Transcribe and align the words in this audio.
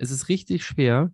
es 0.00 0.10
ist 0.10 0.28
richtig 0.28 0.64
schwer, 0.64 1.12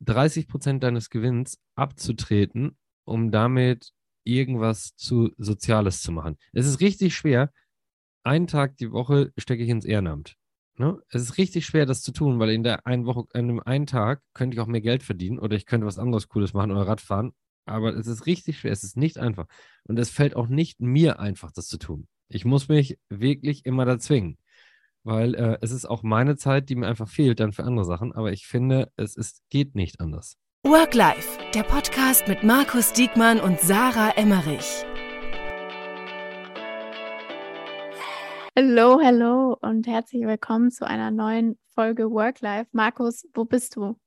30 0.00 0.48
Prozent 0.48 0.82
deines 0.82 1.08
Gewinns 1.08 1.58
abzutreten, 1.76 2.76
um 3.04 3.30
damit 3.30 3.92
irgendwas 4.22 4.94
zu 4.96 5.32
Soziales 5.38 6.02
zu 6.02 6.12
machen. 6.12 6.36
Es 6.52 6.66
ist 6.66 6.80
richtig 6.80 7.14
schwer. 7.14 7.50
Einen 8.22 8.46
Tag 8.46 8.76
die 8.76 8.92
Woche 8.92 9.32
stecke 9.38 9.62
ich 9.62 9.70
ins 9.70 9.86
Ehrenamt. 9.86 10.36
Ne? 10.76 11.00
Es 11.08 11.22
ist 11.22 11.38
richtig 11.38 11.64
schwer, 11.64 11.86
das 11.86 12.02
zu 12.02 12.12
tun, 12.12 12.38
weil 12.38 12.50
in 12.50 12.64
der 12.64 12.86
einen 12.86 13.06
Woche, 13.06 13.24
in 13.32 13.48
einem 13.48 13.60
einen 13.60 13.86
Tag 13.86 14.22
könnte 14.34 14.54
ich 14.54 14.60
auch 14.60 14.66
mehr 14.66 14.80
Geld 14.82 15.02
verdienen 15.02 15.38
oder 15.38 15.56
ich 15.56 15.64
könnte 15.64 15.86
was 15.86 15.98
anderes 15.98 16.28
Cooles 16.28 16.52
machen 16.52 16.70
oder 16.70 16.86
Radfahren. 16.86 17.32
Aber 17.64 17.94
es 17.94 18.06
ist 18.06 18.26
richtig 18.26 18.58
schwer, 18.58 18.72
es 18.72 18.84
ist 18.84 18.98
nicht 18.98 19.16
einfach. 19.16 19.46
Und 19.84 19.98
es 19.98 20.10
fällt 20.10 20.36
auch 20.36 20.48
nicht 20.48 20.80
mir 20.80 21.18
einfach, 21.18 21.50
das 21.50 21.66
zu 21.66 21.78
tun. 21.78 22.08
Ich 22.28 22.44
muss 22.44 22.68
mich 22.68 22.98
wirklich 23.08 23.64
immer 23.64 23.86
da 23.86 23.98
zwingen 23.98 24.36
weil 25.04 25.34
äh, 25.34 25.58
es 25.60 25.70
ist 25.70 25.84
auch 25.84 26.02
meine 26.02 26.36
Zeit, 26.36 26.68
die 26.68 26.74
mir 26.74 26.88
einfach 26.88 27.08
fehlt 27.08 27.38
dann 27.38 27.52
für 27.52 27.64
andere 27.64 27.84
Sachen. 27.84 28.12
Aber 28.12 28.32
ich 28.32 28.46
finde, 28.46 28.90
es 28.96 29.16
ist, 29.16 29.42
geht 29.50 29.74
nicht 29.74 30.00
anders. 30.00 30.36
Work 30.64 30.94
Life, 30.94 31.38
der 31.54 31.62
Podcast 31.62 32.26
mit 32.26 32.42
Markus 32.42 32.92
Diekmann 32.94 33.38
und 33.38 33.60
Sarah 33.60 34.16
Emmerich. 34.16 34.84
Hallo, 38.56 39.00
hallo 39.02 39.58
und 39.60 39.86
herzlich 39.86 40.22
willkommen 40.22 40.70
zu 40.70 40.86
einer 40.86 41.10
neuen 41.10 41.58
Folge 41.74 42.10
Work 42.10 42.40
Life. 42.40 42.70
Markus, 42.72 43.26
wo 43.34 43.44
bist 43.44 43.76
du? 43.76 43.98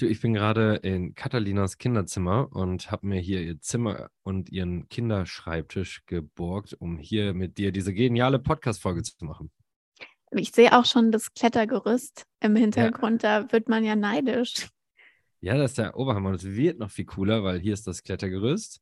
Du, 0.00 0.06
ich 0.06 0.20
bin 0.20 0.34
gerade 0.34 0.76
in 0.76 1.14
Katalinas 1.14 1.78
Kinderzimmer 1.78 2.48
und 2.52 2.90
habe 2.90 3.06
mir 3.06 3.20
hier 3.20 3.40
ihr 3.40 3.60
Zimmer 3.60 4.10
und 4.22 4.50
ihren 4.50 4.88
Kinderschreibtisch 4.88 6.04
geborgt, 6.06 6.74
um 6.78 6.98
hier 6.98 7.34
mit 7.34 7.56
dir 7.56 7.72
diese 7.72 7.94
geniale 7.94 8.38
Podcast-Folge 8.38 9.02
zu 9.02 9.24
machen. 9.24 9.50
Ich 10.32 10.52
sehe 10.52 10.76
auch 10.78 10.84
schon 10.84 11.10
das 11.12 11.32
Klettergerüst 11.34 12.24
im 12.40 12.56
Hintergrund, 12.56 13.22
ja. 13.22 13.42
da 13.42 13.52
wird 13.52 13.68
man 13.68 13.84
ja 13.84 13.96
neidisch. 13.96 14.68
Ja, 15.40 15.56
das 15.56 15.72
ist 15.72 15.78
der 15.78 15.96
Oberhammer. 15.96 16.32
Das 16.32 16.44
wird 16.44 16.78
noch 16.78 16.90
viel 16.90 17.04
cooler, 17.04 17.44
weil 17.44 17.60
hier 17.60 17.72
ist 17.72 17.86
das 17.86 18.02
Klettergerüst. 18.02 18.80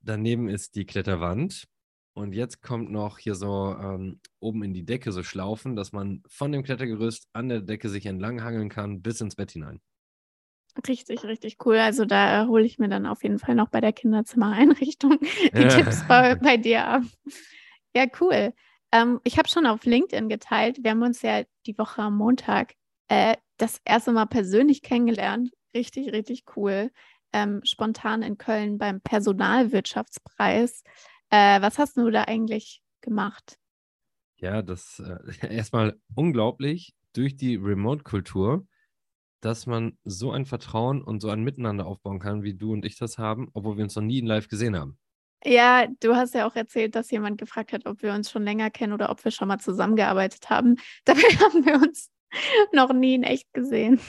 Daneben 0.00 0.48
ist 0.48 0.74
die 0.74 0.84
Kletterwand. 0.84 1.66
Und 2.12 2.32
jetzt 2.32 2.62
kommt 2.62 2.90
noch 2.90 3.18
hier 3.18 3.34
so 3.34 3.76
ähm, 3.78 4.20
oben 4.40 4.62
in 4.62 4.72
die 4.72 4.84
Decke 4.84 5.12
so 5.12 5.22
Schlaufen, 5.22 5.76
dass 5.76 5.92
man 5.92 6.22
von 6.28 6.50
dem 6.50 6.62
Klettergerüst 6.62 7.28
an 7.34 7.48
der 7.48 7.60
Decke 7.60 7.88
sich 7.88 8.06
entlanghangeln 8.06 8.70
kann 8.70 9.02
bis 9.02 9.20
ins 9.20 9.36
Bett 9.36 9.50
hinein. 9.50 9.80
Richtig, 10.88 11.24
richtig 11.24 11.58
cool. 11.64 11.76
Also 11.76 12.04
da 12.04 12.42
äh, 12.42 12.46
hole 12.46 12.64
ich 12.64 12.78
mir 12.78 12.88
dann 12.88 13.06
auf 13.06 13.22
jeden 13.22 13.38
Fall 13.38 13.54
noch 13.54 13.68
bei 13.68 13.80
der 13.80 13.92
Kinderzimmereinrichtung 13.92 15.18
die 15.20 15.60
ja. 15.60 15.68
Tipps 15.68 16.06
bei, 16.06 16.34
bei 16.42 16.56
dir 16.56 16.86
ab. 16.86 17.02
Ja, 17.94 18.06
cool. 18.20 18.52
Ähm, 18.92 19.20
ich 19.24 19.38
habe 19.38 19.48
schon 19.48 19.66
auf 19.66 19.84
LinkedIn 19.84 20.28
geteilt. 20.28 20.82
Wir 20.82 20.92
haben 20.92 21.02
uns 21.02 21.22
ja 21.22 21.42
die 21.66 21.76
Woche 21.78 22.02
am 22.02 22.16
Montag 22.16 22.74
äh, 23.08 23.36
das 23.56 23.80
erste 23.84 24.12
Mal 24.12 24.26
persönlich 24.26 24.82
kennengelernt. 24.82 25.50
Richtig, 25.74 26.12
richtig 26.12 26.44
cool. 26.56 26.90
Ähm, 27.32 27.60
spontan 27.64 28.22
in 28.22 28.38
Köln 28.38 28.78
beim 28.78 29.00
Personalwirtschaftspreis. 29.00 30.82
Äh, 31.30 31.60
was 31.60 31.78
hast 31.78 31.96
du 31.96 32.10
da 32.10 32.24
eigentlich 32.24 32.82
gemacht? 33.00 33.58
Ja, 34.36 34.62
das 34.62 35.00
äh, 35.00 35.18
erstmal 35.54 35.98
unglaublich 36.14 36.94
durch 37.12 37.36
die 37.36 37.56
Remote-Kultur, 37.56 38.66
dass 39.40 39.66
man 39.66 39.98
so 40.04 40.32
ein 40.32 40.46
Vertrauen 40.46 41.02
und 41.02 41.20
so 41.20 41.30
ein 41.30 41.42
Miteinander 41.42 41.86
aufbauen 41.86 42.20
kann, 42.20 42.42
wie 42.42 42.54
du 42.54 42.72
und 42.72 42.84
ich 42.84 42.96
das 42.96 43.18
haben, 43.18 43.48
obwohl 43.54 43.76
wir 43.76 43.84
uns 43.84 43.96
noch 43.96 44.02
nie 44.02 44.18
in 44.18 44.26
Live 44.26 44.48
gesehen 44.48 44.76
haben. 44.76 44.98
Ja, 45.44 45.86
du 46.00 46.14
hast 46.16 46.34
ja 46.34 46.46
auch 46.46 46.56
erzählt, 46.56 46.94
dass 46.94 47.10
jemand 47.10 47.38
gefragt 47.38 47.72
hat, 47.72 47.86
ob 47.86 48.02
wir 48.02 48.12
uns 48.12 48.30
schon 48.30 48.42
länger 48.42 48.70
kennen 48.70 48.92
oder 48.92 49.10
ob 49.10 49.24
wir 49.24 49.30
schon 49.30 49.48
mal 49.48 49.58
zusammengearbeitet 49.58 50.50
haben. 50.50 50.76
Dabei 51.04 51.20
haben 51.20 51.64
wir 51.64 51.74
uns 51.76 52.10
noch 52.72 52.92
nie 52.92 53.14
in 53.14 53.22
echt 53.22 53.52
gesehen. 53.52 54.00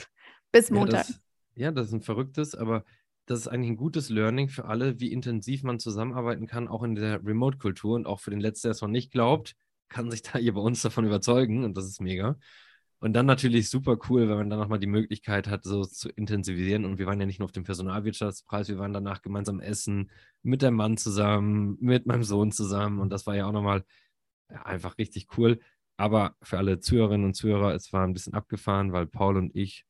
Bis 0.52 0.70
Montag. 0.70 1.06
Ja 1.06 1.12
das, 1.12 1.20
ja, 1.54 1.70
das 1.72 1.86
ist 1.88 1.92
ein 1.92 2.02
verrücktes, 2.02 2.54
aber 2.54 2.84
das 3.26 3.40
ist 3.40 3.48
eigentlich 3.48 3.72
ein 3.72 3.76
gutes 3.76 4.08
Learning 4.08 4.48
für 4.48 4.64
alle, 4.64 5.00
wie 5.00 5.12
intensiv 5.12 5.62
man 5.62 5.78
zusammenarbeiten 5.78 6.46
kann, 6.46 6.66
auch 6.66 6.82
in 6.82 6.94
der 6.94 7.24
Remote-Kultur. 7.24 7.94
Und 7.94 8.06
auch 8.06 8.20
für 8.20 8.30
den 8.30 8.40
Letzten, 8.40 8.68
der 8.68 8.72
es 8.72 8.80
noch 8.80 8.88
nicht 8.88 9.12
glaubt, 9.12 9.54
kann 9.88 10.10
sich 10.10 10.22
da 10.22 10.38
hier 10.38 10.54
bei 10.54 10.60
uns 10.60 10.80
davon 10.80 11.04
überzeugen. 11.04 11.64
Und 11.64 11.76
das 11.76 11.84
ist 11.84 12.00
mega. 12.00 12.36
Und 13.00 13.12
dann 13.12 13.26
natürlich 13.26 13.70
super 13.70 13.96
cool, 14.08 14.28
wenn 14.28 14.36
man 14.36 14.50
dann 14.50 14.58
nochmal 14.58 14.80
die 14.80 14.88
Möglichkeit 14.88 15.46
hat, 15.46 15.62
so 15.64 15.84
zu 15.84 16.08
intensivieren. 16.08 16.84
Und 16.84 16.98
wir 16.98 17.06
waren 17.06 17.20
ja 17.20 17.26
nicht 17.26 17.38
nur 17.38 17.46
auf 17.46 17.52
dem 17.52 17.64
Personalwirtschaftspreis, 17.64 18.68
wir 18.68 18.78
waren 18.78 18.92
danach 18.92 19.22
gemeinsam 19.22 19.60
essen, 19.60 20.10
mit 20.42 20.62
dem 20.62 20.74
Mann 20.74 20.96
zusammen, 20.96 21.76
mit 21.80 22.06
meinem 22.06 22.24
Sohn 22.24 22.50
zusammen. 22.50 22.98
Und 22.98 23.10
das 23.10 23.26
war 23.26 23.36
ja 23.36 23.46
auch 23.46 23.52
nochmal 23.52 23.84
ja, 24.50 24.62
einfach 24.64 24.98
richtig 24.98 25.28
cool. 25.36 25.60
Aber 25.96 26.36
für 26.42 26.58
alle 26.58 26.80
Zuhörerinnen 26.80 27.26
und 27.26 27.34
Zuhörer, 27.34 27.74
es 27.74 27.92
war 27.92 28.04
ein 28.04 28.14
bisschen 28.14 28.34
abgefahren, 28.34 28.92
weil 28.92 29.06
Paul 29.06 29.36
und 29.36 29.54
ich 29.54 29.84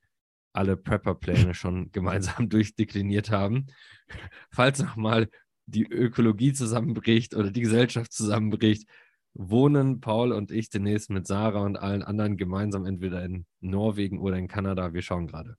alle 0.52 0.76
Prepper-Pläne 0.76 1.54
schon 1.54 1.90
gemeinsam 1.92 2.48
durchdekliniert 2.48 3.30
haben. 3.30 3.66
Falls 4.50 4.80
nochmal 4.80 5.28
die 5.66 5.86
Ökologie 5.86 6.52
zusammenbricht 6.52 7.34
oder 7.34 7.50
die 7.50 7.60
Gesellschaft 7.60 8.12
zusammenbricht, 8.12 8.88
wohnen 9.38 10.00
Paul 10.00 10.32
und 10.32 10.50
ich 10.50 10.68
demnächst 10.68 11.10
mit 11.10 11.26
Sarah 11.26 11.62
und 11.62 11.76
allen 11.76 12.02
anderen 12.02 12.36
gemeinsam 12.36 12.84
entweder 12.84 13.24
in 13.24 13.46
Norwegen 13.60 14.20
oder 14.20 14.36
in 14.36 14.48
Kanada. 14.48 14.92
Wir 14.92 15.00
schauen 15.00 15.28
gerade. 15.28 15.56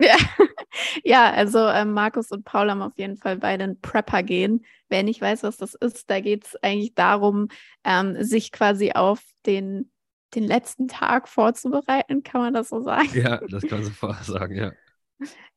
Ja. 0.00 0.16
ja, 1.04 1.32
also 1.32 1.58
äh, 1.58 1.84
Markus 1.84 2.30
und 2.30 2.44
Paul 2.44 2.70
haben 2.70 2.82
auf 2.82 2.96
jeden 2.96 3.16
Fall 3.16 3.36
beide 3.38 3.64
ein 3.64 3.80
Prepper 3.80 4.22
gehen. 4.22 4.64
Wer 4.88 5.02
nicht 5.02 5.20
weiß, 5.20 5.42
was 5.42 5.56
das 5.56 5.74
ist, 5.74 6.08
da 6.08 6.20
geht 6.20 6.46
es 6.46 6.56
eigentlich 6.62 6.94
darum, 6.94 7.48
ähm, 7.84 8.22
sich 8.22 8.52
quasi 8.52 8.92
auf 8.92 9.20
den, 9.44 9.90
den 10.36 10.44
letzten 10.44 10.86
Tag 10.86 11.28
vorzubereiten, 11.28 12.22
kann 12.22 12.40
man 12.40 12.54
das 12.54 12.68
so 12.68 12.80
sagen? 12.82 13.10
Ja, 13.12 13.40
das 13.48 13.64
kann 13.64 13.82
man 13.82 14.22
so 14.22 14.32
sagen, 14.32 14.56
ja. 14.56 14.72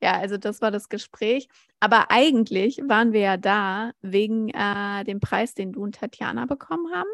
Ja, 0.02 0.14
also 0.14 0.38
das 0.38 0.62
war 0.62 0.72
das 0.72 0.90
Gespräch. 0.90 1.50
Aber 1.80 2.10
eigentlich 2.10 2.82
waren 2.88 3.12
wir 3.12 3.20
ja 3.20 3.38
da 3.38 3.92
wegen 4.02 4.50
äh, 4.50 5.04
dem 5.04 5.20
Preis, 5.20 5.54
den 5.54 5.74
du 5.74 5.84
und 5.84 5.96
Tatjana 5.96 6.46
bekommen 6.46 6.94
haben. 6.94 7.10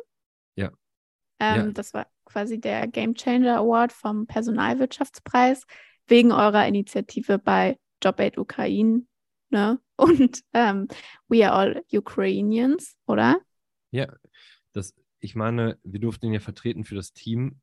Ähm, 1.40 1.66
ja. 1.68 1.72
Das 1.72 1.94
war 1.94 2.08
quasi 2.26 2.60
der 2.60 2.88
Game 2.88 3.16
Changer 3.16 3.58
Award 3.58 3.94
vom 3.94 4.28
Personalwirtschaftspreis 4.28 5.66
wegen 6.08 6.32
eurer 6.32 6.68
Initiative 6.68 7.40
bei 7.40 7.78
JobAid 8.04 8.38
Ukraine 8.38 9.04
ne? 9.50 9.80
und 9.98 10.44
ähm, 10.54 10.88
We 11.28 11.50
Are 11.50 11.54
All 11.54 11.84
Ukrainians, 11.92 12.98
oder? 13.06 13.40
Ja, 13.92 14.14
das, 14.74 14.94
ich 15.20 15.36
meine, 15.36 15.80
wir 15.84 16.00
durften 16.00 16.28
ihn 16.28 16.34
ja 16.34 16.40
vertreten 16.40 16.84
für 16.84 16.96
das 16.96 17.14
Team 17.14 17.62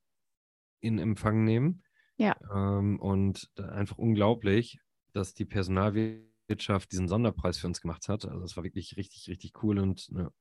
in 0.81 0.99
Empfang 0.99 1.45
nehmen. 1.45 1.83
Ja. 2.17 2.37
Ähm, 2.55 2.99
und 3.01 3.51
einfach 3.57 3.99
unglaublich, 3.99 4.81
dass 5.13 5.35
die 5.35 5.45
Personalwirtschaft 5.45 6.91
diesen 6.93 7.09
Sonderpreis 7.09 7.59
für 7.59 7.67
uns 7.67 7.81
gemacht 7.81 8.09
hat. 8.09 8.25
Also 8.25 8.45
es 8.45 8.57
war 8.57 8.65
wirklich 8.65 8.97
richtig, 8.97 9.29
richtig 9.29 9.63
cool 9.63 9.79
und 9.79 10.11
ne, 10.11 10.33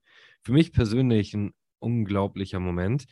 für 0.41 0.53
mich 0.53 0.71
persönlich 0.71 1.33
ein 1.33 1.53
unglaublicher 1.81 2.59
Moment. 2.59 3.05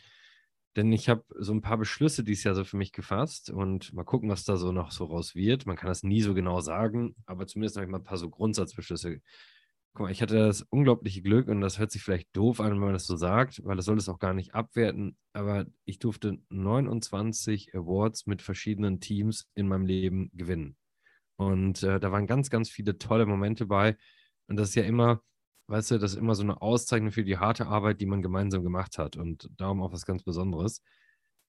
Denn 0.76 0.92
ich 0.92 1.08
habe 1.08 1.24
so 1.36 1.52
ein 1.52 1.62
paar 1.62 1.78
Beschlüsse 1.78 2.22
dieses 2.22 2.44
Jahr 2.44 2.54
so 2.54 2.64
für 2.64 2.76
mich 2.76 2.92
gefasst 2.92 3.50
und 3.50 3.92
mal 3.92 4.04
gucken, 4.04 4.28
was 4.30 4.44
da 4.44 4.56
so 4.56 4.70
noch 4.70 4.92
so 4.92 5.04
raus 5.04 5.34
wird. 5.34 5.66
Man 5.66 5.76
kann 5.76 5.88
das 5.88 6.04
nie 6.04 6.22
so 6.22 6.32
genau 6.32 6.60
sagen, 6.60 7.16
aber 7.26 7.46
zumindest 7.46 7.76
habe 7.76 7.86
ich 7.86 7.90
mal 7.90 7.98
ein 7.98 8.04
paar 8.04 8.18
so 8.18 8.30
Grundsatzbeschlüsse. 8.30 9.20
Guck 9.94 10.06
mal, 10.06 10.12
ich 10.12 10.22
hatte 10.22 10.36
das 10.36 10.62
unglaubliche 10.70 11.22
Glück 11.22 11.48
und 11.48 11.60
das 11.60 11.80
hört 11.80 11.90
sich 11.90 12.02
vielleicht 12.02 12.28
doof 12.36 12.60
an, 12.60 12.70
wenn 12.72 12.78
man 12.78 12.92
das 12.92 13.06
so 13.06 13.16
sagt, 13.16 13.60
weil 13.64 13.74
das 13.74 13.84
soll 13.84 13.98
es 13.98 14.08
auch 14.08 14.20
gar 14.20 14.34
nicht 14.34 14.54
abwerten, 14.54 15.16
aber 15.32 15.66
ich 15.84 15.98
durfte 15.98 16.38
29 16.50 17.74
Awards 17.74 18.26
mit 18.26 18.40
verschiedenen 18.40 19.00
Teams 19.00 19.50
in 19.56 19.66
meinem 19.66 19.86
Leben 19.86 20.30
gewinnen. 20.34 20.76
Und 21.36 21.82
äh, 21.82 21.98
da 21.98 22.12
waren 22.12 22.28
ganz, 22.28 22.50
ganz 22.50 22.70
viele 22.70 22.98
tolle 22.98 23.26
Momente 23.26 23.66
bei. 23.66 23.96
Und 24.46 24.56
das 24.56 24.68
ist 24.70 24.74
ja 24.76 24.84
immer, 24.84 25.22
weißt 25.70 25.92
du, 25.92 25.98
das 25.98 26.12
ist 26.12 26.18
immer 26.18 26.34
so 26.34 26.42
eine 26.42 26.60
Auszeichnung 26.60 27.12
für 27.12 27.24
die 27.24 27.38
harte 27.38 27.66
Arbeit, 27.66 28.00
die 28.00 28.06
man 28.06 28.22
gemeinsam 28.22 28.62
gemacht 28.62 28.98
hat 28.98 29.16
und 29.16 29.50
darum 29.56 29.82
auch 29.82 29.92
was 29.92 30.04
ganz 30.04 30.22
Besonderes. 30.22 30.82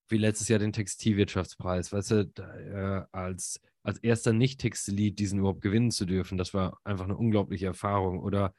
Wie 0.09 0.17
letztes 0.17 0.47
Jahr 0.47 0.59
den 0.59 0.73
Textilwirtschaftspreis, 0.73 1.91
weißt 1.91 2.11
du, 2.11 2.25
da, 2.27 2.55
äh, 2.57 3.05
als, 3.11 3.61
als 3.83 3.97
erster 3.99 4.33
Nicht-Textilit 4.33 5.19
diesen 5.19 5.39
überhaupt 5.39 5.61
gewinnen 5.61 5.91
zu 5.91 6.05
dürfen, 6.05 6.37
das 6.37 6.53
war 6.53 6.79
einfach 6.83 7.05
eine 7.05 7.17
unglaubliche 7.17 7.65
Erfahrung. 7.67 8.19
Oder 8.19 8.53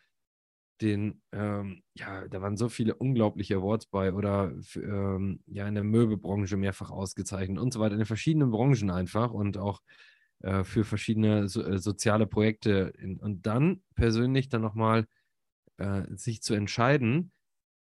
den, 0.80 1.22
ähm, 1.32 1.82
ja, 1.94 2.26
da 2.28 2.42
waren 2.42 2.56
so 2.56 2.68
viele 2.68 2.94
unglaubliche 2.96 3.56
Awards 3.56 3.86
bei 3.86 4.12
oder 4.12 4.52
ähm, 4.74 5.40
ja, 5.46 5.68
in 5.68 5.74
der 5.74 5.84
Möbelbranche 5.84 6.56
mehrfach 6.56 6.90
ausgezeichnet 6.90 7.58
und 7.58 7.72
so 7.72 7.80
weiter, 7.80 7.92
in 7.94 8.00
den 8.00 8.06
verschiedenen 8.06 8.50
Branchen 8.50 8.90
einfach 8.90 9.32
und 9.32 9.58
auch 9.58 9.80
äh, 10.40 10.64
für 10.64 10.84
verschiedene 10.84 11.48
so, 11.48 11.62
äh, 11.62 11.78
soziale 11.78 12.26
Projekte. 12.26 12.92
In, 12.98 13.18
und 13.18 13.46
dann 13.46 13.82
persönlich 13.94 14.48
dann 14.48 14.62
nochmal 14.62 15.06
äh, 15.78 16.02
sich 16.14 16.42
zu 16.42 16.54
entscheiden, 16.54 17.32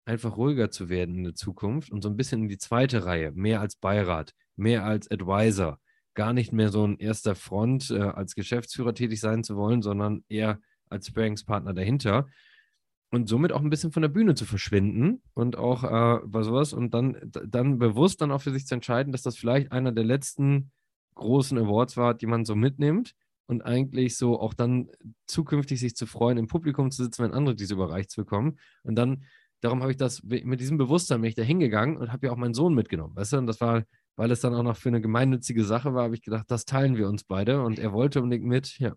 einfach 0.04 0.36
ruhiger 0.36 0.70
zu 0.70 0.88
werden 0.88 1.16
in 1.16 1.24
der 1.24 1.34
Zukunft 1.34 1.90
und 1.90 2.02
so 2.02 2.08
ein 2.08 2.16
bisschen 2.16 2.42
in 2.42 2.48
die 2.48 2.58
zweite 2.58 3.04
Reihe, 3.04 3.32
mehr 3.32 3.60
als 3.60 3.76
Beirat, 3.76 4.34
mehr 4.56 4.84
als 4.84 5.10
Advisor, 5.10 5.78
gar 6.14 6.32
nicht 6.32 6.52
mehr 6.52 6.68
so 6.68 6.86
ein 6.86 6.98
erster 6.98 7.34
Front 7.34 7.90
äh, 7.90 8.00
als 8.00 8.34
Geschäftsführer 8.34 8.94
tätig 8.94 9.20
sein 9.20 9.42
zu 9.44 9.56
wollen, 9.56 9.82
sondern 9.82 10.24
eher 10.28 10.60
als 10.88 11.08
Sparingspartner 11.08 11.74
dahinter 11.74 12.26
und 13.10 13.28
somit 13.28 13.52
auch 13.52 13.60
ein 13.60 13.70
bisschen 13.70 13.92
von 13.92 14.02
der 14.02 14.08
Bühne 14.08 14.34
zu 14.34 14.44
verschwinden 14.44 15.22
und 15.34 15.56
auch 15.56 15.84
äh, 15.84 16.20
bei 16.26 16.42
sowas 16.42 16.72
und 16.72 16.92
dann, 16.92 17.16
dann 17.46 17.78
bewusst 17.78 18.20
dann 18.20 18.30
auch 18.30 18.42
für 18.42 18.52
sich 18.52 18.66
zu 18.66 18.74
entscheiden, 18.74 19.12
dass 19.12 19.22
das 19.22 19.36
vielleicht 19.36 19.72
einer 19.72 19.92
der 19.92 20.04
letzten 20.04 20.70
großen 21.14 21.56
Awards 21.58 21.96
war, 21.96 22.14
die 22.14 22.26
man 22.26 22.44
so 22.44 22.54
mitnimmt 22.54 23.14
und 23.46 23.62
eigentlich 23.62 24.16
so 24.16 24.38
auch 24.40 24.54
dann 24.54 24.88
zukünftig 25.26 25.80
sich 25.80 25.96
zu 25.96 26.06
freuen, 26.06 26.38
im 26.38 26.46
Publikum 26.48 26.90
zu 26.90 27.04
sitzen, 27.04 27.24
wenn 27.24 27.32
andere 27.34 27.54
diese 27.54 27.74
überreicht 27.74 28.14
bekommen. 28.16 28.58
Und 28.82 28.96
dann, 28.96 29.24
darum 29.60 29.80
habe 29.82 29.90
ich 29.92 29.98
das 29.98 30.22
mit 30.22 30.60
diesem 30.60 30.78
Bewusstsein 30.78 31.20
bin 31.20 31.28
ich 31.28 31.34
da 31.34 31.42
hingegangen 31.42 31.96
und 31.96 32.12
habe 32.12 32.26
ja 32.26 32.32
auch 32.32 32.36
meinen 32.36 32.54
Sohn 32.54 32.74
mitgenommen, 32.74 33.16
weißt 33.16 33.34
du? 33.34 33.38
Und 33.38 33.46
das 33.46 33.60
war, 33.60 33.82
weil 34.16 34.30
es 34.30 34.40
dann 34.40 34.54
auch 34.54 34.62
noch 34.62 34.76
für 34.76 34.88
eine 34.88 35.00
gemeinnützige 35.00 35.64
Sache 35.64 35.94
war, 35.94 36.04
habe 36.04 36.14
ich 36.14 36.22
gedacht, 36.22 36.46
das 36.48 36.64
teilen 36.64 36.96
wir 36.96 37.08
uns 37.08 37.24
beide 37.24 37.62
und 37.62 37.78
er 37.78 37.92
wollte 37.92 38.22
unbedingt 38.22 38.46
mit, 38.46 38.78
ja. 38.78 38.94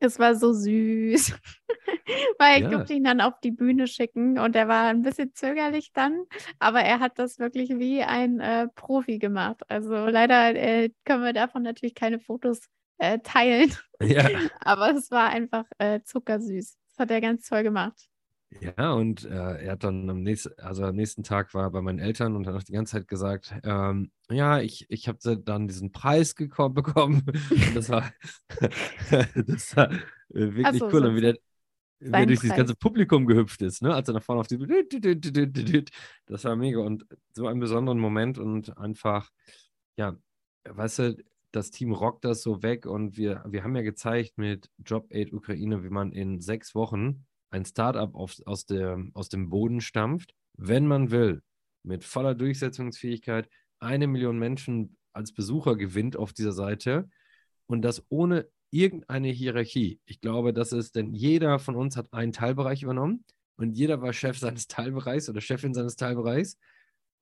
Es 0.00 0.18
war 0.18 0.34
so 0.34 0.52
süß, 0.52 1.32
weil 2.38 2.62
ich 2.62 2.62
Ja. 2.62 2.68
durfte 2.68 2.92
ihn 2.94 3.04
dann 3.04 3.20
auf 3.20 3.34
die 3.42 3.52
Bühne 3.52 3.86
schicken 3.86 4.38
und 4.38 4.54
er 4.56 4.68
war 4.68 4.88
ein 4.88 5.02
bisschen 5.02 5.32
zögerlich 5.34 5.92
dann, 5.92 6.24
aber 6.58 6.80
er 6.80 7.00
hat 7.00 7.18
das 7.18 7.38
wirklich 7.38 7.70
wie 7.70 8.02
ein 8.02 8.40
äh, 8.40 8.68
Profi 8.74 9.18
gemacht. 9.18 9.62
Also 9.68 9.94
leider 10.08 10.54
äh, 10.54 10.90
können 11.04 11.24
wir 11.24 11.32
davon 11.32 11.62
natürlich 11.62 11.94
keine 11.94 12.18
Fotos 12.20 12.60
äh, 12.98 13.18
teilen, 13.20 13.72
Ja. 14.00 14.28
aber 14.60 14.90
es 14.96 15.10
war 15.10 15.28
einfach 15.30 15.64
äh, 15.78 16.00
zuckersüß. 16.04 16.76
Das 16.90 16.98
hat 16.98 17.10
er 17.10 17.20
ganz 17.20 17.48
toll 17.48 17.62
gemacht. 17.62 18.08
Ja, 18.60 18.92
und 18.92 19.24
äh, 19.24 19.64
er 19.64 19.72
hat 19.72 19.82
dann 19.82 20.08
am 20.08 20.22
nächsten, 20.22 20.52
also 20.60 20.84
am 20.84 20.94
nächsten 20.94 21.24
Tag 21.24 21.52
war 21.54 21.64
er 21.64 21.70
bei 21.70 21.82
meinen 21.82 21.98
Eltern 21.98 22.36
und 22.36 22.46
hat 22.46 22.54
auch 22.54 22.62
die 22.62 22.72
ganze 22.72 22.92
Zeit 22.92 23.08
gesagt, 23.08 23.52
ähm, 23.64 24.12
ja, 24.30 24.60
ich, 24.60 24.86
ich 24.90 25.08
habe 25.08 25.18
dann 25.38 25.66
diesen 25.66 25.90
Preis 25.90 26.36
geko- 26.36 26.68
bekommen. 26.72 27.24
Und 27.26 27.74
das 27.76 27.88
war, 27.88 28.12
das 29.10 29.76
war 29.76 29.90
äh, 29.92 29.98
wirklich 30.30 30.78
so, 30.78 30.86
cool. 30.86 31.02
so 31.02 31.08
Und 31.08 31.16
wie 31.16 31.20
der, 31.20 31.36
wie 31.98 32.10
er 32.12 32.26
durch 32.26 32.40
dieses 32.40 32.50
Preis. 32.50 32.58
ganze 32.58 32.76
Publikum 32.76 33.26
gehüpft 33.26 33.60
ist, 33.62 33.82
ne? 33.82 33.92
Als 33.92 34.08
er 34.08 34.14
nach 34.14 34.22
vorne 34.22 34.40
auf 34.40 34.46
die 34.46 34.58
Das 36.26 36.44
war 36.44 36.56
mega 36.56 36.78
und 36.78 37.06
so 37.34 37.48
einen 37.48 37.60
besonderen 37.60 37.98
Moment 37.98 38.38
und 38.38 38.76
einfach, 38.78 39.30
ja, 39.96 40.16
weißt 40.64 40.98
du, 41.00 41.16
das 41.54 41.70
Team 41.70 41.92
rockt 41.92 42.24
das 42.24 42.42
so 42.42 42.62
weg 42.62 42.86
und 42.86 43.16
wir, 43.16 43.44
wir 43.46 43.62
haben 43.62 43.76
ja 43.76 43.82
gezeigt 43.82 44.38
mit 44.38 44.70
Job 44.84 45.06
Aid 45.10 45.32
Ukraine, 45.32 45.84
wie 45.84 45.90
man 45.90 46.12
in 46.12 46.40
sechs 46.40 46.74
Wochen 46.74 47.26
ein 47.50 47.64
Startup 47.64 48.14
auf, 48.14 48.34
aus, 48.46 48.66
der, 48.66 48.98
aus 49.14 49.28
dem 49.28 49.48
Boden 49.50 49.80
stampft, 49.80 50.34
wenn 50.56 50.86
man 50.86 51.10
will, 51.10 51.42
mit 51.84 52.02
voller 52.02 52.34
Durchsetzungsfähigkeit, 52.34 53.48
eine 53.78 54.06
Million 54.06 54.38
Menschen 54.38 54.96
als 55.12 55.32
Besucher 55.32 55.76
gewinnt 55.76 56.16
auf 56.16 56.32
dieser 56.32 56.52
Seite 56.52 57.08
und 57.66 57.82
das 57.82 58.04
ohne 58.08 58.48
irgendeine 58.70 59.28
Hierarchie. 59.28 60.00
Ich 60.06 60.20
glaube, 60.20 60.52
das 60.52 60.72
ist, 60.72 60.96
denn 60.96 61.14
jeder 61.14 61.60
von 61.60 61.76
uns 61.76 61.96
hat 61.96 62.12
einen 62.12 62.32
Teilbereich 62.32 62.82
übernommen 62.82 63.24
und 63.56 63.72
jeder 63.72 64.02
war 64.02 64.12
Chef 64.12 64.38
seines 64.38 64.66
Teilbereichs 64.66 65.28
oder 65.28 65.40
Chefin 65.40 65.74
seines 65.74 65.94
Teilbereichs. 65.94 66.58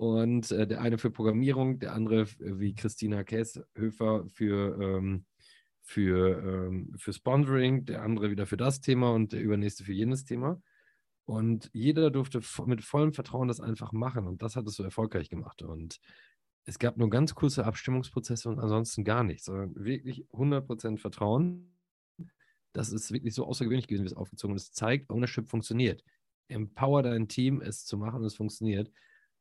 Und 0.03 0.51
äh, 0.51 0.67
der 0.67 0.81
eine 0.81 0.99
für 0.99 1.13
Programmierung, 1.13 1.79
der 1.79 1.93
andere 1.95 2.23
f- 2.23 2.37
wie 2.41 2.75
Christina 2.75 3.23
Käshöfer 3.23 4.27
für, 4.27 4.77
ähm, 4.83 5.27
für, 5.81 6.43
ähm, 6.43 6.93
für 6.97 7.13
Sponsoring, 7.13 7.85
der 7.85 8.03
andere 8.03 8.29
wieder 8.33 8.47
für 8.47 8.57
das 8.57 8.81
Thema 8.81 9.13
und 9.13 9.33
der 9.33 9.41
übernächste 9.41 9.85
für 9.85 9.93
jenes 9.93 10.25
Thema. 10.25 10.61
Und 11.25 11.71
jeder 11.73 12.11
durfte 12.11 12.41
mit 12.67 12.83
vollem 12.83 13.13
Vertrauen 13.13 13.47
das 13.47 13.61
einfach 13.61 13.93
machen 13.93 14.27
und 14.27 14.43
das 14.43 14.57
hat 14.57 14.67
es 14.67 14.75
so 14.75 14.83
erfolgreich 14.83 15.31
gemacht. 15.31 15.63
Und 15.63 16.01
es 16.65 16.81
gab 16.81 16.97
nur 16.97 17.09
ganz 17.09 17.37
kurze 17.37 17.65
Abstimmungsprozesse 17.65 18.49
und 18.49 18.59
ansonsten 18.59 19.05
gar 19.05 19.23
nichts, 19.23 19.45
sondern 19.45 19.73
wirklich 19.77 20.27
100% 20.33 20.99
Vertrauen. 20.99 21.79
Das 22.73 22.93
ist 22.93 23.13
wirklich 23.13 23.35
so 23.35 23.47
außergewöhnlich 23.47 23.87
gewesen, 23.87 24.03
wie 24.03 24.09
es 24.09 24.17
aufgezogen 24.17 24.57
ist. 24.57 24.65
Es 24.65 24.73
zeigt, 24.73 25.11
Ownership 25.11 25.49
funktioniert. 25.49 26.03
Empower 26.49 27.05
dein 27.05 27.29
Team, 27.29 27.61
es 27.61 27.85
zu 27.85 27.97
machen 27.99 28.17
und 28.19 28.25
es 28.25 28.35
funktioniert. 28.35 28.91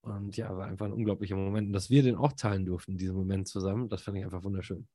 Und 0.01 0.35
ja, 0.35 0.55
war 0.55 0.67
einfach 0.67 0.87
ein 0.87 0.93
unglaublicher 0.93 1.35
Moment. 1.35 1.73
Dass 1.75 1.89
wir 1.89 2.03
den 2.03 2.15
auch 2.15 2.33
teilen 2.33 2.65
durften, 2.65 2.97
diesen 2.97 3.15
Moment 3.15 3.47
zusammen, 3.47 3.89
das 3.89 4.01
fand 4.01 4.17
ich 4.17 4.23
einfach 4.23 4.43
wunderschön. 4.43 4.87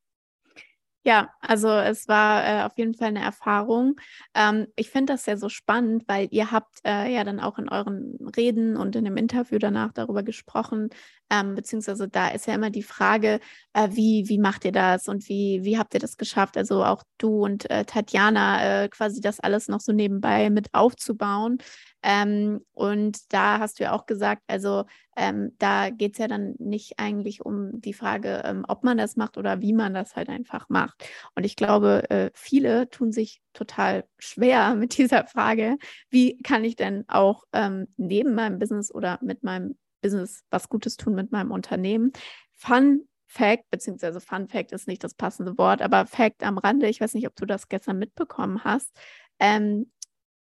Ja, 1.06 1.30
also 1.40 1.68
es 1.68 2.08
war 2.08 2.44
äh, 2.44 2.64
auf 2.64 2.76
jeden 2.78 2.94
Fall 2.94 3.10
eine 3.10 3.22
Erfahrung. 3.22 3.94
Ähm, 4.34 4.66
ich 4.74 4.90
finde 4.90 5.12
das 5.12 5.24
ja 5.26 5.36
so 5.36 5.48
spannend, 5.48 6.02
weil 6.08 6.26
ihr 6.32 6.50
habt 6.50 6.80
äh, 6.84 7.14
ja 7.14 7.22
dann 7.22 7.38
auch 7.38 7.58
in 7.60 7.68
euren 7.68 8.16
Reden 8.36 8.76
und 8.76 8.96
in 8.96 9.04
dem 9.04 9.16
Interview 9.16 9.60
danach 9.60 9.92
darüber 9.92 10.24
gesprochen, 10.24 10.90
ähm, 11.30 11.54
beziehungsweise 11.54 12.08
da 12.08 12.28
ist 12.28 12.46
ja 12.46 12.54
immer 12.54 12.70
die 12.70 12.82
Frage, 12.82 13.40
äh, 13.72 13.88
wie, 13.92 14.28
wie 14.28 14.38
macht 14.38 14.64
ihr 14.64 14.72
das 14.72 15.08
und 15.08 15.28
wie, 15.28 15.64
wie 15.64 15.78
habt 15.78 15.94
ihr 15.94 16.00
das 16.00 16.16
geschafft? 16.16 16.56
Also 16.56 16.84
auch 16.84 17.02
du 17.18 17.44
und 17.44 17.68
äh, 17.70 17.84
Tatjana 17.84 18.84
äh, 18.84 18.88
quasi 18.88 19.20
das 19.20 19.40
alles 19.40 19.68
noch 19.68 19.80
so 19.80 19.92
nebenbei 19.92 20.50
mit 20.50 20.72
aufzubauen. 20.72 21.58
Ähm, 22.02 22.60
und 22.72 23.32
da 23.32 23.58
hast 23.58 23.80
du 23.80 23.84
ja 23.84 23.92
auch 23.92 24.06
gesagt, 24.06 24.42
also 24.46 24.84
ähm, 25.16 25.52
da 25.58 25.90
geht 25.90 26.12
es 26.12 26.18
ja 26.18 26.28
dann 26.28 26.54
nicht 26.58 26.98
eigentlich 26.98 27.44
um 27.44 27.80
die 27.80 27.94
Frage, 27.94 28.42
ähm, 28.44 28.64
ob 28.68 28.84
man 28.84 28.96
das 28.96 29.16
macht 29.16 29.36
oder 29.38 29.60
wie 29.60 29.72
man 29.72 29.94
das 29.94 30.14
halt 30.14 30.28
einfach 30.28 30.68
macht. 30.68 31.04
Und 31.34 31.44
ich 31.44 31.56
glaube, 31.56 32.08
äh, 32.10 32.30
viele 32.34 32.88
tun 32.90 33.10
sich 33.10 33.40
total 33.54 34.04
schwer 34.18 34.74
mit 34.76 34.96
dieser 34.98 35.26
Frage, 35.26 35.78
wie 36.10 36.40
kann 36.42 36.62
ich 36.64 36.76
denn 36.76 37.04
auch 37.08 37.42
ähm, 37.52 37.88
neben 37.96 38.34
meinem 38.34 38.60
Business 38.60 38.94
oder 38.94 39.18
mit 39.22 39.42
meinem 39.42 39.76
Business 40.06 40.44
was 40.50 40.68
Gutes 40.68 40.96
tun 40.96 41.16
mit 41.16 41.32
meinem 41.32 41.50
Unternehmen. 41.50 42.12
Fun 42.54 43.08
Fact, 43.26 43.64
beziehungsweise 43.70 44.20
Fun 44.20 44.46
Fact 44.46 44.70
ist 44.70 44.86
nicht 44.86 45.02
das 45.02 45.14
passende 45.14 45.58
Wort, 45.58 45.82
aber 45.82 46.06
Fact 46.06 46.44
am 46.44 46.58
Rande, 46.58 46.88
ich 46.88 47.00
weiß 47.00 47.14
nicht, 47.14 47.26
ob 47.26 47.34
du 47.34 47.44
das 47.44 47.68
gestern 47.68 47.98
mitbekommen 47.98 48.62
hast. 48.62 48.96
Ähm, 49.40 49.90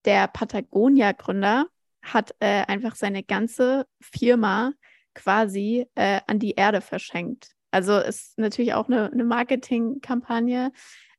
der 0.05 0.29
Patagonia-Gründer 0.29 1.67
hat 2.03 2.35
äh, 2.39 2.65
einfach 2.67 2.95
seine 2.95 3.25
ganze 3.25 3.87
Firma 4.01 4.73
quasi 5.15 5.87
äh, 5.97 6.21
an 6.29 6.39
die 6.39 6.53
Erde 6.53 6.81
verschenkt. 6.81 7.51
Also 7.73 7.99
ist 7.99 8.39
natürlich 8.39 8.75
auch 8.75 8.87
eine, 8.87 9.11
eine 9.11 9.25
Marketingkampagne, 9.25 10.71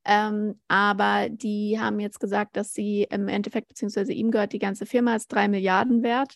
ähm, 0.05 0.59
aber 0.69 1.27
die 1.29 1.77
haben 1.79 1.99
jetzt 1.99 2.21
gesagt, 2.21 2.55
dass 2.55 2.73
sie 2.73 3.05
im 3.09 3.27
Endeffekt, 3.27 3.67
beziehungsweise 3.67 4.13
ihm 4.13 4.31
gehört 4.31 4.53
die 4.53 4.59
ganze 4.59 4.85
Firma, 4.85 5.15
ist 5.15 5.27
drei 5.27 5.49
Milliarden 5.49 6.03
wert. 6.03 6.35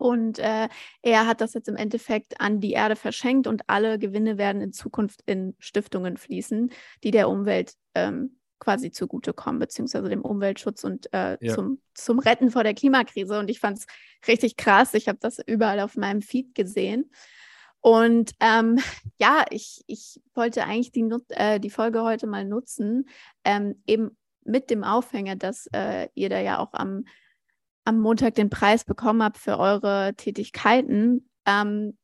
Und 0.00 0.38
äh, 0.38 0.68
er 1.02 1.26
hat 1.26 1.40
das 1.40 1.52
jetzt 1.54 1.68
im 1.68 1.76
Endeffekt 1.76 2.40
an 2.40 2.58
die 2.60 2.72
Erde 2.72 2.96
verschenkt 2.96 3.46
und 3.46 3.62
alle 3.66 3.98
Gewinne 3.98 4.38
werden 4.38 4.62
in 4.62 4.72
Zukunft 4.72 5.20
in 5.26 5.54
Stiftungen 5.58 6.16
fließen, 6.16 6.70
die 7.04 7.10
der 7.10 7.28
Umwelt 7.28 7.74
ähm, 7.94 8.38
quasi 8.58 8.90
zugutekommen, 8.90 9.58
beziehungsweise 9.58 10.08
dem 10.08 10.22
Umweltschutz 10.22 10.84
und 10.84 11.12
äh, 11.12 11.36
Ja. 11.40 11.54
zum, 11.54 11.80
zum 11.94 12.18
Retten 12.18 12.50
vor 12.50 12.64
der 12.64 12.74
Klimakrise. 12.74 13.38
Und 13.38 13.50
ich 13.50 13.60
fand 13.60 13.78
es 13.78 13.86
richtig 14.26 14.56
krass. 14.56 14.94
Ich 14.94 15.08
habe 15.08 15.18
das 15.20 15.38
überall 15.46 15.80
auf 15.80 15.96
meinem 15.96 16.22
Feed 16.22 16.54
gesehen. 16.54 17.10
Und 17.80 18.32
ähm, 18.40 18.78
ja, 19.18 19.44
ich, 19.50 19.82
ich 19.86 20.20
wollte 20.34 20.64
eigentlich 20.64 20.92
die, 20.92 21.08
äh, 21.30 21.58
die 21.60 21.70
Folge 21.70 22.02
heute 22.02 22.26
mal 22.26 22.44
nutzen, 22.44 23.08
ähm, 23.44 23.82
eben 23.86 24.16
mit 24.44 24.70
dem 24.70 24.84
Aufhänger, 24.84 25.36
dass 25.36 25.68
äh, 25.72 26.08
ihr 26.14 26.30
da 26.30 26.40
ja 26.40 26.58
auch 26.58 26.72
am, 26.72 27.04
am 27.84 28.00
Montag 28.00 28.34
den 28.34 28.50
Preis 28.50 28.84
bekommen 28.84 29.22
habt 29.22 29.38
für 29.38 29.58
eure 29.58 30.14
Tätigkeiten. 30.16 31.28
Ähm, 31.46 31.96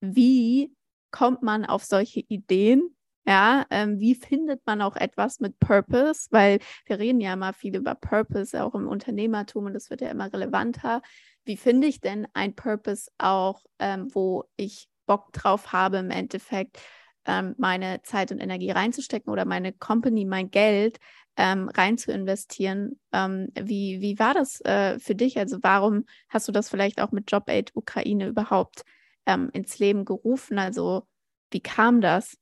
wie 0.00 0.74
kommt 1.10 1.42
man 1.42 1.64
auf 1.64 1.84
solche 1.84 2.20
Ideen? 2.20 2.96
Ja, 3.26 3.66
ähm, 3.70 3.98
wie 3.98 4.14
findet 4.14 4.64
man 4.66 4.80
auch 4.80 4.94
etwas 4.94 5.40
mit 5.40 5.58
Purpose? 5.58 6.28
Weil 6.30 6.60
wir 6.84 6.98
reden 6.98 7.20
ja 7.20 7.32
immer 7.32 7.52
viel 7.52 7.74
über 7.74 7.96
Purpose, 7.96 8.62
auch 8.62 8.74
im 8.74 8.86
Unternehmertum 8.86 9.66
und 9.66 9.74
das 9.74 9.90
wird 9.90 10.00
ja 10.00 10.10
immer 10.10 10.32
relevanter. 10.32 11.02
Wie 11.44 11.56
finde 11.56 11.88
ich 11.88 12.00
denn 12.00 12.28
ein 12.34 12.54
Purpose 12.54 13.10
auch, 13.18 13.64
ähm, 13.80 14.08
wo 14.12 14.44
ich 14.56 14.88
Bock 15.06 15.32
drauf 15.32 15.72
habe, 15.72 15.98
im 15.98 16.10
Endeffekt 16.10 16.80
ähm, 17.26 17.54
meine 17.58 18.02
Zeit 18.02 18.32
und 18.32 18.38
Energie 18.38 18.70
reinzustecken 18.70 19.32
oder 19.32 19.44
meine 19.44 19.72
Company, 19.72 20.24
mein 20.24 20.50
Geld 20.50 20.98
ähm, 21.36 21.68
rein 21.68 21.98
zu 21.98 22.12
investieren? 22.12 23.00
Ähm, 23.12 23.48
wie, 23.58 24.00
wie 24.00 24.18
war 24.18 24.34
das 24.34 24.60
äh, 24.62 24.98
für 24.98 25.14
dich? 25.14 25.38
Also 25.38 25.58
warum 25.62 26.04
hast 26.28 26.48
du 26.48 26.52
das 26.52 26.68
vielleicht 26.68 27.00
auch 27.00 27.12
mit 27.12 27.30
Job 27.30 27.48
Aid 27.48 27.72
Ukraine 27.74 28.28
überhaupt 28.28 28.82
ähm, 29.26 29.50
ins 29.52 29.78
Leben 29.78 30.04
gerufen? 30.04 30.58
Also 30.58 31.06
wie 31.50 31.60
kam 31.60 32.00
das? 32.00 32.36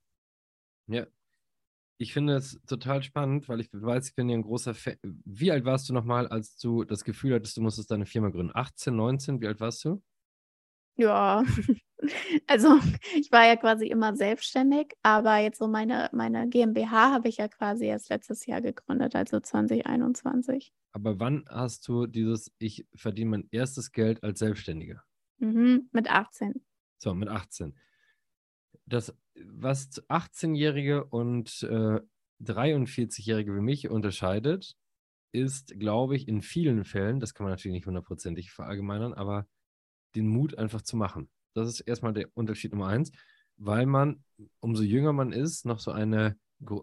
Ja. 0.87 1.05
Ich 1.97 2.11
finde 2.11 2.35
es 2.35 2.59
total 2.67 3.03
spannend, 3.03 3.47
weil 3.47 3.61
ich 3.61 3.69
weiß, 3.71 4.09
ich 4.09 4.15
bin 4.15 4.27
ja 4.27 4.35
ein 4.35 4.43
großer 4.43 4.73
Fan. 4.73 4.97
Wie 5.01 5.51
alt 5.51 5.63
warst 5.63 5.87
du 5.87 5.93
nochmal, 5.93 6.27
als 6.27 6.57
du 6.57 6.83
das 6.83 7.05
Gefühl 7.05 7.35
hattest, 7.35 7.55
du 7.55 7.61
musstest 7.61 7.89
deine 7.89 8.05
Firma 8.05 8.29
gründen? 8.29 8.51
18, 8.53 8.93
19? 8.93 9.39
Wie 9.39 9.47
alt 9.47 9.61
warst 9.61 9.85
du? 9.85 10.03
Ja, 10.97 11.43
also 12.47 12.79
ich 13.15 13.31
war 13.31 13.45
ja 13.45 13.55
quasi 13.55 13.87
immer 13.87 14.15
selbstständig, 14.15 14.93
aber 15.03 15.37
jetzt 15.37 15.59
so 15.59 15.67
meine, 15.67 16.09
meine 16.11 16.47
GmbH 16.49 17.11
habe 17.11 17.29
ich 17.29 17.37
ja 17.37 17.47
quasi 17.47 17.85
erst 17.85 18.09
letztes 18.09 18.45
Jahr 18.45 18.61
gegründet, 18.61 19.15
also 19.15 19.39
2021. 19.39 20.73
Aber 20.91 21.19
wann 21.19 21.45
hast 21.49 21.87
du 21.87 22.07
dieses, 22.07 22.51
ich 22.57 22.87
verdiene 22.95 23.31
mein 23.31 23.47
erstes 23.51 23.91
Geld 23.91 24.23
als 24.23 24.39
Selbstständiger? 24.39 25.03
Mhm, 25.37 25.89
mit 25.91 26.09
18. 26.09 26.65
So, 26.97 27.13
mit 27.13 27.29
18. 27.29 27.75
Das, 28.85 29.15
was 29.35 30.01
18-Jährige 30.09 31.05
und 31.05 31.63
äh, 31.63 31.99
43-Jährige 32.41 33.55
wie 33.55 33.61
mich 33.61 33.89
unterscheidet, 33.89 34.77
ist, 35.31 35.77
glaube 35.77 36.15
ich, 36.15 36.27
in 36.27 36.41
vielen 36.41 36.85
Fällen, 36.85 37.19
das 37.19 37.33
kann 37.33 37.43
man 37.43 37.51
natürlich 37.51 37.75
nicht 37.75 37.87
hundertprozentig 37.87 38.51
verallgemeinern, 38.51 39.13
aber 39.13 39.47
den 40.15 40.27
Mut 40.27 40.57
einfach 40.57 40.81
zu 40.81 40.95
machen. 40.95 41.29
Das 41.55 41.69
ist 41.69 41.79
erstmal 41.81 42.13
der 42.13 42.27
Unterschied 42.35 42.71
Nummer 42.71 42.87
eins. 42.87 43.11
weil 43.57 43.85
man, 43.85 44.23
umso 44.59 44.83
jünger 44.83 45.13
man 45.13 45.31
ist, 45.31 45.65
noch 45.65 45.79
so 45.79 45.91
eine, 45.91 46.37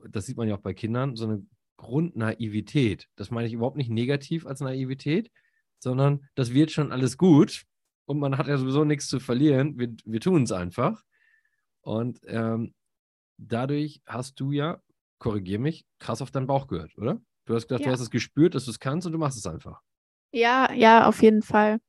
das 0.08 0.26
sieht 0.26 0.36
man 0.38 0.48
ja 0.48 0.54
auch 0.56 0.62
bei 0.62 0.72
Kindern, 0.74 1.16
so 1.16 1.24
eine 1.26 1.46
Grundnaivität. 1.76 3.08
Das 3.16 3.30
meine 3.30 3.46
ich 3.46 3.52
überhaupt 3.52 3.76
nicht 3.76 3.90
negativ 3.90 4.46
als 4.46 4.60
Naivität, 4.60 5.30
sondern 5.78 6.26
das 6.34 6.54
wird 6.54 6.70
schon 6.70 6.92
alles 6.92 7.18
gut 7.18 7.64
und 8.06 8.18
man 8.18 8.38
hat 8.38 8.46
ja 8.46 8.56
sowieso 8.56 8.84
nichts 8.84 9.08
zu 9.08 9.20
verlieren. 9.20 9.78
Wir, 9.78 9.94
wir 10.04 10.20
tun 10.20 10.44
es 10.44 10.52
einfach. 10.52 11.02
Und 11.82 12.20
ähm, 12.26 12.74
dadurch 13.36 14.00
hast 14.06 14.40
du 14.40 14.52
ja, 14.52 14.80
korrigier 15.18 15.58
mich, 15.58 15.84
krass 15.98 16.22
auf 16.22 16.30
deinen 16.30 16.46
Bauch 16.46 16.68
gehört, 16.68 16.96
oder? 16.96 17.20
Du 17.44 17.54
hast 17.54 17.66
gesagt, 17.66 17.82
ja. 17.82 17.88
du 17.88 17.92
hast 17.92 18.00
es 18.00 18.10
gespürt, 18.10 18.54
dass 18.54 18.64
du 18.64 18.70
es 18.70 18.78
kannst 18.78 19.06
und 19.06 19.12
du 19.12 19.18
machst 19.18 19.36
es 19.36 19.46
einfach. 19.46 19.80
Ja, 20.30 20.72
ja, 20.72 21.06
auf 21.06 21.20
jeden 21.22 21.42
Fall. 21.42 21.80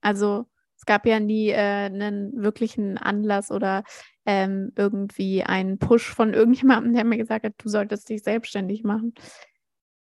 Also 0.00 0.46
es 0.84 0.86
gab 0.86 1.06
ja 1.06 1.18
nie 1.18 1.48
äh, 1.48 1.86
einen 1.86 2.42
wirklichen 2.42 2.98
Anlass 2.98 3.50
oder 3.50 3.84
ähm, 4.26 4.70
irgendwie 4.76 5.42
einen 5.42 5.78
Push 5.78 6.12
von 6.12 6.34
irgendjemandem, 6.34 6.92
der 6.92 7.04
mir 7.04 7.16
gesagt 7.16 7.46
hat, 7.46 7.54
du 7.56 7.70
solltest 7.70 8.10
dich 8.10 8.22
selbstständig 8.22 8.84
machen. 8.84 9.14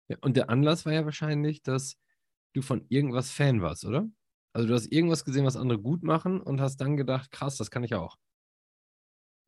Ja, 0.08 0.18
und 0.22 0.36
der 0.36 0.50
Anlass 0.50 0.84
war 0.88 0.94
ja 0.94 1.06
wahrscheinlich, 1.06 1.62
dass 1.62 1.98
du 2.54 2.64
von 2.64 2.84
irgendwas 2.90 3.30
Fan 3.30 3.62
warst, 3.62 3.86
oder? 3.86 4.10
Also 4.54 4.68
du 4.68 4.74
hast 4.74 4.92
irgendwas 4.92 5.24
gesehen, 5.24 5.46
was 5.46 5.56
andere 5.56 5.80
gut 5.80 6.02
machen 6.02 6.42
und 6.42 6.60
hast 6.60 6.78
dann 6.78 6.98
gedacht, 6.98 7.30
krass, 7.30 7.58
das 7.58 7.70
kann 7.70 7.84
ich 7.84 7.94
auch. 7.94 8.16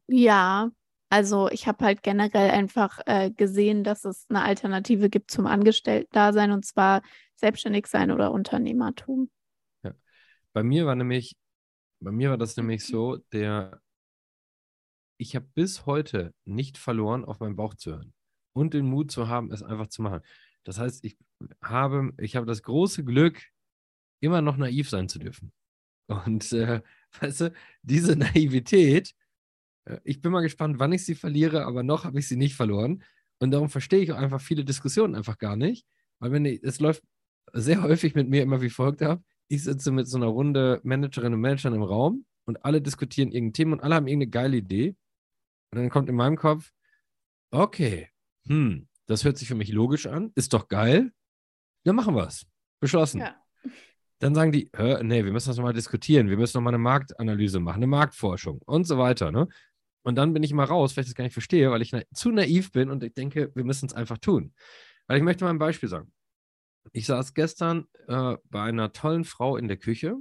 Ja, 0.06 0.70
also 1.10 1.50
ich 1.50 1.68
habe 1.68 1.84
halt 1.84 2.04
generell 2.04 2.52
einfach 2.52 3.00
äh, 3.08 3.32
gesehen, 3.32 3.84
dass 3.84 4.06
es 4.06 4.28
eine 4.30 4.44
Alternative 4.44 5.10
gibt 5.10 5.32
zum 5.32 5.48
Angestellten-Dasein 5.48 6.52
und 6.52 6.64
zwar 6.64 7.02
selbstständig 7.38 7.88
sein 7.88 8.12
oder 8.12 8.32
Unternehmertum. 8.32 9.32
Bei 10.58 10.64
mir 10.64 10.88
war 10.88 10.96
nämlich, 10.96 11.38
bei 12.00 12.12
mir 12.12 12.32
war 12.32 12.38
das 12.40 12.58
nämlich 12.58 12.84
so, 12.84 13.18
der, 13.32 13.80
ich 15.20 15.36
habe 15.36 15.46
bis 15.54 15.86
heute 15.86 16.34
nicht 16.46 16.80
verloren, 16.80 17.26
auf 17.26 17.40
meinen 17.40 17.56
Bauch 17.56 17.76
zu 17.76 17.92
hören 17.92 18.16
und 18.54 18.74
den 18.74 18.88
Mut 18.88 19.12
zu 19.12 19.28
haben, 19.28 19.52
es 19.52 19.62
einfach 19.62 19.86
zu 19.86 20.02
machen. 20.02 20.22
Das 20.64 20.80
heißt, 20.80 21.06
ich 21.06 21.16
habe, 21.62 22.12
ich 22.18 22.36
habe 22.36 22.48
das 22.48 22.64
große 22.64 23.04
Glück, 23.04 23.40
immer 24.20 24.42
noch 24.42 24.58
naiv 24.58 24.90
sein 24.90 25.08
zu 25.08 25.20
dürfen. 25.20 25.54
Und 26.08 26.52
äh, 26.54 26.82
weißt 27.22 27.42
du, 27.42 27.54
diese 27.84 28.16
Naivität, 28.16 29.14
äh, 29.86 30.00
ich 30.04 30.22
bin 30.22 30.32
mal 30.32 30.42
gespannt, 30.42 30.80
wann 30.80 30.92
ich 30.92 31.06
sie 31.06 31.14
verliere, 31.14 31.68
aber 31.68 31.84
noch 31.84 32.04
habe 32.04 32.18
ich 32.18 32.28
sie 32.28 32.36
nicht 32.36 32.56
verloren. 32.56 33.04
Und 33.38 33.52
darum 33.52 33.70
verstehe 33.70 34.02
ich 34.02 34.12
auch 34.12 34.18
einfach 34.18 34.42
viele 34.42 34.66
Diskussionen 34.66 35.14
einfach 35.14 35.38
gar 35.38 35.56
nicht. 35.56 35.86
Weil 36.18 36.32
wenn 36.32 36.46
ich, 36.46 36.64
es 36.64 36.80
läuft 36.80 37.04
sehr 37.54 37.84
häufig 37.84 38.16
mit 38.16 38.28
mir 38.28 38.42
immer 38.42 38.64
wie 38.64 38.72
folgt 38.72 39.04
ab. 39.04 39.22
Ich 39.50 39.64
sitze 39.64 39.92
mit 39.92 40.08
so 40.08 40.18
einer 40.18 40.28
Runde 40.28 40.82
Managerinnen 40.84 41.36
und 41.36 41.42
Managern 41.42 41.74
im 41.74 41.84
Raum 41.84 42.26
und 42.46 42.64
alle 42.66 42.82
diskutieren 42.82 43.32
irgendein 43.32 43.54
Thema 43.54 43.74
und 43.74 43.82
alle 43.82 43.96
haben 43.96 44.08
irgendeine 44.08 44.32
geile 44.32 44.58
Idee. 44.58 44.96
Und 45.72 45.80
dann 45.80 45.90
kommt 45.90 46.10
in 46.10 46.16
meinem 46.16 46.38
Kopf, 46.38 46.72
okay, 47.52 48.10
hm, 48.48 48.88
das 49.06 49.24
hört 49.24 49.38
sich 49.38 49.48
für 49.48 49.56
mich 49.56 49.72
logisch 49.72 50.08
an, 50.08 50.32
ist 50.36 50.54
doch 50.54 50.68
geil. 50.68 51.12
Dann 51.84 51.96
machen 51.96 52.16
wir 52.16 52.28
es. 52.28 52.46
Beschlossen. 52.80 53.22
Ja. 53.22 53.36
Dann 54.20 54.34
sagen 54.34 54.52
die, 54.52 54.70
nee, 55.04 55.24
wir 55.24 55.32
müssen 55.32 55.50
das 55.50 55.58
nochmal 55.58 55.74
diskutieren, 55.74 56.30
wir 56.30 56.38
müssen 56.38 56.58
nochmal 56.58 56.74
eine 56.74 56.82
Marktanalyse 56.82 57.60
machen, 57.60 57.78
eine 57.78 57.88
Marktforschung 57.88 58.62
und 58.66 58.86
so 58.86 58.98
weiter. 58.98 59.32
Ne? 59.32 59.48
Und 60.04 60.16
dann 60.16 60.34
bin 60.34 60.44
ich 60.44 60.54
mal 60.54 60.64
raus, 60.64 60.96
weil 60.96 61.04
ich 61.04 61.10
das 61.10 61.16
gar 61.16 61.24
nicht 61.24 61.34
verstehe, 61.34 61.70
weil 61.70 61.82
ich 61.82 61.92
na 61.92 62.02
zu 62.14 62.32
naiv 62.32 62.72
bin 62.72 62.90
und 62.90 63.04
ich 63.04 63.14
denke, 63.14 63.52
wir 63.54 63.64
müssen 63.64 63.86
es 63.86 63.94
einfach 63.94 64.18
tun. 64.18 64.54
Weil 65.08 65.18
ich 65.18 65.24
möchte 65.24 65.44
mal 65.44 65.52
ein 65.52 65.60
Beispiel 65.60 65.90
sagen. 65.90 66.12
Ich 66.94 67.06
saß 67.06 67.34
gestern 67.34 67.86
äh, 68.08 68.38
bei 68.50 68.64
einer 68.64 68.92
tollen 68.94 69.24
Frau 69.24 69.58
in 69.58 69.68
der 69.68 69.78
Küche 69.78 70.16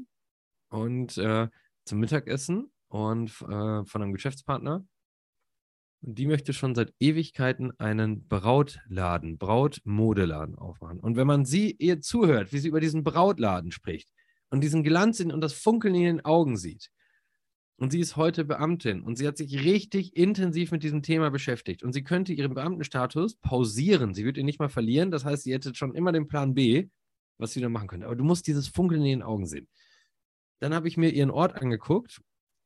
und 0.68 1.16
äh, 1.18 1.48
zum 1.84 2.00
Mittagessen 2.00 2.72
und 2.88 3.30
äh, 3.42 3.84
von 3.84 4.02
einem 4.02 4.12
Geschäftspartner 4.12 4.86
und 6.02 6.18
die 6.18 6.26
möchte 6.26 6.52
schon 6.52 6.74
seit 6.74 6.94
Ewigkeiten 7.00 7.72
einen 7.78 8.28
Brautladen, 8.28 9.38
Brautmodeladen 9.38 10.56
aufmachen. 10.56 11.00
Und 11.00 11.16
wenn 11.16 11.26
man 11.26 11.44
sie 11.44 11.72
ihr 11.78 12.00
zuhört, 12.00 12.52
wie 12.52 12.58
sie 12.58 12.68
über 12.68 12.80
diesen 12.80 13.02
Brautladen 13.02 13.72
spricht 13.72 14.08
und 14.50 14.60
diesen 14.60 14.84
Glanz 14.84 15.20
in, 15.20 15.32
und 15.32 15.40
das 15.40 15.54
Funkeln 15.54 15.94
in 15.94 16.02
den 16.02 16.24
Augen 16.24 16.56
sieht, 16.56 16.90
und 17.78 17.90
sie 17.92 18.00
ist 18.00 18.16
heute 18.16 18.44
Beamtin 18.44 19.02
und 19.02 19.16
sie 19.16 19.26
hat 19.26 19.36
sich 19.36 19.64
richtig 19.64 20.16
intensiv 20.16 20.72
mit 20.72 20.82
diesem 20.82 21.02
Thema 21.02 21.30
beschäftigt 21.30 21.82
und 21.82 21.92
sie 21.92 22.02
könnte 22.02 22.32
ihren 22.32 22.54
Beamtenstatus 22.54 23.36
pausieren. 23.36 24.14
Sie 24.14 24.24
würde 24.24 24.40
ihn 24.40 24.46
nicht 24.46 24.58
mal 24.60 24.68
verlieren. 24.68 25.10
Das 25.10 25.24
heißt, 25.24 25.42
sie 25.42 25.52
hätte 25.52 25.74
schon 25.74 25.94
immer 25.94 26.12
den 26.12 26.26
Plan 26.26 26.54
B, 26.54 26.88
was 27.38 27.52
sie 27.52 27.60
dann 27.60 27.72
machen 27.72 27.88
könnte. 27.88 28.06
Aber 28.06 28.16
du 28.16 28.24
musst 28.24 28.46
dieses 28.46 28.68
Funkeln 28.68 29.02
in 29.02 29.08
den 29.08 29.22
Augen 29.22 29.46
sehen. 29.46 29.68
Dann 30.60 30.74
habe 30.74 30.88
ich 30.88 30.96
mir 30.96 31.10
ihren 31.10 31.30
Ort 31.30 31.60
angeguckt 31.60 32.22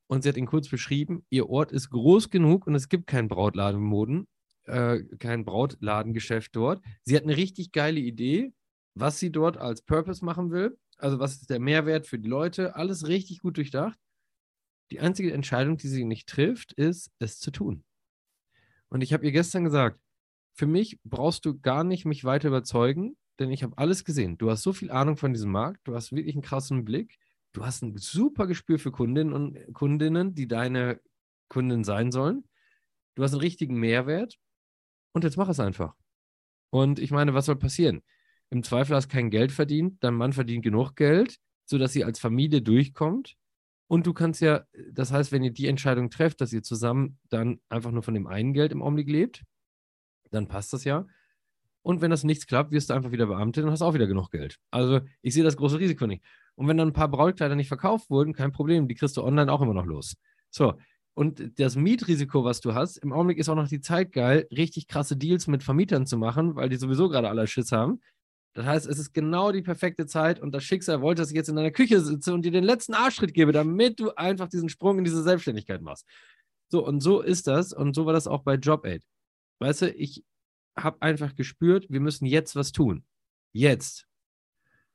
und 0.07 0.23
sie 0.23 0.29
hat 0.29 0.37
ihn 0.37 0.47
kurz 0.47 0.69
beschrieben. 0.69 1.25
Ihr 1.29 1.49
Ort 1.49 1.73
ist 1.73 1.91
groß 1.91 2.31
genug 2.31 2.69
und 2.69 2.77
es 2.77 2.89
gibt 2.89 3.09
keinen 3.09 3.29
Brautladenmoden, 3.29 4.29
äh, 4.67 5.01
kein 5.19 5.45
Brautladengeschäft 5.45 6.55
dort. 6.55 6.83
Sie 7.03 7.17
hat 7.17 7.25
eine 7.25 7.37
richtig 7.37 7.73
geile 7.73 7.99
Idee, 7.99 8.53
was 8.95 9.19
sie 9.19 9.33
dort 9.33 9.57
als 9.57 9.83
Purpose 9.83 10.25
machen 10.25 10.53
will. 10.53 10.79
Also 10.99 11.19
was 11.19 11.33
ist 11.33 11.51
der 11.51 11.59
Mehrwert 11.59 12.07
für 12.07 12.19
die 12.21 12.29
Leute? 12.29 12.77
Alles 12.77 13.09
richtig 13.09 13.41
gut 13.41 13.57
durchdacht. 13.57 13.99
Die 14.91 15.01
einzige 15.01 15.33
Entscheidung, 15.33 15.77
die 15.77 15.89
sie 15.89 16.05
nicht 16.05 16.29
trifft, 16.29 16.73
ist, 16.73 17.11
es 17.19 17.39
zu 17.39 17.51
tun. 17.51 17.85
Und 18.89 19.03
ich 19.03 19.13
habe 19.13 19.25
ihr 19.25 19.33
gestern 19.33 19.65
gesagt, 19.65 20.01
für 20.55 20.67
mich 20.67 20.99
brauchst 21.05 21.45
du 21.45 21.59
gar 21.59 21.85
nicht 21.85 22.05
mich 22.05 22.25
weiter 22.25 22.49
überzeugen, 22.49 23.17
denn 23.39 23.51
ich 23.51 23.63
habe 23.63 23.79
alles 23.79 24.05
gesehen. 24.05 24.37
Du 24.37 24.51
hast 24.51 24.63
so 24.63 24.73
viel 24.73 24.91
Ahnung 24.91 25.17
von 25.17 25.33
diesem 25.33 25.53
Markt, 25.53 25.81
du 25.85 25.95
hast 25.95 26.13
wirklich 26.13 26.35
einen 26.35 26.43
krassen 26.43 26.85
Blick 26.85 27.19
du 27.53 27.65
hast 27.65 27.83
ein 27.83 27.97
super 27.97 28.47
Gespür 28.47 28.79
für 28.79 28.93
Kundinnen 28.93 29.33
und 29.33 29.75
Kundinnen, 29.75 30.35
die 30.35 30.49
deine 30.49 31.01
Kunden 31.49 31.85
sein 31.85 32.13
sollen. 32.13 32.45
Du 33.15 33.23
hast 33.23 33.33
einen 33.33 33.41
richtigen 33.41 33.79
Mehrwert 33.79 34.39
und 35.13 35.25
jetzt 35.25 35.37
mach 35.37 35.49
es 35.49 35.61
einfach. 35.61 35.95
Und 36.71 36.99
ich 36.99 37.11
meine, 37.11 37.35
was 37.35 37.47
soll 37.47 37.57
passieren? 37.57 38.03
Im 38.51 38.63
Zweifel 38.63 38.97
hast 38.97 39.11
du 39.11 39.15
kein 39.15 39.31
Geld 39.31 39.53
verdient, 39.53 40.03
dein 40.03 40.15
Mann 40.15 40.33
verdient 40.33 40.65
genug 40.65 40.95
Geld, 40.95 41.39
sodass 41.65 41.93
sie 41.93 42.05
als 42.05 42.19
Familie 42.19 42.63
durchkommt. 42.63 43.37
Und 43.91 44.07
du 44.07 44.13
kannst 44.13 44.41
ja, 44.41 44.67
das 44.93 45.11
heißt, 45.11 45.33
wenn 45.33 45.43
ihr 45.43 45.51
die 45.51 45.67
Entscheidung 45.67 46.11
trefft, 46.11 46.41
dass 46.41 46.53
ihr 46.53 46.63
zusammen 46.63 47.19
dann 47.29 47.59
einfach 47.69 47.91
nur 47.91 48.05
von 48.05 48.15
dem 48.15 48.29
einen 48.29 48.53
Geld 48.53 48.71
im 48.71 48.83
Augenblick 48.83 49.09
lebt, 49.09 49.43
dann 50.31 50.47
passt 50.47 50.73
das 50.73 50.85
ja. 50.85 51.07
Und 51.83 52.01
wenn 52.01 52.13
das 52.13 52.23
nichts 52.23 52.47
klappt, 52.47 52.71
wirst 52.71 52.91
du 52.91 52.95
einfach 52.95 53.11
wieder 53.11 53.27
Beamtin 53.27 53.65
und 53.65 53.73
hast 53.73 53.83
auch 53.83 53.95
wieder 53.95 54.07
genug 54.07 54.31
Geld. 54.31 54.61
Also 54.71 55.01
ich 55.23 55.35
sehe 55.35 55.43
das 55.43 55.57
große 55.57 55.81
Risiko 55.81 56.07
nicht. 56.07 56.23
Und 56.55 56.69
wenn 56.69 56.77
dann 56.77 56.91
ein 56.91 56.93
paar 56.93 57.11
Brautkleider 57.11 57.57
nicht 57.57 57.67
verkauft 57.67 58.11
wurden, 58.11 58.33
kein 58.33 58.53
Problem, 58.53 58.87
die 58.87 58.95
kriegst 58.95 59.17
du 59.17 59.25
online 59.25 59.53
auch 59.53 59.61
immer 59.61 59.75
noch 59.75 59.87
los. 59.87 60.15
So. 60.51 60.75
Und 61.15 61.59
das 61.59 61.75
Mietrisiko, 61.75 62.45
was 62.45 62.61
du 62.61 62.75
hast, 62.75 62.97
im 62.99 63.13
Augenblick 63.13 63.39
ist 63.39 63.49
auch 63.49 63.57
noch 63.57 63.67
die 63.67 63.81
Zeit 63.81 64.13
geil, 64.13 64.47
richtig 64.53 64.87
krasse 64.87 65.17
Deals 65.17 65.49
mit 65.49 65.65
Vermietern 65.65 66.07
zu 66.07 66.17
machen, 66.17 66.55
weil 66.55 66.69
die 66.69 66.77
sowieso 66.77 67.09
gerade 67.09 67.29
alle 67.29 67.49
Schiss 67.49 67.73
haben. 67.73 68.01
Das 68.53 68.67
heißt, 68.67 68.87
es 68.87 68.99
ist 68.99 69.13
genau 69.13 69.53
die 69.53 69.63
perfekte 69.63 70.07
Zeit 70.07 70.41
und 70.41 70.53
das 70.53 70.65
Schicksal 70.65 71.01
wollte, 71.01 71.23
dass 71.23 71.31
ich 71.31 71.37
jetzt 71.37 71.49
in 71.49 71.57
deiner 71.57 71.71
Küche 71.71 72.01
sitze 72.01 72.35
und 72.35 72.43
dir 72.43 72.51
den 72.51 72.65
letzten 72.65 72.95
Arschschritt 72.95 73.33
gebe, 73.33 73.53
damit 73.53 74.01
du 74.01 74.11
einfach 74.17 74.49
diesen 74.49 74.69
Sprung 74.69 74.99
in 74.99 75.05
diese 75.05 75.23
Selbstständigkeit 75.23 75.83
machst. 75.83 76.07
So, 76.69 76.85
und 76.85 77.01
so 77.01 77.21
ist 77.21 77.47
das 77.47 77.73
und 77.73 77.95
so 77.95 78.07
war 78.07 78.13
das 78.13 78.27
auch 78.27 78.43
bei 78.43 78.55
JobAid. 78.55 79.05
Weißt 79.61 79.83
du, 79.83 79.91
ich 79.93 80.25
habe 80.77 81.01
einfach 81.03 81.35
gespürt, 81.35 81.87
wir 81.91 82.01
müssen 82.01 82.27
jetzt 82.27 82.57
was 82.57 82.73
tun. 82.73 83.05
Jetzt. 83.53 84.07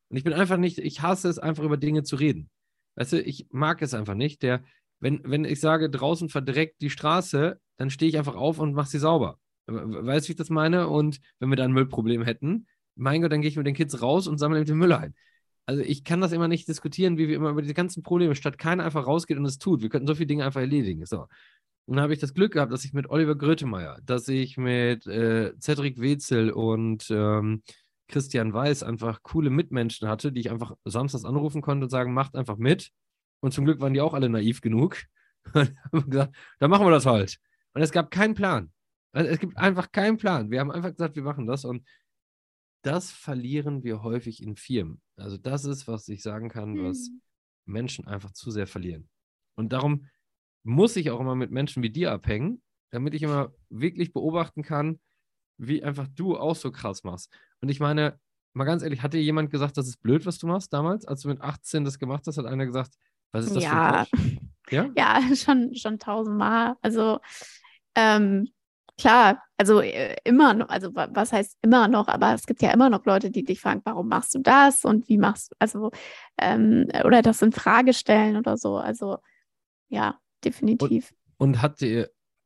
Und 0.09 0.17
ich 0.17 0.23
bin 0.23 0.33
einfach 0.33 0.57
nicht, 0.57 0.77
ich 0.77 1.01
hasse 1.01 1.29
es 1.29 1.39
einfach 1.39 1.63
über 1.63 1.77
Dinge 1.77 2.03
zu 2.03 2.15
reden. 2.15 2.49
Weißt 2.95 3.13
du, 3.13 3.21
ich 3.21 3.47
mag 3.51 3.81
es 3.81 3.93
einfach 3.93 4.15
nicht. 4.15 4.43
Der, 4.43 4.63
wenn, 4.99 5.21
wenn 5.23 5.45
ich 5.45 5.59
sage, 5.59 5.89
draußen 5.89 6.29
verdreckt 6.29 6.81
die 6.81 6.89
Straße, 6.89 7.59
dann 7.77 7.89
stehe 7.89 8.09
ich 8.09 8.17
einfach 8.17 8.35
auf 8.35 8.59
und 8.59 8.73
mache 8.73 8.89
sie 8.89 8.99
sauber. 8.99 9.39
Weißt 9.67 10.25
du, 10.25 10.29
wie 10.29 10.33
ich 10.33 10.37
das 10.37 10.49
meine? 10.49 10.87
Und 10.87 11.19
wenn 11.39 11.49
wir 11.49 11.55
da 11.55 11.65
ein 11.65 11.73
Müllproblem 11.73 12.23
hätten, 12.23 12.67
mein 12.95 13.21
Gott, 13.21 13.31
dann 13.31 13.41
gehe 13.41 13.49
ich 13.49 13.57
mit 13.57 13.67
den 13.67 13.75
Kids 13.75 14.01
raus 14.01 14.27
und 14.27 14.37
sammle 14.37 14.63
den 14.63 14.77
Müll 14.77 14.93
ein. 14.93 15.15
Also 15.65 15.81
ich 15.81 16.03
kann 16.03 16.21
das 16.21 16.31
immer 16.31 16.47
nicht 16.47 16.67
diskutieren, 16.67 17.17
wie 17.17 17.27
wir 17.27 17.35
immer 17.35 17.49
über 17.49 17.61
die 17.61 17.73
ganzen 17.73 18.03
Probleme, 18.03 18.35
statt 18.35 18.57
keiner 18.57 18.85
einfach 18.85 19.07
rausgeht 19.07 19.37
und 19.37 19.45
es 19.45 19.57
tut. 19.57 19.81
Wir 19.81 19.89
könnten 19.89 20.07
so 20.07 20.15
viele 20.15 20.27
Dinge 20.27 20.45
einfach 20.45 20.61
erledigen. 20.61 21.05
So. 21.05 21.27
Und 21.85 21.97
dann 21.97 22.01
habe 22.01 22.13
ich 22.13 22.19
das 22.19 22.33
Glück 22.33 22.53
gehabt, 22.53 22.71
dass 22.71 22.85
ich 22.85 22.93
mit 22.93 23.09
Oliver 23.09 23.35
Grötemeyer, 23.35 23.99
dass 24.03 24.27
ich 24.27 24.57
mit 24.57 25.05
äh, 25.07 25.53
Cedric 25.59 25.99
Wetzel 25.99 26.51
und 26.51 27.07
ähm, 27.09 27.63
Christian 28.07 28.53
Weiß 28.53 28.83
einfach 28.83 29.23
coole 29.23 29.49
Mitmenschen 29.49 30.07
hatte, 30.07 30.31
die 30.31 30.41
ich 30.41 30.51
einfach 30.51 30.75
samstags 30.85 31.25
anrufen 31.25 31.61
konnte 31.61 31.85
und 31.85 31.89
sagen, 31.89 32.13
macht 32.13 32.35
einfach 32.35 32.57
mit. 32.57 32.91
Und 33.39 33.51
zum 33.51 33.65
Glück 33.65 33.79
waren 33.79 33.93
die 33.93 34.01
auch 34.01 34.13
alle 34.13 34.29
naiv 34.29 34.61
genug. 34.61 34.97
Und 35.53 35.75
haben 35.93 36.09
gesagt, 36.09 36.35
dann 36.57 36.71
machen 36.71 36.87
wir 36.87 36.91
das 36.91 37.05
halt. 37.05 37.37
Und 37.73 37.83
es 37.83 37.91
gab 37.91 38.09
keinen 38.09 38.33
Plan. 38.33 38.71
Also 39.11 39.29
es 39.29 39.39
gibt 39.39 39.55
einfach 39.57 39.91
keinen 39.91 40.17
Plan. 40.17 40.49
Wir 40.49 40.59
haben 40.59 40.71
einfach 40.71 40.89
gesagt, 40.89 41.15
wir 41.15 41.21
machen 41.21 41.45
das. 41.45 41.65
Und 41.65 41.85
das 42.85 43.11
verlieren 43.11 43.83
wir 43.83 44.03
häufig 44.03 44.43
in 44.43 44.55
Firmen. 44.55 45.01
Also 45.17 45.37
das 45.37 45.65
ist, 45.65 45.87
was 45.87 46.07
ich 46.07 46.21
sagen 46.21 46.49
kann, 46.49 46.73
mhm. 46.73 46.83
was 46.85 47.09
Menschen 47.65 48.07
einfach 48.07 48.31
zu 48.31 48.51
sehr 48.51 48.67
verlieren. 48.67 49.09
Und 49.55 49.73
darum 49.73 50.07
muss 50.63 50.95
ich 50.95 51.09
auch 51.09 51.19
immer 51.19 51.35
mit 51.35 51.51
Menschen 51.51 51.81
wie 51.81 51.89
dir 51.89 52.11
abhängen, 52.11 52.61
damit 52.91 53.13
ich 53.13 53.23
immer 53.23 53.53
wirklich 53.69 54.13
beobachten 54.13 54.61
kann, 54.61 54.99
wie 55.57 55.83
einfach 55.83 56.07
du 56.07 56.37
auch 56.37 56.55
so 56.55 56.71
krass 56.71 57.03
machst. 57.03 57.33
Und 57.61 57.69
ich 57.69 57.79
meine, 57.79 58.19
mal 58.53 58.65
ganz 58.65 58.83
ehrlich, 58.83 59.01
hat 59.01 59.13
dir 59.13 59.21
jemand 59.21 59.49
gesagt, 59.49 59.77
das 59.77 59.87
ist 59.87 60.01
blöd, 60.01 60.25
was 60.25 60.37
du 60.37 60.47
machst 60.47 60.71
damals? 60.71 61.05
Als 61.05 61.21
du 61.21 61.29
mit 61.29 61.41
18 61.41 61.85
das 61.85 61.97
gemacht 61.97 62.23
hast, 62.27 62.37
hat 62.37 62.45
einer 62.45 62.65
gesagt, 62.65 62.95
was 63.31 63.45
ist 63.47 63.55
das 63.55 63.63
ja. 63.63 64.05
für 64.05 64.17
ein 64.17 64.53
Ja? 64.69 64.89
Ja, 64.95 65.35
schon, 65.35 65.75
schon 65.75 65.97
tausendmal. 65.97 66.75
Also 66.81 67.19
ähm, 67.95 68.49
klar, 68.97 69.41
also 69.57 69.81
äh, 69.81 70.15
immer 70.23 70.53
noch, 70.53 70.69
also 70.69 70.93
was 70.93 71.31
heißt 71.31 71.57
immer 71.61 71.87
noch, 71.87 72.07
aber 72.07 72.33
es 72.33 72.45
gibt 72.45 72.61
ja 72.61 72.71
immer 72.71 72.89
noch 72.89 73.05
Leute, 73.05 73.31
die 73.31 73.43
dich 73.43 73.61
fragen, 73.61 73.81
warum 73.85 74.07
machst 74.07 74.35
du 74.35 74.39
das 74.39 74.85
und 74.85 75.07
wie 75.09 75.17
machst 75.17 75.51
du, 75.51 75.55
also 75.59 75.91
ähm, 76.39 76.87
oder 77.03 77.21
das 77.21 77.41
in 77.41 77.51
Frage 77.51 77.93
stellen 77.93 78.37
oder 78.37 78.57
so. 78.57 78.77
Also 78.77 79.17
ja, 79.89 80.19
definitiv. 80.43 81.13
Und, 81.37 81.49
und 81.49 81.61
hat 81.61 81.81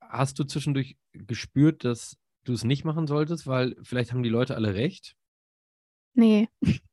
hast 0.01 0.39
du 0.39 0.43
zwischendurch 0.43 0.97
gespürt, 1.13 1.83
dass 1.83 2.17
du 2.43 2.53
es 2.53 2.63
nicht 2.63 2.83
machen 2.83 3.07
solltest, 3.07 3.47
weil 3.47 3.75
vielleicht 3.83 4.11
haben 4.11 4.23
die 4.23 4.29
Leute 4.29 4.55
alle 4.55 4.73
recht? 4.73 5.15
Nee. 6.13 6.49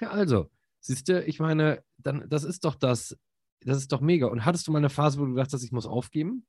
Ja, 0.00 0.10
also, 0.10 0.48
siehst 0.78 1.08
du, 1.08 1.24
ich 1.24 1.40
meine, 1.40 1.82
dann, 1.96 2.24
das 2.28 2.44
ist 2.44 2.64
doch 2.64 2.76
das, 2.76 3.18
das 3.62 3.78
ist 3.78 3.90
doch 3.90 4.00
mega. 4.00 4.28
Und 4.28 4.44
hattest 4.44 4.68
du 4.68 4.70
mal 4.70 4.78
eine 4.78 4.90
Phase, 4.90 5.18
wo 5.18 5.26
du 5.26 5.34
dachtest, 5.34 5.64
ich 5.64 5.72
muss 5.72 5.86
aufgeben? 5.86 6.46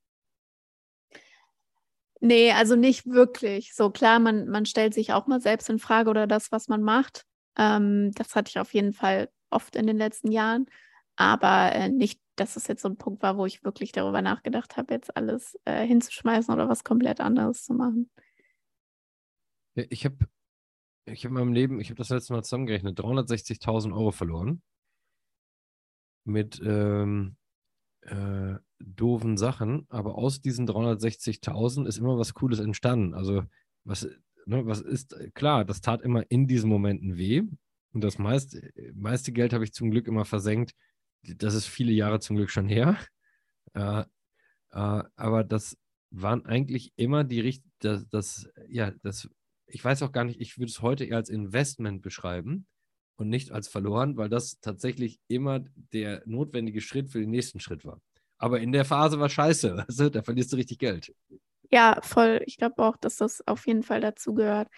Nee, 2.22 2.52
also 2.52 2.76
nicht 2.76 3.06
wirklich. 3.06 3.74
So 3.74 3.90
klar, 3.90 4.20
man, 4.20 4.48
man 4.48 4.66
stellt 4.66 4.94
sich 4.94 5.14
auch 5.14 5.28
mal 5.28 5.40
selbst 5.42 5.70
in 5.70 5.80
Frage 5.80 6.10
oder 6.10 6.28
das, 6.28 6.52
was 6.52 6.68
man 6.68 6.82
macht. 6.82 7.26
Ähm, 7.58 8.12
das 8.14 8.36
hatte 8.36 8.50
ich 8.50 8.60
auf 8.60 8.74
jeden 8.74 8.94
Fall 8.94 9.30
oft 9.50 9.76
in 9.76 9.88
den 9.88 9.98
letzten 9.98 10.32
Jahren. 10.32 10.66
Aber 11.16 11.74
äh, 11.74 11.90
nicht, 11.90 12.20
dass 12.36 12.56
es 12.56 12.68
jetzt 12.68 12.82
so 12.82 12.90
ein 12.90 12.98
Punkt 12.98 13.22
war, 13.22 13.38
wo 13.38 13.46
ich 13.46 13.64
wirklich 13.64 13.92
darüber 13.92 14.22
nachgedacht 14.22 14.78
habe, 14.78 14.94
jetzt 14.94 15.16
alles 15.16 15.58
äh, 15.66 15.86
hinzuschmeißen 15.86 16.54
oder 16.54 16.70
was 16.70 16.84
komplett 16.84 17.22
anderes 17.22 17.64
zu 17.66 17.74
machen. 17.74 18.10
Ich 19.76 20.06
habe 20.06 20.28
ich 21.06 21.26
hab 21.26 21.32
in 21.32 21.36
meinem 21.38 21.54
Leben, 21.54 21.80
ich 21.80 21.90
habe 21.90 21.98
das 21.98 22.10
letzte 22.10 22.34
Mal 22.34 22.44
zusammengerechnet, 22.44 23.00
360.000 23.00 23.94
Euro 23.94 24.12
verloren. 24.12 24.62
Mit 26.26 26.62
ähm, 26.64 27.36
äh, 28.10 28.58
doofen 28.80 29.38
Sachen, 29.38 29.86
aber 29.90 30.16
aus 30.16 30.42
diesen 30.42 30.68
360.000 30.68 31.88
ist 31.88 31.98
immer 31.98 32.18
was 32.18 32.34
Cooles 32.34 32.60
entstanden. 32.60 33.14
Also, 33.14 33.44
was, 33.84 34.08
ne, 34.46 34.66
was 34.66 34.82
ist, 34.82 35.16
klar, 35.34 35.66
das 35.66 35.82
tat 35.82 36.02
immer 36.02 36.24
in 36.30 36.48
diesen 36.48 36.70
Momenten 36.70 37.18
weh. 37.18 37.44
Und 37.92 38.04
das 38.04 38.18
meiste, 38.20 38.72
meiste 38.94 39.32
Geld 39.32 39.54
habe 39.54 39.64
ich 39.64 39.74
zum 39.74 39.92
Glück 39.92 40.08
immer 40.08 40.26
versenkt. 40.26 40.74
Das 41.24 41.54
ist 41.56 41.66
viele 41.66 41.92
Jahre 41.92 42.20
zum 42.20 42.36
Glück 42.36 42.50
schon 42.50 42.68
her. 42.68 42.98
Äh, 43.74 44.02
äh, 44.72 45.04
aber 45.16 45.44
das 45.44 45.78
waren 46.12 46.46
eigentlich 46.46 46.94
immer 46.96 47.24
die 47.24 47.40
richtigen, 47.40 47.72
das, 47.80 48.08
das, 48.10 48.50
ja, 48.68 48.92
das, 49.04 49.30
ich 49.68 49.84
weiß 49.84 50.04
auch 50.04 50.12
gar 50.12 50.24
nicht, 50.24 50.40
ich 50.42 50.58
würde 50.58 50.70
es 50.70 50.82
heute 50.82 51.06
eher 51.06 51.18
als 51.18 51.30
Investment 51.30 52.02
beschreiben 52.02 52.68
und 53.20 53.30
nicht 53.30 53.52
als 53.52 53.68
verloren, 53.68 54.18
weil 54.18 54.30
das 54.30 54.60
tatsächlich 54.62 55.20
immer 55.28 55.60
der 55.94 56.24
notwendige 56.26 56.82
Schritt 56.82 57.10
für 57.10 57.20
den 57.20 57.30
nächsten 57.30 57.60
Schritt 57.60 57.86
war. 57.86 58.02
Aber 58.38 58.62
in 58.62 58.72
der 58.72 58.86
Phase 58.86 59.20
war 59.20 59.30
scheiße, 59.30 59.78
weißt 59.88 60.16
da 60.16 60.24
verlierst 60.24 60.54
du 60.54 60.58
richtig 60.58 60.80
Geld. 60.80 61.14
Ja, 61.72 62.00
voll. 62.02 62.42
Ich 62.46 62.58
glaube 62.58 62.82
auch, 62.84 62.98
dass 62.98 63.18
das 63.18 63.46
auf 63.48 63.68
jeden 63.68 63.84
Fall 63.84 64.02
dazu 64.02 64.34
gehört. 64.34 64.70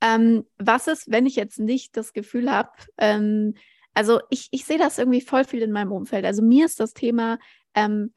Ähm, 0.00 0.44
was 0.58 0.86
ist, 0.86 1.10
wenn 1.10 1.26
ich 1.26 1.36
jetzt 1.36 1.58
nicht 1.58 1.96
das 1.96 2.12
Gefühl 2.12 2.50
habe, 2.50 2.70
ähm, 2.98 3.54
also 3.94 4.20
ich, 4.30 4.48
ich 4.50 4.64
sehe 4.64 4.78
das 4.78 4.98
irgendwie 4.98 5.20
voll 5.20 5.44
viel 5.44 5.62
in 5.62 5.72
meinem 5.72 5.92
Umfeld. 5.92 6.24
Also 6.24 6.42
mir 6.42 6.66
ist 6.66 6.80
das 6.80 6.92
Thema, 6.92 7.38
ähm, 7.74 8.12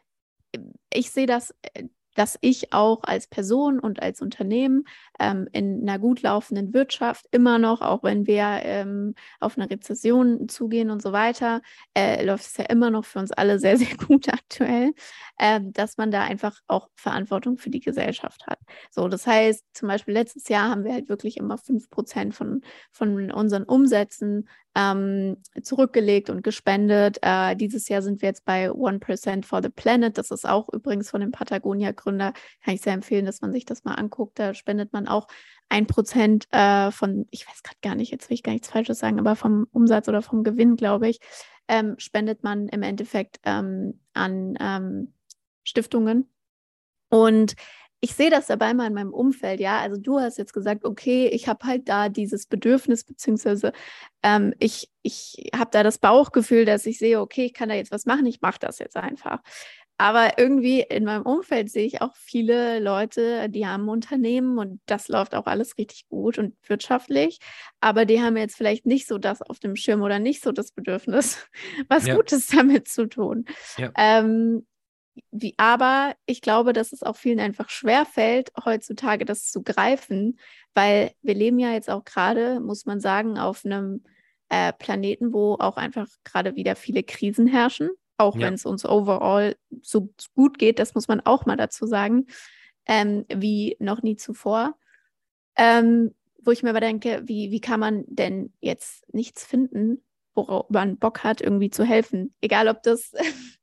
ich 0.93 1.11
sehe 1.11 1.27
das 1.27 1.53
äh, 1.73 1.85
dass 2.15 2.37
ich 2.41 2.73
auch 2.73 3.03
als 3.03 3.27
Person 3.27 3.79
und 3.79 4.01
als 4.01 4.21
Unternehmen 4.21 4.85
ähm, 5.19 5.47
in 5.51 5.81
einer 5.87 5.99
gut 5.99 6.21
laufenden 6.21 6.73
Wirtschaft 6.73 7.27
immer 7.31 7.59
noch, 7.59 7.81
auch 7.81 8.03
wenn 8.03 8.25
wir 8.25 8.61
ähm, 8.63 9.15
auf 9.39 9.57
eine 9.57 9.69
Rezession 9.69 10.49
zugehen 10.49 10.89
und 10.89 11.01
so 11.01 11.11
weiter, 11.11 11.61
äh, 11.95 12.25
läuft 12.25 12.45
es 12.45 12.57
ja 12.57 12.65
immer 12.65 12.89
noch 12.89 13.05
für 13.05 13.19
uns 13.19 13.31
alle 13.31 13.59
sehr, 13.65 13.77
sehr 13.77 13.95
gut 13.97 14.29
aktuell, 14.29 14.93
äh, 15.37 15.59
dass 15.63 15.97
man 15.97 16.11
da 16.11 16.21
einfach 16.23 16.59
auch 16.67 16.89
Verantwortung 16.95 17.57
für 17.57 17.69
die 17.69 17.81
Gesellschaft 17.81 18.47
hat. 18.47 18.59
So, 18.89 19.07
das 19.07 19.27
heißt, 19.27 19.63
zum 19.73 19.87
Beispiel 19.87 20.13
letztes 20.13 20.47
Jahr 20.47 20.69
haben 20.69 20.83
wir 20.83 20.93
halt 20.93 21.09
wirklich 21.09 21.37
immer 21.37 21.57
fünf 21.57 21.89
Prozent 21.89 22.33
von, 22.33 22.61
von 22.91 23.31
unseren 23.31 23.63
Umsätzen 23.63 24.47
ähm, 24.75 25.37
zurückgelegt 25.61 26.29
und 26.29 26.43
gespendet. 26.43 27.17
Äh, 27.21 27.55
dieses 27.55 27.87
Jahr 27.87 28.01
sind 28.01 28.21
wir 28.21 28.29
jetzt 28.29 28.45
bei 28.45 28.69
1% 28.69 29.45
for 29.45 29.61
the 29.63 29.69
Planet. 29.69 30.17
Das 30.17 30.31
ist 30.31 30.47
auch 30.47 30.67
übrigens 30.71 31.09
von 31.09 31.21
dem 31.21 31.31
Patagonia-Gründer. 31.31 32.33
Kann 32.63 32.73
ich 32.73 32.81
sehr 32.81 32.93
empfehlen, 32.93 33.25
dass 33.25 33.41
man 33.41 33.53
sich 33.53 33.65
das 33.65 33.85
mal 33.85 33.95
anguckt. 33.95 34.37
Da 34.37 34.53
spendet 34.53 34.91
man 34.93 35.07
auch 35.07 35.27
ein 35.69 35.87
Prozent 35.87 36.47
äh, 36.51 36.91
von, 36.91 37.25
ich 37.31 37.47
weiß 37.47 37.63
gerade 37.63 37.77
gar 37.81 37.95
nicht, 37.95 38.11
jetzt 38.11 38.29
will 38.29 38.35
ich 38.35 38.43
gar 38.43 38.51
nichts 38.51 38.69
Falsches 38.69 38.99
sagen, 38.99 39.19
aber 39.19 39.35
vom 39.35 39.67
Umsatz 39.71 40.07
oder 40.07 40.21
vom 40.21 40.43
Gewinn, 40.43 40.75
glaube 40.75 41.07
ich, 41.07 41.19
ähm, 41.67 41.95
spendet 41.97 42.43
man 42.43 42.67
im 42.67 42.83
Endeffekt 42.83 43.39
ähm, 43.43 44.01
an 44.13 44.55
ähm, 44.59 45.13
Stiftungen. 45.63 46.29
Und 47.09 47.55
ich 48.05 48.13
sehe 48.13 48.29
das 48.29 48.45
dabei 48.45 48.75
mal 48.75 48.85
in 48.85 48.93
meinem 48.93 49.13
Umfeld, 49.13 49.59
ja. 49.59 49.79
Also 49.79 49.99
du 49.99 50.19
hast 50.19 50.37
jetzt 50.37 50.53
gesagt, 50.53 50.85
okay, 50.85 51.27
ich 51.27 51.47
habe 51.47 51.65
halt 51.65 51.89
da 51.89 52.07
dieses 52.07 52.45
Bedürfnis, 52.45 53.03
beziehungsweise 53.03 53.71
ähm, 54.21 54.53
ich, 54.59 54.91
ich 55.01 55.49
habe 55.55 55.71
da 55.71 55.81
das 55.81 55.97
Bauchgefühl, 55.97 56.65
dass 56.65 56.85
ich 56.85 56.99
sehe, 56.99 57.19
okay, 57.19 57.45
ich 57.45 57.55
kann 57.55 57.69
da 57.69 57.73
jetzt 57.73 57.89
was 57.89 58.05
machen, 58.05 58.27
ich 58.27 58.41
mache 58.41 58.59
das 58.59 58.77
jetzt 58.77 58.95
einfach. 58.95 59.41
Aber 59.97 60.37
irgendwie 60.37 60.81
in 60.81 61.03
meinem 61.05 61.23
Umfeld 61.23 61.71
sehe 61.71 61.87
ich 61.87 62.03
auch 62.03 62.15
viele 62.15 62.79
Leute, 62.79 63.49
die 63.49 63.65
haben 63.65 63.89
Unternehmen 63.89 64.59
und 64.59 64.81
das 64.85 65.07
läuft 65.07 65.33
auch 65.33 65.47
alles 65.47 65.75
richtig 65.79 66.07
gut 66.07 66.37
und 66.37 66.53
wirtschaftlich. 66.67 67.39
Aber 67.79 68.05
die 68.05 68.21
haben 68.21 68.37
jetzt 68.37 68.55
vielleicht 68.55 68.85
nicht 68.85 69.07
so 69.07 69.17
das 69.17 69.41
auf 69.41 69.57
dem 69.57 69.75
Schirm 69.75 70.03
oder 70.03 70.19
nicht 70.19 70.43
so 70.43 70.51
das 70.51 70.71
Bedürfnis, 70.71 71.39
was 71.89 72.05
ja. 72.05 72.15
Gutes 72.17 72.45
damit 72.45 72.87
zu 72.87 73.07
tun. 73.07 73.45
Ja. 73.79 73.91
Ähm, 73.97 74.67
wie, 75.31 75.53
aber 75.57 76.15
ich 76.25 76.41
glaube, 76.41 76.73
dass 76.73 76.91
es 76.91 77.03
auch 77.03 77.15
vielen 77.15 77.39
einfach 77.39 77.69
schwerfällt, 77.69 78.51
heutzutage 78.63 79.25
das 79.25 79.51
zu 79.51 79.63
greifen, 79.63 80.39
weil 80.73 81.11
wir 81.21 81.33
leben 81.33 81.59
ja 81.59 81.71
jetzt 81.71 81.89
auch 81.89 82.03
gerade, 82.03 82.59
muss 82.59 82.85
man 82.85 82.99
sagen, 82.99 83.37
auf 83.37 83.65
einem 83.65 84.03
äh, 84.49 84.73
Planeten, 84.73 85.33
wo 85.33 85.55
auch 85.55 85.77
einfach 85.77 86.07
gerade 86.23 86.55
wieder 86.55 86.75
viele 86.75 87.03
Krisen 87.03 87.47
herrschen 87.47 87.89
auch 88.17 88.35
ja. 88.35 88.47
wenn 88.47 88.53
es 88.53 88.65
uns 88.65 88.85
overall 88.85 89.55
so 89.81 90.13
gut 90.35 90.57
geht, 90.57 90.79
das 90.79 90.95
muss 90.95 91.07
man 91.07 91.21
auch 91.21 91.45
mal 91.45 91.57
dazu 91.57 91.85
sagen, 91.85 92.27
ähm, 92.85 93.25
wie 93.33 93.75
noch 93.79 94.01
nie 94.01 94.15
zuvor. 94.15 94.77
Ähm, 95.57 96.13
wo 96.41 96.51
ich 96.51 96.63
mir 96.63 96.69
aber 96.69 96.79
denke, 96.79 97.23
wie, 97.25 97.51
wie 97.51 97.61
kann 97.61 97.79
man 97.79 98.03
denn 98.07 98.53
jetzt 98.59 99.11
nichts 99.13 99.43
finden, 99.43 100.03
worauf 100.35 100.69
man 100.69 100.97
Bock 100.97 101.23
hat, 101.23 101.41
irgendwie 101.41 101.71
zu 101.71 101.83
helfen? 101.83 102.35
Egal, 102.41 102.67
ob 102.67 102.83
das, 102.83 103.13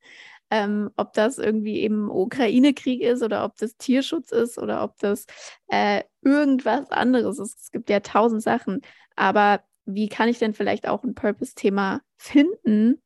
ähm, 0.53 0.91
ob 0.97 1.15
das 1.15 1.39
irgendwie 1.39 1.81
eben 1.81 2.11
Ukraine-Krieg 2.11 3.01
ist 3.01 3.23
oder 3.23 3.43
ob 3.47 3.57
das 3.57 3.79
Tierschutz 3.79 4.33
ist 4.33 4.59
oder 4.59 4.85
ob 4.85 4.99
das 4.99 5.25
äh, 5.69 6.03
irgendwas 6.21 6.91
anderes 6.91 7.39
ist. 7.39 7.59
Es 7.59 7.71
gibt 7.71 7.89
ja 7.89 8.01
tausend 8.01 8.43
Sachen. 8.43 8.83
Aber 9.17 9.63
wie 9.87 10.11
kann 10.11 10.29
ich 10.29 10.39
denn 10.39 10.53
vielleicht 10.53 10.87
auch 10.87 11.05
ein 11.05 11.15
Purpose-Thema 11.15 12.03
finden, 12.19 13.01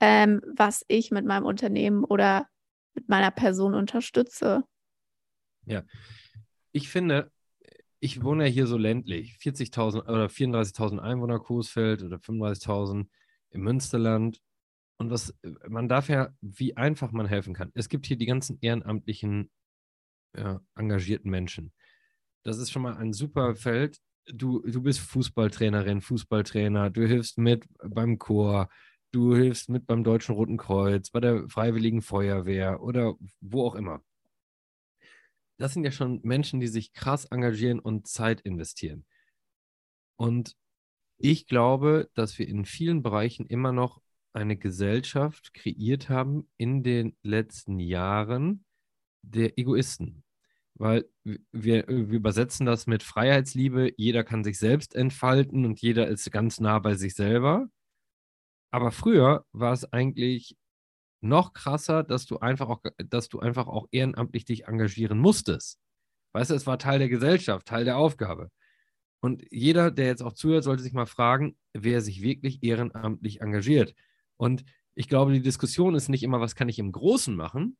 ähm, 0.00 0.42
was 0.54 0.84
ich 0.88 1.10
mit 1.10 1.24
meinem 1.24 1.46
Unternehmen 1.46 2.04
oder 2.04 2.46
mit 2.94 3.08
meiner 3.08 3.30
Person 3.30 3.72
unterstütze. 3.74 4.62
Ja, 5.64 5.82
ich 6.72 6.90
finde, 6.90 7.30
ich 8.00 8.22
wohne 8.22 8.44
ja 8.44 8.50
hier 8.50 8.66
so 8.66 8.76
ländlich, 8.76 9.38
40.000 9.40 10.02
oder 10.02 10.26
34.000 10.26 10.98
Einwohner 10.98 11.38
Coesfeld 11.38 12.02
oder 12.02 12.18
35.000 12.18 13.06
im 13.48 13.60
Münsterland. 13.62 14.42
Und 14.98 15.10
was 15.10 15.34
man 15.68 15.88
darf 15.88 16.08
ja, 16.08 16.30
wie 16.40 16.76
einfach 16.76 17.12
man 17.12 17.26
helfen 17.26 17.54
kann. 17.54 17.70
Es 17.74 17.88
gibt 17.88 18.06
hier 18.06 18.16
die 18.16 18.26
ganzen 18.26 18.58
ehrenamtlichen, 18.60 19.50
ja, 20.36 20.60
engagierten 20.74 21.30
Menschen. 21.30 21.72
Das 22.44 22.58
ist 22.58 22.70
schon 22.70 22.82
mal 22.82 22.96
ein 22.96 23.12
super 23.12 23.56
Feld. 23.56 23.98
Du, 24.26 24.60
du 24.60 24.82
bist 24.82 25.00
Fußballtrainerin, 25.00 26.00
Fußballtrainer, 26.00 26.90
du 26.90 27.06
hilfst 27.06 27.38
mit 27.38 27.66
beim 27.84 28.18
Chor, 28.18 28.68
du 29.12 29.36
hilfst 29.36 29.68
mit 29.68 29.86
beim 29.86 30.02
Deutschen 30.02 30.34
Roten 30.34 30.56
Kreuz, 30.56 31.10
bei 31.10 31.20
der 31.20 31.48
Freiwilligen 31.48 32.02
Feuerwehr 32.02 32.82
oder 32.82 33.14
wo 33.40 33.66
auch 33.66 33.74
immer. 33.74 34.02
Das 35.58 35.72
sind 35.72 35.84
ja 35.84 35.90
schon 35.90 36.20
Menschen, 36.22 36.60
die 36.60 36.66
sich 36.66 36.92
krass 36.92 37.24
engagieren 37.26 37.78
und 37.78 38.08
Zeit 38.08 38.40
investieren. 38.40 39.06
Und 40.16 40.56
ich 41.18 41.46
glaube, 41.46 42.10
dass 42.14 42.38
wir 42.38 42.48
in 42.48 42.64
vielen 42.64 43.02
Bereichen 43.02 43.46
immer 43.46 43.72
noch 43.72 44.02
eine 44.36 44.56
Gesellschaft 44.56 45.54
kreiert 45.54 46.08
haben 46.08 46.48
in 46.58 46.82
den 46.82 47.16
letzten 47.22 47.80
Jahren 47.80 48.64
der 49.22 49.58
Egoisten. 49.58 50.22
Weil 50.74 51.08
wir, 51.24 51.86
wir 51.88 51.88
übersetzen 51.88 52.66
das 52.66 52.86
mit 52.86 53.02
Freiheitsliebe, 53.02 53.92
jeder 53.96 54.24
kann 54.24 54.44
sich 54.44 54.58
selbst 54.58 54.94
entfalten 54.94 55.64
und 55.64 55.80
jeder 55.80 56.06
ist 56.08 56.30
ganz 56.30 56.60
nah 56.60 56.78
bei 56.78 56.94
sich 56.94 57.14
selber. 57.14 57.68
Aber 58.70 58.92
früher 58.92 59.46
war 59.52 59.72
es 59.72 59.90
eigentlich 59.90 60.56
noch 61.22 61.54
krasser, 61.54 62.02
dass 62.02 62.26
du 62.26 62.38
einfach 62.38 62.68
auch, 62.68 62.82
dass 62.98 63.30
du 63.30 63.40
einfach 63.40 63.68
auch 63.68 63.86
ehrenamtlich 63.90 64.44
dich 64.44 64.66
engagieren 64.66 65.18
musstest. 65.18 65.80
Weißt 66.34 66.50
du, 66.50 66.54
es 66.54 66.66
war 66.66 66.78
Teil 66.78 66.98
der 66.98 67.08
Gesellschaft, 67.08 67.66
Teil 67.66 67.86
der 67.86 67.96
Aufgabe. 67.96 68.50
Und 69.20 69.44
jeder, 69.50 69.90
der 69.90 70.06
jetzt 70.06 70.22
auch 70.22 70.34
zuhört, 70.34 70.64
sollte 70.64 70.82
sich 70.82 70.92
mal 70.92 71.06
fragen, 71.06 71.56
wer 71.72 72.02
sich 72.02 72.20
wirklich 72.20 72.62
ehrenamtlich 72.62 73.40
engagiert. 73.40 73.94
Und 74.36 74.64
Ich 74.94 75.08
glaube, 75.08 75.32
die 75.32 75.42
Diskussion 75.42 75.94
ist 75.94 76.08
nicht 76.08 76.22
immer, 76.22 76.40
was 76.40 76.54
kann 76.54 76.68
ich 76.70 76.78
im 76.78 76.90
Großen 76.92 77.36
machen? 77.36 77.76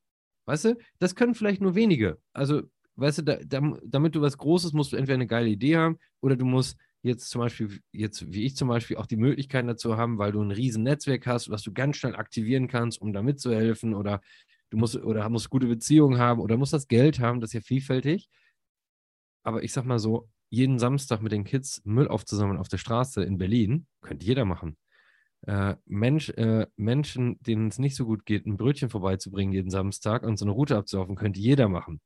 Weißt 0.47 0.67
du, 0.67 0.77
das 0.99 1.15
können 1.15 1.35
vielleicht 1.35 1.63
nur 1.63 1.75
wenige. 1.75 2.19
Also, 2.35 2.63
weißt 2.97 3.19
du, 3.19 3.23
da, 3.23 3.37
da, 3.45 3.79
damit 3.85 4.15
du 4.15 4.21
was 4.21 4.37
Großes 4.39 4.73
musst 4.75 4.93
du 4.93 4.97
entweder 4.97 5.15
eine 5.15 5.27
geile 5.27 5.49
Idee 5.49 5.77
haben 5.77 5.99
oder 6.21 6.37
du 6.37 6.45
musst 6.45 6.77
jetzt 7.03 7.31
zum 7.31 7.41
Beispiel, 7.41 7.81
jetzt 7.93 8.33
wie 8.33 8.45
ich 8.45 8.57
zum 8.57 8.69
Beispiel, 8.69 8.97
auch 8.99 9.07
die 9.07 9.17
Möglichkeiten 9.17 9.69
dazu 9.69 9.97
haben, 9.97 10.19
weil 10.19 10.33
du 10.33 10.43
ein 10.43 10.51
riesen 10.51 10.83
Netzwerk 10.83 11.27
hast, 11.27 11.51
was 11.51 11.63
du 11.63 11.73
ganz 11.73 11.97
schnell 11.97 12.17
aktivieren 12.17 12.69
kannst, 12.69 13.01
um 13.01 13.13
da 13.13 13.23
mitzuhelfen 13.23 13.95
oder 13.95 14.21
du 14.71 14.77
musst 14.79 14.97
oder 14.97 15.29
musst 15.31 15.51
gute 15.51 15.67
Beziehungen 15.69 16.19
haben 16.19 16.41
oder 16.41 16.57
musst 16.57 16.73
das 16.73 16.89
Geld 16.89 17.21
haben, 17.21 17.41
das 17.41 17.51
ist 17.51 17.55
ja 17.55 17.61
vielfältig. 17.63 18.29
Aber 19.45 19.63
ich 19.63 19.73
sag 19.73 19.85
mal 19.85 19.99
so, 19.99 20.29
jeden 20.51 20.79
Samstag 20.79 21.23
mit 21.23 21.33
den 21.33 21.45
Kids 21.45 21.81
Müll 21.85 22.09
aufzusammeln 22.09 22.59
auf 22.59 22.69
der 22.69 22.79
Straße 22.79 23.23
in 23.25 23.39
Berlin, 23.39 23.87
könnte 24.01 24.27
jeder 24.27 24.45
machen. 24.45 24.77
Äh, 25.47 25.77
Mensch, 25.85 26.31
äh, 26.31 26.67
Menschen, 26.77 27.41
denen 27.43 27.69
es 27.69 27.79
nicht 27.79 27.95
so 27.95 28.05
gut 28.05 28.27
geht, 28.27 28.47
ein 28.47 28.57
Brötchen 28.57 28.91
vorbeizubringen 28.91 29.53
jeden 29.53 29.71
Samstag 29.71 30.25
und 30.25 30.39
so 30.39 30.45
eine 30.45 30.53
Route 30.53 30.77
abzulaufen, 30.77 31.15
könnte 31.15 31.39
jeder 31.39 31.69
machen. 31.69 32.01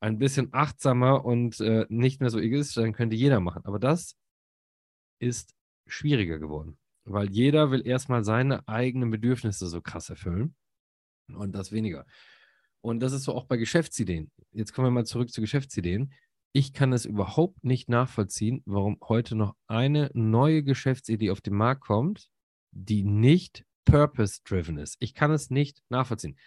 Ein 0.00 0.18
bisschen 0.18 0.48
achtsamer 0.52 1.26
und 1.26 1.60
äh, 1.60 1.84
nicht 1.90 2.20
mehr 2.20 2.30
so 2.30 2.38
egoistisch 2.38 2.76
sein, 2.76 2.94
könnte 2.94 3.16
jeder 3.16 3.40
machen. 3.40 3.62
Aber 3.66 3.78
das 3.78 4.16
ist 5.18 5.54
schwieriger 5.86 6.38
geworden, 6.38 6.78
weil 7.04 7.30
jeder 7.30 7.70
will 7.70 7.86
erstmal 7.86 8.24
seine 8.24 8.66
eigenen 8.66 9.10
Bedürfnisse 9.10 9.68
so 9.68 9.82
krass 9.82 10.08
erfüllen 10.08 10.54
und 11.28 11.54
das 11.54 11.72
weniger. 11.72 12.06
Und 12.80 13.00
das 13.00 13.12
ist 13.12 13.24
so 13.24 13.34
auch 13.34 13.44
bei 13.44 13.58
Geschäftsideen. 13.58 14.30
Jetzt 14.52 14.72
kommen 14.72 14.86
wir 14.86 14.92
mal 14.92 15.04
zurück 15.04 15.30
zu 15.30 15.42
Geschäftsideen. 15.42 16.14
Ich 16.52 16.72
kann 16.72 16.94
es 16.94 17.04
überhaupt 17.04 17.62
nicht 17.62 17.90
nachvollziehen, 17.90 18.62
warum 18.64 18.98
heute 19.02 19.36
noch 19.36 19.54
eine 19.66 20.10
neue 20.14 20.62
Geschäftsidee 20.62 21.30
auf 21.30 21.42
den 21.42 21.54
Markt 21.54 21.82
kommt, 21.82 22.30
die 22.72 23.02
nicht 23.02 23.64
purpose-driven 23.84 24.78
ist. 24.78 24.96
Ich 25.00 25.14
kann 25.14 25.30
es 25.30 25.50
nicht 25.50 25.82
nachvollziehen. 25.88 26.38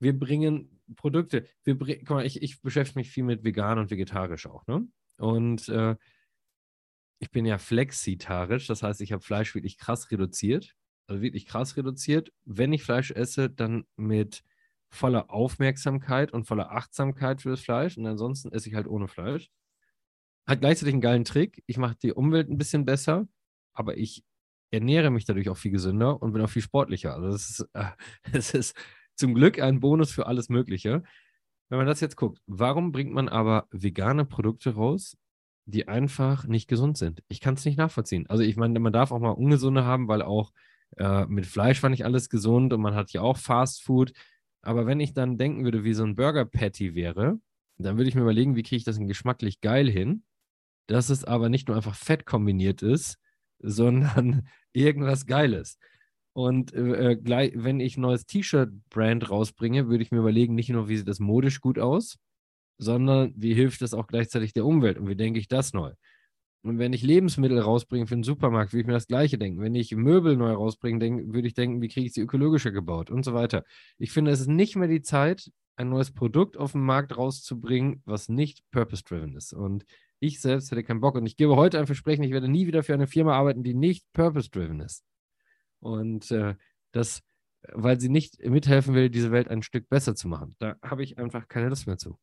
Wir 0.00 0.18
bringen 0.18 0.80
Produkte, 0.96 1.46
wir 1.62 1.78
bring, 1.78 1.98
guck 2.00 2.16
mal, 2.16 2.26
ich, 2.26 2.42
ich 2.42 2.60
beschäftige 2.60 3.00
mich 3.00 3.10
viel 3.10 3.24
mit 3.24 3.44
vegan 3.44 3.78
und 3.78 3.90
vegetarisch 3.90 4.46
auch, 4.46 4.66
ne? 4.66 4.86
Und 5.16 5.68
äh, 5.68 5.96
ich 7.20 7.30
bin 7.30 7.46
ja 7.46 7.58
flexitarisch, 7.58 8.66
das 8.66 8.82
heißt, 8.82 9.00
ich 9.00 9.12
habe 9.12 9.22
Fleisch 9.22 9.54
wirklich 9.54 9.78
krass 9.78 10.10
reduziert. 10.10 10.74
Also 11.06 11.22
wirklich 11.22 11.46
krass 11.46 11.76
reduziert. 11.76 12.32
Wenn 12.44 12.72
ich 12.72 12.82
Fleisch 12.82 13.10
esse, 13.10 13.50
dann 13.50 13.84
mit 13.96 14.42
voller 14.90 15.30
Aufmerksamkeit 15.30 16.32
und 16.32 16.44
voller 16.44 16.70
Achtsamkeit 16.72 17.42
für 17.42 17.50
das 17.50 17.60
Fleisch. 17.60 17.98
Und 17.98 18.06
ansonsten 18.06 18.52
esse 18.52 18.68
ich 18.68 18.74
halt 18.74 18.86
ohne 18.86 19.08
Fleisch. 19.08 19.50
Hat 20.46 20.60
gleichzeitig 20.60 20.94
einen 20.94 21.02
geilen 21.02 21.24
Trick. 21.24 21.62
Ich 21.66 21.76
mache 21.78 21.96
die 21.96 22.12
Umwelt 22.12 22.48
ein 22.48 22.58
bisschen 22.58 22.84
besser, 22.84 23.28
aber 23.74 23.96
ich 23.96 24.24
ernähre 24.70 25.10
mich 25.10 25.24
dadurch 25.24 25.48
auch 25.48 25.56
viel 25.56 25.70
gesünder 25.70 26.20
und 26.22 26.32
bin 26.32 26.42
auch 26.42 26.50
viel 26.50 26.62
sportlicher. 26.62 27.14
Also 27.14 27.28
es 27.28 27.50
ist, 27.50 27.68
äh, 27.74 27.84
es 28.32 28.54
ist 28.54 28.76
zum 29.14 29.34
Glück 29.34 29.60
ein 29.60 29.80
Bonus 29.80 30.10
für 30.10 30.26
alles 30.26 30.48
Mögliche. 30.48 31.02
Wenn 31.68 31.78
man 31.78 31.86
das 31.86 32.00
jetzt 32.00 32.16
guckt, 32.16 32.40
warum 32.46 32.92
bringt 32.92 33.12
man 33.12 33.28
aber 33.28 33.66
vegane 33.70 34.24
Produkte 34.24 34.74
raus, 34.74 35.16
die 35.66 35.88
einfach 35.88 36.46
nicht 36.46 36.68
gesund 36.68 36.98
sind? 36.98 37.22
Ich 37.28 37.40
kann 37.40 37.54
es 37.54 37.64
nicht 37.64 37.78
nachvollziehen. 37.78 38.26
Also 38.28 38.42
ich 38.42 38.56
meine, 38.56 38.78
man 38.80 38.92
darf 38.92 39.12
auch 39.12 39.20
mal 39.20 39.30
ungesunde 39.30 39.84
haben, 39.84 40.08
weil 40.08 40.22
auch 40.22 40.52
äh, 40.98 41.26
mit 41.26 41.46
Fleisch 41.46 41.82
war 41.82 41.90
nicht 41.90 42.04
alles 42.04 42.28
gesund 42.28 42.72
und 42.72 42.80
man 42.80 42.94
hat 42.94 43.12
ja 43.12 43.22
auch 43.22 43.38
Fast 43.38 43.82
Food. 43.82 44.12
Aber 44.62 44.86
wenn 44.86 45.00
ich 45.00 45.14
dann 45.14 45.38
denken 45.38 45.64
würde, 45.64 45.84
wie 45.84 45.94
so 45.94 46.04
ein 46.04 46.14
Burger 46.14 46.44
Patty 46.44 46.94
wäre, 46.94 47.38
dann 47.78 47.96
würde 47.96 48.08
ich 48.08 48.14
mir 48.14 48.22
überlegen, 48.22 48.56
wie 48.56 48.62
kriege 48.62 48.76
ich 48.76 48.84
das 48.84 48.96
denn 48.96 49.08
geschmacklich 49.08 49.60
geil 49.60 49.90
hin, 49.90 50.24
dass 50.86 51.10
es 51.10 51.24
aber 51.24 51.48
nicht 51.48 51.68
nur 51.68 51.76
einfach 51.76 51.94
Fett 51.94 52.26
kombiniert 52.26 52.82
ist, 52.82 53.18
sondern 53.60 54.48
irgendwas 54.72 55.26
Geiles. 55.26 55.78
Und 56.32 56.74
äh, 56.74 57.12
äh, 57.12 57.16
gleich, 57.16 57.52
wenn 57.54 57.80
ich 57.80 57.96
ein 57.96 58.02
neues 58.02 58.26
T-Shirt-Brand 58.26 59.30
rausbringe, 59.30 59.88
würde 59.88 60.02
ich 60.02 60.10
mir 60.10 60.18
überlegen, 60.18 60.54
nicht 60.54 60.68
nur, 60.68 60.88
wie 60.88 60.96
sieht 60.96 61.08
das 61.08 61.20
modisch 61.20 61.60
gut 61.60 61.78
aus, 61.78 62.18
sondern 62.78 63.32
wie 63.36 63.54
hilft 63.54 63.82
das 63.82 63.94
auch 63.94 64.08
gleichzeitig 64.08 64.52
der 64.52 64.66
Umwelt 64.66 64.98
und 64.98 65.08
wie 65.08 65.16
denke 65.16 65.38
ich 65.38 65.46
das 65.48 65.72
neu. 65.72 65.92
Und 66.64 66.78
wenn 66.78 66.94
ich 66.94 67.02
Lebensmittel 67.02 67.58
rausbringe 67.58 68.06
für 68.06 68.16
den 68.16 68.22
Supermarkt, 68.22 68.72
würde 68.72 68.80
ich 68.80 68.86
mir 68.86 68.94
das 68.94 69.06
Gleiche 69.06 69.36
denken. 69.36 69.60
Wenn 69.60 69.74
ich 69.74 69.94
Möbel 69.94 70.34
neu 70.36 70.52
rausbringe, 70.52 70.98
denk, 70.98 71.34
würde 71.34 71.46
ich 71.46 71.54
denken, 71.54 71.82
wie 71.82 71.88
kriege 71.88 72.06
ich 72.06 72.14
sie 72.14 72.22
ökologischer 72.22 72.72
gebaut 72.72 73.10
und 73.10 73.22
so 73.22 73.34
weiter. 73.34 73.64
Ich 73.98 74.12
finde, 74.12 74.30
es 74.30 74.40
ist 74.40 74.48
nicht 74.48 74.74
mehr 74.74 74.88
die 74.88 75.02
Zeit, 75.02 75.50
ein 75.76 75.90
neues 75.90 76.12
Produkt 76.12 76.56
auf 76.56 76.72
den 76.72 76.80
Markt 76.80 77.16
rauszubringen, 77.16 78.02
was 78.06 78.30
nicht 78.30 78.62
purpose-driven 78.70 79.36
ist. 79.36 79.52
Und 79.52 79.84
ich 80.26 80.40
selbst 80.40 80.70
hätte 80.70 80.84
keinen 80.84 81.00
Bock. 81.00 81.14
Und 81.14 81.26
ich 81.26 81.36
gebe 81.36 81.56
heute 81.56 81.78
ein 81.78 81.86
Versprechen, 81.86 82.24
ich 82.24 82.32
werde 82.32 82.48
nie 82.48 82.66
wieder 82.66 82.82
für 82.82 82.94
eine 82.94 83.06
Firma 83.06 83.36
arbeiten, 83.36 83.62
die 83.62 83.74
nicht 83.74 84.10
purpose-driven 84.12 84.80
ist. 84.80 85.04
Und 85.80 86.30
äh, 86.30 86.54
das, 86.92 87.22
weil 87.72 88.00
sie 88.00 88.08
nicht 88.08 88.42
mithelfen 88.44 88.94
will, 88.94 89.10
diese 89.10 89.32
Welt 89.32 89.48
ein 89.48 89.62
Stück 89.62 89.88
besser 89.88 90.14
zu 90.14 90.28
machen. 90.28 90.56
Da 90.58 90.76
habe 90.82 91.02
ich 91.02 91.18
einfach 91.18 91.48
keine 91.48 91.68
Lust 91.68 91.86
mehr 91.86 91.98
zu. 91.98 92.18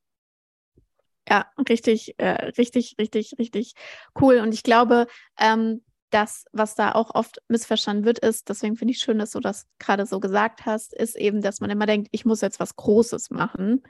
Ja, 1.29 1.45
richtig, 1.69 2.15
äh, 2.17 2.45
richtig, 2.57 2.95
richtig, 2.99 3.35
richtig 3.37 3.73
cool. 4.19 4.39
Und 4.39 4.53
ich 4.53 4.63
glaube, 4.63 5.07
ähm, 5.39 5.81
das, 6.09 6.45
was 6.51 6.75
da 6.75 6.91
auch 6.91 7.15
oft 7.15 7.41
missverstanden 7.47 8.05
wird, 8.05 8.19
ist, 8.19 8.49
deswegen 8.49 8.75
finde 8.75 8.93
ich 8.93 8.99
schön, 8.99 9.19
dass 9.19 9.31
du 9.31 9.39
das 9.39 9.65
gerade 9.79 10.05
so 10.05 10.19
gesagt 10.19 10.65
hast, 10.65 10.93
ist 10.93 11.15
eben, 11.15 11.41
dass 11.41 11.61
man 11.61 11.69
immer 11.69 11.85
denkt, 11.85 12.09
ich 12.11 12.25
muss 12.25 12.41
jetzt 12.41 12.59
was 12.59 12.75
Großes 12.75 13.29
machen. 13.29 13.83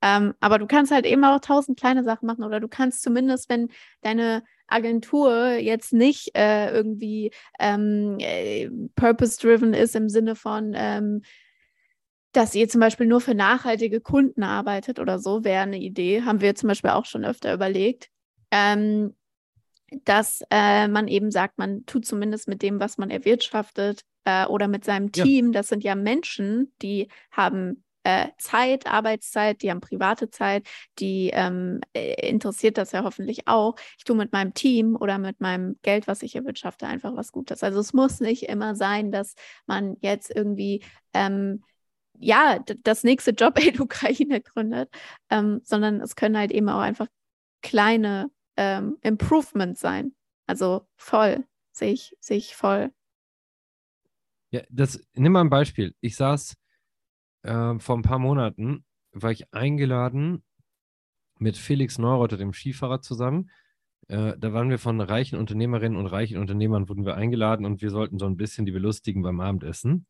Ähm, 0.00 0.34
aber 0.40 0.58
du 0.58 0.66
kannst 0.66 0.92
halt 0.92 1.06
eben 1.06 1.24
auch 1.24 1.40
tausend 1.40 1.78
kleine 1.78 2.04
Sachen 2.04 2.26
machen 2.26 2.44
oder 2.44 2.60
du 2.60 2.68
kannst 2.68 3.02
zumindest, 3.02 3.48
wenn 3.48 3.68
deine 4.00 4.44
Agentur 4.68 5.54
jetzt 5.54 5.92
nicht 5.92 6.36
äh, 6.36 6.70
irgendwie 6.70 7.32
ähm, 7.58 8.16
äh, 8.20 8.70
purpose-driven 8.94 9.74
ist 9.74 9.96
im 9.96 10.08
Sinne 10.08 10.36
von, 10.36 10.72
ähm, 10.76 11.22
dass 12.32 12.54
ihr 12.54 12.68
zum 12.68 12.80
Beispiel 12.80 13.06
nur 13.06 13.20
für 13.20 13.34
nachhaltige 13.34 14.00
Kunden 14.00 14.42
arbeitet 14.42 15.00
oder 15.00 15.18
so, 15.18 15.44
wäre 15.44 15.62
eine 15.62 15.78
Idee. 15.78 16.22
Haben 16.22 16.40
wir 16.40 16.54
zum 16.54 16.68
Beispiel 16.68 16.90
auch 16.90 17.06
schon 17.06 17.24
öfter 17.24 17.52
überlegt. 17.52 18.10
Ähm, 18.50 19.14
dass 20.04 20.42
äh, 20.50 20.86
man 20.88 21.08
eben 21.08 21.30
sagt, 21.30 21.58
man 21.58 21.86
tut 21.86 22.04
zumindest 22.04 22.46
mit 22.46 22.62
dem, 22.62 22.78
was 22.78 22.98
man 22.98 23.10
erwirtschaftet 23.10 24.02
äh, 24.24 24.44
oder 24.46 24.68
mit 24.68 24.84
seinem 24.84 25.12
Team. 25.12 25.46
Ja. 25.46 25.52
Das 25.52 25.68
sind 25.68 25.82
ja 25.82 25.94
Menschen, 25.94 26.72
die 26.82 27.08
haben 27.30 27.84
äh, 28.08 28.30
Zeit, 28.38 28.86
Arbeitszeit, 28.86 29.60
die 29.60 29.70
haben 29.70 29.82
private 29.82 30.30
Zeit, 30.30 30.66
die 30.98 31.30
ähm, 31.34 31.82
äh, 31.92 32.26
interessiert 32.26 32.78
das 32.78 32.92
ja 32.92 33.04
hoffentlich 33.04 33.46
auch. 33.46 33.74
Ich 33.98 34.04
tue 34.04 34.16
mit 34.16 34.32
meinem 34.32 34.54
Team 34.54 34.96
oder 34.96 35.18
mit 35.18 35.42
meinem 35.42 35.76
Geld, 35.82 36.06
was 36.06 36.22
ich 36.22 36.34
erwirtschafte, 36.34 36.86
einfach 36.86 37.14
was 37.16 37.32
Gutes. 37.32 37.62
Also 37.62 37.80
es 37.80 37.92
muss 37.92 38.20
nicht 38.20 38.44
immer 38.44 38.74
sein, 38.74 39.12
dass 39.12 39.34
man 39.66 39.98
jetzt 40.00 40.34
irgendwie 40.34 40.82
ähm, 41.12 41.62
ja, 42.18 42.58
das 42.82 43.04
nächste 43.04 43.32
Job 43.32 43.58
in 43.62 43.78
Ukraine 43.80 44.40
gründet, 44.40 44.88
ähm, 45.28 45.60
sondern 45.62 46.00
es 46.00 46.16
können 46.16 46.38
halt 46.38 46.50
eben 46.50 46.70
auch 46.70 46.80
einfach 46.80 47.08
kleine 47.60 48.30
ähm, 48.56 48.96
Improvements 49.02 49.82
sein. 49.82 50.14
Also 50.46 50.86
voll, 50.96 51.44
sehe 51.72 51.92
ich, 51.92 52.16
sehe 52.20 52.38
ich 52.38 52.56
voll. 52.56 52.90
Ja, 54.50 54.62
das, 54.70 54.98
nimm 55.12 55.32
mal 55.32 55.42
ein 55.42 55.50
Beispiel. 55.50 55.94
Ich 56.00 56.16
saß 56.16 56.56
äh, 57.42 57.78
vor 57.78 57.96
ein 57.96 58.02
paar 58.02 58.18
Monaten, 58.18 58.84
war 59.12 59.30
ich 59.30 59.52
eingeladen 59.52 60.42
mit 61.38 61.56
Felix 61.56 61.98
Neureuther, 61.98 62.36
dem 62.36 62.52
Skifahrer, 62.52 63.00
zusammen. 63.00 63.50
Äh, 64.08 64.34
da 64.38 64.52
waren 64.52 64.70
wir 64.70 64.78
von 64.78 65.00
reichen 65.00 65.38
Unternehmerinnen 65.38 65.98
und 65.98 66.06
reichen 66.06 66.38
Unternehmern, 66.38 66.88
wurden 66.88 67.04
wir 67.04 67.16
eingeladen 67.16 67.66
und 67.66 67.82
wir 67.82 67.90
sollten 67.90 68.18
so 68.18 68.26
ein 68.26 68.36
bisschen 68.36 68.66
die 68.66 68.72
belustigen 68.72 69.22
beim 69.22 69.40
Abendessen 69.40 70.06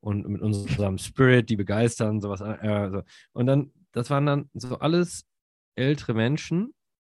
und 0.00 0.26
mit 0.28 0.40
unserem 0.40 0.98
Spirit, 0.98 1.48
die 1.50 1.56
begeistern, 1.56 2.20
sowas. 2.20 2.40
Äh, 2.40 2.90
so. 2.90 3.02
Und 3.32 3.46
dann, 3.46 3.72
das 3.92 4.10
waren 4.10 4.26
dann 4.26 4.50
so 4.54 4.78
alles 4.78 5.26
ältere 5.74 6.14
Menschen, 6.14 6.74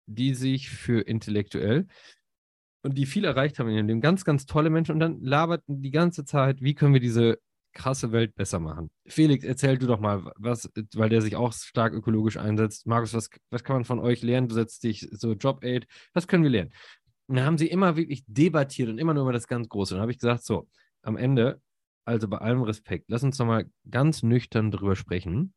die 0.05 0.33
sich 0.33 0.69
für 0.69 1.01
intellektuell 1.01 1.87
und 2.83 2.97
die 2.97 3.05
viel 3.05 3.25
erreicht 3.25 3.59
haben 3.59 3.69
in 3.69 3.75
ihrem 3.75 3.87
Leben, 3.87 4.01
ganz, 4.01 4.25
ganz 4.25 4.45
tolle 4.45 4.69
Menschen 4.69 4.93
und 4.93 4.99
dann 4.99 5.21
laberten 5.21 5.81
die 5.81 5.91
ganze 5.91 6.25
Zeit, 6.25 6.61
wie 6.61 6.73
können 6.73 6.93
wir 6.93 7.01
diese 7.01 7.39
krasse 7.73 8.11
Welt 8.11 8.35
besser 8.35 8.59
machen. 8.59 8.91
Felix, 9.05 9.43
erzähl 9.43 9.77
du 9.77 9.87
doch 9.87 9.99
mal, 9.99 10.31
was, 10.35 10.69
weil 10.95 11.09
der 11.09 11.21
sich 11.21 11.35
auch 11.35 11.53
stark 11.53 11.93
ökologisch 11.93 12.37
einsetzt. 12.37 12.85
Markus, 12.87 13.13
was, 13.13 13.29
was 13.49 13.63
kann 13.63 13.77
man 13.77 13.85
von 13.85 13.99
euch 13.99 14.21
lernen? 14.21 14.47
Du 14.47 14.55
setzt 14.55 14.83
dich 14.83 15.07
so 15.11 15.33
Job-Aid, 15.33 15.87
was 16.13 16.27
können 16.27 16.43
wir 16.43 16.49
lernen? 16.49 16.71
Und 17.27 17.37
dann 17.37 17.45
haben 17.45 17.57
sie 17.57 17.67
immer 17.67 17.95
wirklich 17.95 18.23
debattiert 18.27 18.89
und 18.89 18.97
immer 18.97 19.13
nur 19.13 19.23
über 19.23 19.33
das 19.33 19.47
ganz 19.47 19.69
Große. 19.69 19.93
Und 19.93 19.97
dann 19.97 20.01
habe 20.01 20.11
ich 20.11 20.19
gesagt, 20.19 20.43
so, 20.43 20.67
am 21.01 21.17
Ende 21.17 21.61
also 22.05 22.27
bei 22.27 22.37
allem 22.39 22.63
Respekt, 22.63 23.05
lass 23.09 23.23
uns 23.23 23.37
nochmal 23.39 23.69
ganz 23.89 24.23
nüchtern 24.23 24.71
darüber 24.71 24.95
sprechen. 24.95 25.53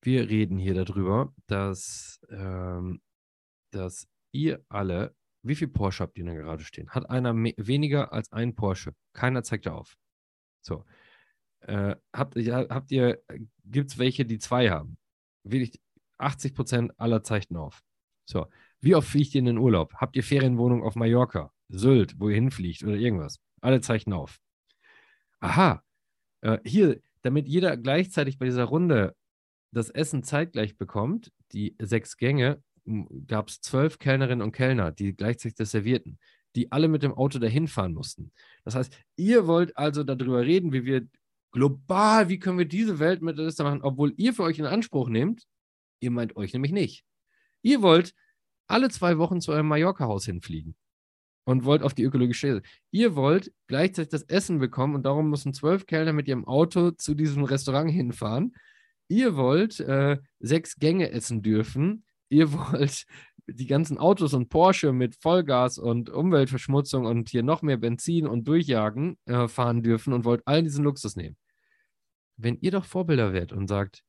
Wir 0.00 0.28
reden 0.28 0.58
hier 0.58 0.74
darüber, 0.74 1.32
dass, 1.46 2.20
ähm, 2.30 3.00
dass 3.70 4.08
ihr 4.32 4.64
alle, 4.68 5.14
wie 5.42 5.54
viel 5.54 5.68
Porsche 5.68 6.04
habt 6.04 6.18
ihr 6.18 6.24
denn 6.24 6.36
gerade 6.36 6.64
stehen? 6.64 6.90
Hat 6.90 7.08
einer 7.10 7.34
weniger 7.34 8.12
als 8.12 8.32
ein 8.32 8.54
Porsche? 8.54 8.94
Keiner 9.12 9.42
zeigt 9.42 9.66
da 9.66 9.74
auf. 9.74 9.96
So. 10.62 10.84
Äh, 11.66 11.96
habt, 12.12 12.36
habt 12.36 12.90
ihr, 12.90 13.22
gibt 13.64 13.90
es 13.90 13.98
welche, 13.98 14.24
die 14.24 14.38
zwei 14.38 14.70
haben? 14.70 14.96
Wirklich 15.44 15.80
80 16.18 16.54
Prozent 16.54 17.00
aller 17.00 17.22
zeichnen 17.22 17.58
auf. 17.58 17.82
So. 18.24 18.46
Wie 18.80 18.94
oft 18.94 19.08
fliegt 19.08 19.34
ihr 19.34 19.40
in 19.40 19.46
den 19.46 19.58
Urlaub? 19.58 19.94
Habt 19.94 20.16
ihr 20.16 20.24
Ferienwohnung 20.24 20.82
auf 20.82 20.96
Mallorca, 20.96 21.52
Sylt, 21.68 22.18
wo 22.18 22.28
ihr 22.28 22.34
hinfliegt 22.34 22.82
oder 22.82 22.94
irgendwas? 22.94 23.38
Alle 23.60 23.80
zeichnen 23.80 24.14
auf 24.14 24.40
aha, 25.42 25.82
Äh, 26.40 26.58
hier, 26.64 27.00
damit 27.22 27.46
jeder 27.46 27.76
gleichzeitig 27.76 28.38
bei 28.38 28.46
dieser 28.46 28.64
Runde 28.64 29.14
das 29.72 29.90
Essen 29.90 30.24
zeitgleich 30.24 30.76
bekommt, 30.76 31.30
die 31.52 31.76
sechs 31.80 32.16
Gänge, 32.16 32.62
gab 33.28 33.48
es 33.48 33.60
zwölf 33.60 33.98
Kellnerinnen 34.00 34.42
und 34.42 34.50
Kellner, 34.50 34.90
die 34.90 35.14
gleichzeitig 35.14 35.54
das 35.54 35.70
servierten, 35.70 36.18
die 36.56 36.72
alle 36.72 36.88
mit 36.88 37.04
dem 37.04 37.14
Auto 37.14 37.38
dahin 37.38 37.68
fahren 37.68 37.94
mussten. 37.94 38.32
Das 38.64 38.74
heißt, 38.74 38.98
ihr 39.16 39.46
wollt 39.46 39.76
also 39.76 40.02
darüber 40.02 40.40
reden, 40.44 40.72
wie 40.72 40.84
wir 40.84 41.06
global, 41.52 42.28
wie 42.28 42.38
können 42.38 42.58
wir 42.58 42.66
diese 42.66 42.98
Welt 42.98 43.22
mit 43.22 43.36
Liste 43.36 43.62
machen, 43.62 43.82
obwohl 43.82 44.14
ihr 44.16 44.32
für 44.34 44.42
euch 44.42 44.58
in 44.58 44.66
Anspruch 44.66 45.08
nehmt, 45.08 45.44
ihr 46.00 46.10
meint 46.10 46.36
euch 46.36 46.52
nämlich 46.52 46.72
nicht. 46.72 47.04
Ihr 47.62 47.82
wollt 47.82 48.14
alle 48.66 48.88
zwei 48.88 49.18
Wochen 49.18 49.40
zu 49.40 49.52
eurem 49.52 49.68
Mallorca-Haus 49.68 50.24
hinfliegen 50.24 50.74
und 51.44 51.64
wollt 51.64 51.82
auf 51.82 51.94
die 51.94 52.04
ökologische 52.04 52.38
Stelle. 52.38 52.62
Ihr 52.90 53.14
wollt 53.14 53.52
gleichzeitig 53.66 54.10
das 54.10 54.22
Essen 54.24 54.58
bekommen 54.58 54.94
und 54.94 55.04
darum 55.04 55.30
müssen 55.30 55.52
zwölf 55.52 55.86
Kellner 55.86 56.12
mit 56.12 56.28
ihrem 56.28 56.46
Auto 56.46 56.92
zu 56.92 57.14
diesem 57.14 57.44
Restaurant 57.44 57.90
hinfahren. 57.90 58.54
Ihr 59.08 59.36
wollt 59.36 59.80
äh, 59.80 60.18
sechs 60.40 60.76
Gänge 60.76 61.10
essen 61.10 61.42
dürfen. 61.42 62.04
Ihr 62.28 62.52
wollt 62.52 63.04
die 63.46 63.66
ganzen 63.66 63.98
Autos 63.98 64.34
und 64.34 64.48
Porsche 64.48 64.92
mit 64.92 65.16
Vollgas 65.16 65.78
und 65.78 66.08
Umweltverschmutzung 66.10 67.04
und 67.04 67.28
hier 67.28 67.42
noch 67.42 67.62
mehr 67.62 67.76
Benzin 67.76 68.26
und 68.26 68.46
Durchjagen 68.46 69.18
äh, 69.26 69.48
fahren 69.48 69.82
dürfen 69.82 70.12
und 70.12 70.24
wollt 70.24 70.42
all 70.46 70.62
diesen 70.62 70.84
Luxus 70.84 71.16
nehmen. 71.16 71.36
Wenn 72.36 72.58
ihr 72.60 72.70
doch 72.70 72.84
Vorbilder 72.84 73.32
werdet 73.32 73.52
und 73.52 73.68
sagt, 73.68 74.04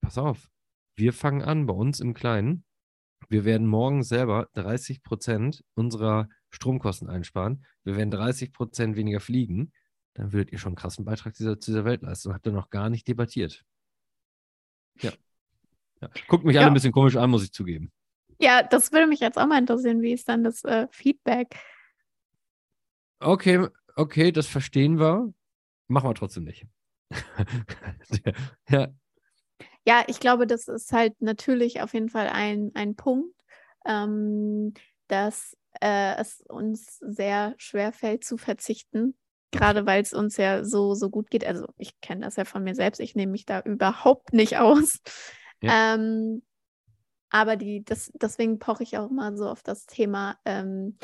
pass 0.00 0.18
auf, 0.18 0.48
wir 0.96 1.12
fangen 1.12 1.42
an 1.42 1.66
bei 1.66 1.74
uns 1.74 2.00
im 2.00 2.14
Kleinen. 2.14 2.64
Wir 3.28 3.44
werden 3.44 3.66
morgen 3.66 4.02
selber 4.02 4.48
30 4.54 5.02
Prozent 5.02 5.64
unserer 5.74 6.28
Stromkosten 6.50 7.08
einsparen. 7.08 7.66
Wir 7.84 7.96
werden 7.96 8.10
30 8.10 8.52
Prozent 8.52 8.96
weniger 8.96 9.20
fliegen. 9.20 9.72
Dann 10.14 10.32
würdet 10.32 10.52
ihr 10.52 10.58
schon 10.58 10.70
einen 10.70 10.76
krassen 10.76 11.04
Beitrag 11.04 11.34
dieser, 11.34 11.58
zu 11.58 11.70
dieser 11.72 11.84
Welt 11.84 12.02
leisten. 12.02 12.32
Habt 12.32 12.46
ihr 12.46 12.52
noch 12.52 12.70
gar 12.70 12.88
nicht 12.88 13.06
debattiert. 13.08 13.64
Ja. 15.00 15.12
ja. 16.00 16.08
Guckt 16.28 16.44
mich 16.44 16.54
ja. 16.54 16.62
alle 16.62 16.70
ein 16.70 16.74
bisschen 16.74 16.92
komisch 16.92 17.16
an, 17.16 17.30
muss 17.30 17.44
ich 17.44 17.52
zugeben. 17.52 17.92
Ja, 18.38 18.62
das 18.62 18.92
würde 18.92 19.06
mich 19.06 19.20
jetzt 19.20 19.38
auch 19.38 19.46
mal 19.46 19.58
interessieren. 19.58 20.02
Wie 20.02 20.12
ist 20.12 20.28
dann 20.28 20.44
das 20.44 20.64
äh, 20.64 20.86
Feedback? 20.90 21.58
Okay, 23.18 23.68
okay, 23.94 24.32
das 24.32 24.46
verstehen 24.46 24.98
wir. 24.98 25.32
Machen 25.88 26.08
wir 26.08 26.14
trotzdem 26.14 26.44
nicht. 26.44 26.66
ja. 28.68 28.88
Ja, 29.86 30.04
ich 30.08 30.20
glaube, 30.20 30.46
das 30.46 30.68
ist 30.68 30.92
halt 30.92 31.20
natürlich 31.20 31.80
auf 31.80 31.94
jeden 31.94 32.08
Fall 32.08 32.28
ein, 32.28 32.72
ein 32.74 32.96
Punkt, 32.96 33.34
ähm, 33.86 34.74
dass 35.06 35.56
äh, 35.80 36.16
es 36.16 36.42
uns 36.48 36.98
sehr 37.00 37.54
schwer 37.56 37.92
fällt 37.92 38.24
zu 38.24 38.36
verzichten, 38.36 39.16
gerade 39.52 39.86
weil 39.86 40.02
es 40.02 40.12
uns 40.12 40.36
ja 40.36 40.64
so, 40.64 40.94
so 40.94 41.08
gut 41.08 41.30
geht. 41.30 41.46
Also 41.46 41.66
ich 41.76 42.00
kenne 42.00 42.24
das 42.24 42.36
ja 42.36 42.44
von 42.44 42.64
mir 42.64 42.74
selbst, 42.74 43.00
ich 43.00 43.14
nehme 43.14 43.32
mich 43.32 43.46
da 43.46 43.60
überhaupt 43.60 44.32
nicht 44.32 44.58
aus. 44.58 44.98
Ja. 45.62 45.94
Ähm, 45.94 46.42
aber 47.30 47.56
die, 47.56 47.84
das, 47.84 48.10
deswegen 48.14 48.58
poche 48.58 48.82
ich 48.82 48.98
auch 48.98 49.10
immer 49.10 49.36
so 49.36 49.48
auf 49.48 49.62
das 49.62 49.86
Thema, 49.86 50.36
ähm, 50.44 50.98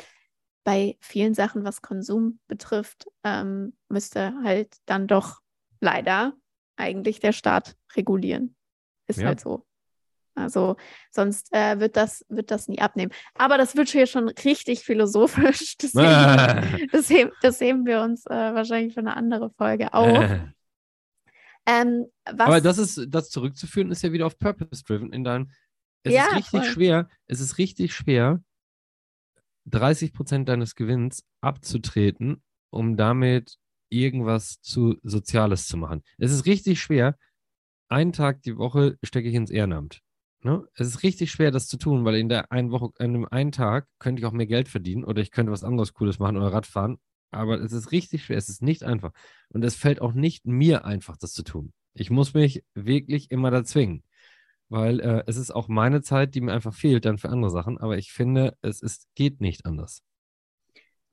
bei 0.63 0.97
vielen 1.01 1.33
Sachen, 1.33 1.65
was 1.65 1.81
Konsum 1.81 2.39
betrifft, 2.47 3.07
ähm, 3.23 3.75
müsste 3.89 4.33
halt 4.43 4.77
dann 4.85 5.07
doch 5.07 5.41
leider 5.83 6.33
eigentlich 6.75 7.19
der 7.19 7.33
Staat 7.33 7.75
regulieren. 7.95 8.55
Ist 9.07 9.19
ja. 9.19 9.27
halt 9.27 9.39
so. 9.39 9.65
Also 10.35 10.77
sonst 11.11 11.53
äh, 11.53 11.79
wird, 11.79 11.95
das, 11.95 12.25
wird 12.27 12.49
das 12.49 12.67
nie 12.67 12.79
abnehmen. 12.79 13.11
Aber 13.35 13.57
das 13.57 13.75
wird 13.75 13.89
hier 13.89 14.07
schon 14.07 14.29
richtig 14.29 14.83
philosophisch. 14.83 15.77
Deswegen, 15.81 16.89
das, 16.91 17.09
heben, 17.09 17.31
das 17.41 17.61
heben 17.61 17.85
wir 17.85 18.01
uns 18.01 18.25
äh, 18.25 18.29
wahrscheinlich 18.29 18.95
für 18.95 19.01
eine 19.01 19.15
andere 19.15 19.51
Folge 19.51 19.93
auf. 19.93 20.17
ähm, 21.67 22.05
Aber 22.25 22.61
das 22.61 22.79
ist, 22.79 23.05
das 23.09 23.29
zurückzuführen, 23.29 23.91
ist 23.91 24.01
ja 24.01 24.11
wieder 24.11 24.25
auf 24.25 24.39
Purpose-Driven 24.39 25.13
in 25.13 25.23
deinem. 25.23 25.51
Es 26.03 26.13
ja, 26.13 26.27
ist 26.27 26.35
richtig 26.35 26.61
voll. 26.61 26.71
schwer, 26.71 27.09
es 27.27 27.39
ist 27.39 27.57
richtig 27.59 27.93
schwer, 27.93 28.43
30 29.65 30.13
Prozent 30.13 30.49
deines 30.49 30.75
Gewinns 30.75 31.23
abzutreten, 31.41 32.43
um 32.71 32.97
damit 32.97 33.57
irgendwas 33.93 34.59
zu 34.61 34.97
Soziales 35.03 35.67
zu 35.67 35.77
machen. 35.77 36.03
Es 36.17 36.31
ist 36.31 36.45
richtig 36.45 36.81
schwer. 36.81 37.17
Einen 37.89 38.13
Tag 38.13 38.41
die 38.41 38.57
Woche 38.57 38.97
stecke 39.03 39.29
ich 39.29 39.35
ins 39.35 39.51
Ehrenamt. 39.51 40.01
Ne? 40.41 40.67
Es 40.75 40.87
ist 40.87 41.03
richtig 41.03 41.31
schwer, 41.31 41.51
das 41.51 41.67
zu 41.67 41.77
tun, 41.77 42.03
weil 42.03 42.15
in 42.15 42.27
der 42.27 42.51
einen 42.51 42.71
Woche, 42.71 42.89
in 42.99 43.15
einem 43.15 43.25
einen 43.25 43.51
Tag 43.51 43.87
könnte 43.99 44.19
ich 44.19 44.25
auch 44.25 44.33
mehr 44.33 44.47
Geld 44.47 44.67
verdienen 44.67 45.05
oder 45.05 45.21
ich 45.21 45.31
könnte 45.31 45.51
was 45.51 45.63
anderes 45.63 45.93
Cooles 45.93 46.19
machen 46.19 46.35
oder 46.35 46.51
Radfahren. 46.51 46.97
Aber 47.31 47.59
es 47.61 47.71
ist 47.71 47.91
richtig 47.91 48.25
schwer, 48.25 48.37
es 48.37 48.49
ist 48.49 48.61
nicht 48.61 48.83
einfach. 48.83 49.11
Und 49.49 49.63
es 49.63 49.75
fällt 49.75 50.01
auch 50.01 50.13
nicht 50.13 50.45
mir 50.45 50.85
einfach, 50.85 51.17
das 51.17 51.33
zu 51.33 51.43
tun. 51.43 51.73
Ich 51.93 52.09
muss 52.09 52.33
mich 52.33 52.63
wirklich 52.73 53.31
immer 53.31 53.51
da 53.51 53.63
zwingen, 53.63 54.03
weil 54.69 54.99
äh, 54.99 55.23
es 55.27 55.37
ist 55.37 55.51
auch 55.51 55.67
meine 55.67 56.01
Zeit, 56.01 56.35
die 56.35 56.41
mir 56.41 56.53
einfach 56.53 56.73
fehlt 56.73 57.05
dann 57.05 57.17
für 57.17 57.29
andere 57.29 57.51
Sachen. 57.51 57.77
Aber 57.77 57.97
ich 57.97 58.11
finde, 58.11 58.57
es 58.61 58.81
ist, 58.81 59.07
geht 59.15 59.39
nicht 59.41 59.65
anders. 59.65 60.03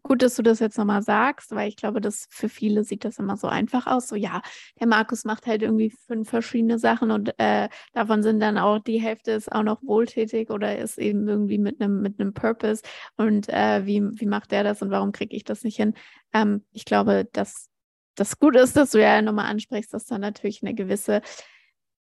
Gut, 0.03 0.23
dass 0.23 0.37
du 0.37 0.43
das 0.43 0.61
jetzt 0.61 0.79
nochmal 0.79 1.03
sagst, 1.03 1.51
weil 1.55 1.69
ich 1.69 1.77
glaube, 1.77 2.01
dass 2.01 2.27
für 2.31 2.49
viele 2.49 2.85
sieht 2.85 3.05
das 3.05 3.19
immer 3.19 3.37
so 3.37 3.49
einfach 3.49 3.87
aus. 3.87 4.09
So, 4.09 4.17
ja, 4.17 4.41
der 4.79 4.87
Markus 4.87 5.25
macht 5.25 5.47
halt 5.47 5.63
irgendwie 5.63 5.91
fünf 5.91 6.31
verschiedene 6.31 6.79
Sachen 6.79 7.11
und 7.11 7.35
äh, 7.39 7.69
davon 7.93 8.23
sind 8.23 8.41
dann 8.41 8.57
auch 8.59 8.79
die 8.79 9.01
Hälfte 9.01 9.33
ist 9.33 9.51
auch 9.51 9.63
noch 9.63 9.83
wohltätig 9.83 10.51
oder 10.51 10.79
ist 10.79 10.99
eben 10.99 11.29
irgendwie 11.29 11.59
mit 11.59 11.81
einem 11.81 12.03
mit 12.03 12.17
Purpose. 12.35 12.83
Und 13.17 13.49
äh, 13.49 13.85
wie, 13.87 14.03
wie 14.19 14.27
macht 14.27 14.53
der 14.53 14.65
das 14.65 14.81
und 14.83 14.91
warum 14.91 15.13
kriege 15.13 15.37
ich 15.37 15.45
das 15.45 15.65
nicht 15.65 15.77
hin? 15.77 15.95
Ähm, 16.33 16.65
ich 16.73 16.85
glaube, 16.85 17.29
dass 17.33 17.69
das 18.15 18.39
gut 18.39 18.57
ist, 18.57 18.77
dass 18.77 18.91
du 18.91 19.01
ja 19.01 19.23
nochmal 19.23 19.47
ansprichst, 19.47 19.93
dass 19.93 20.07
da 20.07 20.19
natürlich 20.19 20.63
eine 20.63 20.75
gewisse 20.75 21.23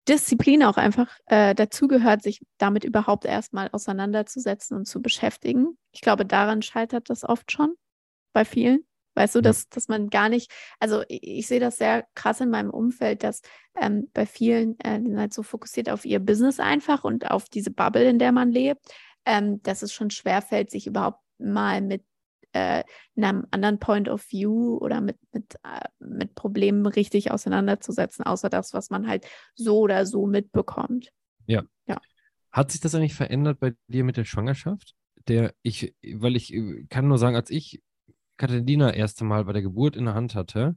Disziplin 0.08 0.62
auch 0.64 0.76
einfach 0.76 1.08
äh, 1.26 1.54
dazugehört, 1.54 2.22
sich 2.22 2.40
damit 2.58 2.84
überhaupt 2.84 3.24
erstmal 3.24 3.68
auseinanderzusetzen 3.70 4.76
und 4.76 4.86
zu 4.86 5.02
beschäftigen. 5.02 5.78
Ich 5.92 6.00
glaube, 6.00 6.24
daran 6.24 6.62
scheitert 6.62 7.10
das 7.10 7.24
oft 7.24 7.52
schon 7.52 7.74
bei 8.33 8.45
vielen. 8.45 8.85
Weißt 9.14 9.35
du, 9.35 9.40
dass, 9.40 9.69
dass 9.69 9.88
man 9.88 10.09
gar 10.09 10.29
nicht, 10.29 10.51
also 10.79 11.03
ich, 11.09 11.23
ich 11.23 11.47
sehe 11.47 11.61
das 11.61 11.79
sehr 11.79 12.07
krass 12.14 12.40
in 12.40 12.49
meinem 12.51 12.71
Umfeld, 12.71 13.25
dass 13.25 13.43
ähm, 13.79 14.09
bei 14.14 14.25
vielen 14.25 14.79
äh, 14.81 15.01
halt 15.16 15.35
so 15.35 15.43
fokussiert 15.43 15.90
auf 15.90 16.05
ihr 16.05 16.21
Business 16.21 16.61
einfach 16.61 17.05
und 17.05 17.31
auf 17.31 17.49
diese 17.49 17.71
Bubble, 17.71 18.09
in 18.09 18.19
der 18.19 18.33
man 18.33 18.53
lebt, 18.53 18.81
ähm, 19.27 19.62
dass 19.62 19.83
es 19.83 19.93
schon 19.93 20.11
schwerfällt, 20.11 20.71
sich 20.71 20.87
überhaupt 20.87 21.21
mal 21.38 21.81
mit 21.81 22.05
äh, 22.53 22.83
einem 23.16 23.47
anderen 23.51 23.79
Point 23.79 24.09
of 24.09 24.25
View 24.31 24.79
oder 24.79 25.01
mit, 25.01 25.16
mit, 25.33 25.55
äh, 25.62 25.88
mit 25.99 26.35
Problemen 26.35 26.87
richtig 26.87 27.31
auseinanderzusetzen, 27.31 28.25
außer 28.25 28.49
das, 28.49 28.75
was 28.75 28.90
man 28.90 29.07
halt 29.07 29.27
so 29.55 29.81
oder 29.81 30.07
so 30.07 30.27
mitbekommt. 30.27 31.12
Ja. 31.47 31.62
ja. 31.87 32.01
Hat 32.51 32.73
sich 32.73 32.81
das 32.81 32.95
eigentlich 32.95 33.14
verändert 33.14 33.61
bei 33.61 33.75
dir 33.87 34.05
mit 34.05 34.16
der 34.16 34.25
Schwangerschaft? 34.25 34.95
Der 35.29 35.55
ich, 35.62 35.95
weil 36.14 36.35
ich 36.35 36.53
äh, 36.55 36.87
kann 36.88 37.07
nur 37.07 37.19
sagen, 37.19 37.37
als 37.37 37.51
ich 37.51 37.83
Katharina 38.40 38.94
erste 38.94 39.24
Mal 39.24 39.44
bei 39.44 39.53
der 39.53 39.61
Geburt 39.61 39.96
in 39.96 40.07
der 40.07 40.14
Hand 40.14 40.35
hatte, 40.35 40.74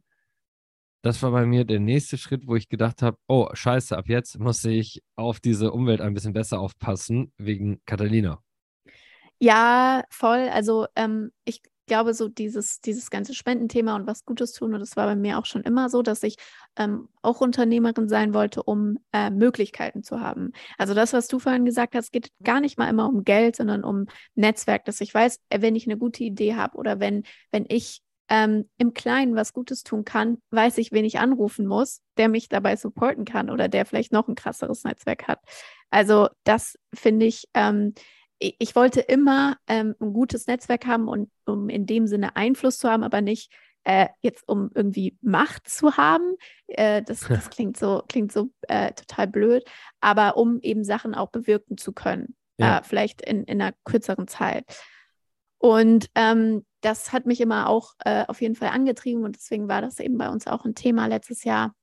das 1.02 1.24
war 1.24 1.32
bei 1.32 1.46
mir 1.46 1.64
der 1.64 1.80
nächste 1.80 2.18
Schritt, 2.18 2.46
wo 2.46 2.58
ich 2.58 2.68
gedacht 2.68 3.02
habe, 3.02 3.18
oh 3.28 3.48
scheiße, 3.54 3.98
ab 3.98 4.10
jetzt 4.10 4.38
muss 4.38 4.66
ich 4.66 5.02
auf 5.16 5.40
diese 5.40 5.72
Umwelt 5.72 6.02
ein 6.02 6.14
bisschen 6.14 6.34
besser 6.34 6.60
aufpassen 6.60 7.32
wegen 7.38 7.82
Catalina. 7.86 8.44
Ja, 9.40 10.04
voll. 10.10 10.50
Also 10.50 10.88
ähm, 10.98 11.32
ich 11.46 11.62
glaube, 11.86 12.14
so 12.14 12.28
dieses, 12.28 12.82
dieses 12.82 13.10
ganze 13.10 13.34
Spendenthema 13.34 13.96
und 13.96 14.08
was 14.08 14.26
Gutes 14.26 14.54
tun, 14.54 14.74
und 14.74 14.80
das 14.80 14.96
war 14.96 15.06
bei 15.06 15.16
mir 15.16 15.38
auch 15.38 15.46
schon 15.46 15.64
immer 15.64 15.90
so, 15.90 16.02
dass 16.02 16.24
ich 16.24 16.38
ähm, 16.78 17.10
auch 17.22 17.42
Unternehmerin 17.42 18.10
sein 18.10 18.34
wollte, 18.34 18.64
um 18.64 18.98
äh, 19.12 19.30
Möglichkeiten 19.30 20.04
zu 20.04 20.20
haben. 20.20 20.52
Also 20.78 20.94
das, 20.94 21.14
was 21.14 21.28
du 21.28 21.40
vorhin 21.40 21.66
gesagt 21.66 21.96
hast, 21.96 22.12
geht 22.12 22.32
gar 22.44 22.60
nicht 22.60 22.78
mal 22.78 22.90
immer 22.90 23.08
um 23.08 23.24
Geld, 23.24 23.56
sondern 23.56 23.84
um 23.84 24.06
Netzwerk, 24.36 24.86
dass 24.86 25.02
ich 25.02 25.14
weiß, 25.14 25.40
äh, 25.50 25.62
wenn 25.62 25.76
ich 25.76 25.88
eine 25.88 25.98
gute 25.98 26.24
Idee 26.24 26.56
habe 26.56 26.78
oder 26.78 27.00
wenn, 27.00 27.24
wenn 27.52 27.66
ich 27.68 28.02
ähm, 28.30 28.70
im 28.78 28.94
Kleinen 28.94 29.36
was 29.36 29.54
Gutes 29.54 29.84
tun 29.84 30.06
kann, 30.06 30.38
weiß 30.52 30.78
ich, 30.78 30.92
wen 30.92 31.06
ich 31.06 31.20
anrufen 31.20 31.68
muss, 31.68 32.02
der 32.18 32.30
mich 32.30 32.50
dabei 32.50 32.76
supporten 32.76 33.26
kann 33.26 33.50
oder 33.50 33.68
der 33.68 33.86
vielleicht 33.86 34.12
noch 34.12 34.28
ein 34.28 34.36
krasseres 34.36 34.84
Netzwerk 34.84 35.28
hat. 35.28 35.40
Also 35.90 36.30
das 36.44 36.78
finde 36.94 37.26
ich, 37.26 37.48
ähm, 37.54 37.94
ich 38.60 38.76
wollte 38.76 39.00
immer 39.00 39.58
ähm, 39.68 39.96
ein 40.00 40.14
gutes 40.14 40.48
Netzwerk 40.48 40.86
haben 40.86 41.08
und 41.08 41.30
um 41.46 41.70
in 41.70 41.86
dem 41.86 42.08
Sinne 42.08 42.36
Einfluss 42.36 42.78
zu 42.78 42.90
haben, 42.90 43.04
aber 43.04 43.22
nicht 43.22 43.52
äh, 43.84 44.08
jetzt 44.22 44.48
um 44.48 44.70
irgendwie 44.74 45.18
Macht 45.22 45.68
zu 45.68 45.98
haben. 45.98 46.36
Äh, 46.68 47.02
das, 47.04 47.22
das, 47.22 47.50
klingt 47.50 47.78
so, 47.78 48.04
klingt 48.08 48.32
so 48.32 48.50
äh, 48.64 48.94
total 48.94 49.28
blöd, 49.28 49.64
aber 50.00 50.38
um 50.38 50.60
eben 50.62 50.84
Sachen 50.84 51.16
auch 51.16 51.30
bewirken 51.30 51.78
zu 51.78 51.94
können. 51.94 52.36
Ja. 52.58 52.80
Äh, 52.80 52.84
vielleicht 52.84 53.22
in, 53.22 53.44
in 53.44 53.62
einer 53.62 53.74
kürzeren 53.84 54.28
Zeit. 54.28 54.66
Und 55.58 56.10
ähm, 56.16 56.66
das 56.82 57.14
hat 57.14 57.26
mich 57.26 57.40
immer 57.40 57.70
auch 57.70 57.94
äh, 58.04 58.26
auf 58.28 58.42
jeden 58.42 58.56
Fall 58.56 58.70
angetrieben 58.70 59.24
und 59.24 59.38
deswegen 59.38 59.70
war 59.70 59.82
das 59.82 60.00
eben 60.00 60.18
bei 60.18 60.30
uns 60.30 60.48
auch 60.48 60.66
ein 60.66 60.76
Thema 60.76 61.06
letztes 61.08 61.46
Jahr, 61.46 61.74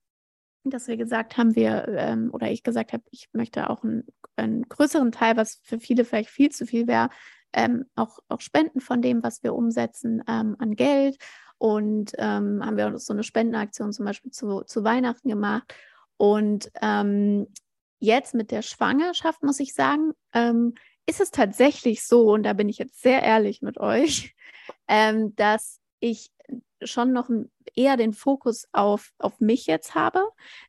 dass 0.64 0.88
wir 0.88 0.96
gesagt 0.96 1.36
haben, 1.36 1.54
wir 1.54 1.88
ähm, 1.88 2.30
oder 2.32 2.50
ich 2.50 2.62
gesagt 2.62 2.92
habe, 2.92 3.02
ich 3.10 3.28
möchte 3.32 3.70
auch 3.70 3.82
einen, 3.82 4.06
einen, 4.36 4.68
größeren 4.68 5.12
Teil, 5.12 5.36
was 5.36 5.60
für 5.62 5.80
viele 5.80 6.04
vielleicht 6.04 6.30
viel 6.30 6.50
zu 6.50 6.66
viel 6.66 6.86
wäre, 6.86 7.08
ähm, 7.52 7.86
auch, 7.94 8.18
auch 8.28 8.40
Spenden 8.40 8.80
von 8.80 9.02
dem, 9.02 9.22
was 9.22 9.42
wir 9.42 9.54
umsetzen, 9.54 10.22
ähm, 10.28 10.56
an 10.58 10.76
Geld. 10.76 11.16
Und 11.58 12.12
ähm, 12.16 12.64
haben 12.64 12.76
wir 12.76 12.98
so 12.98 13.12
eine 13.12 13.22
Spendenaktion 13.22 13.92
zum 13.92 14.06
Beispiel 14.06 14.30
zu, 14.30 14.62
zu 14.62 14.82
Weihnachten 14.84 15.28
gemacht. 15.28 15.74
Und 16.16 16.70
ähm, 16.80 17.48
jetzt 17.98 18.34
mit 18.34 18.50
der 18.50 18.62
Schwangerschaft, 18.62 19.42
muss 19.42 19.60
ich 19.60 19.74
sagen, 19.74 20.12
ähm, 20.32 20.74
ist 21.06 21.20
es 21.20 21.30
tatsächlich 21.30 22.06
so, 22.06 22.32
und 22.32 22.44
da 22.44 22.52
bin 22.52 22.68
ich 22.68 22.78
jetzt 22.78 23.02
sehr 23.02 23.22
ehrlich 23.22 23.62
mit 23.62 23.78
euch, 23.78 24.34
dass 25.36 25.80
ich 26.00 26.30
schon 26.82 27.12
noch 27.12 27.28
eher 27.74 27.96
den 27.96 28.12
Fokus 28.12 28.66
auf, 28.72 29.12
auf 29.18 29.40
mich 29.40 29.66
jetzt 29.66 29.94
habe, 29.94 30.22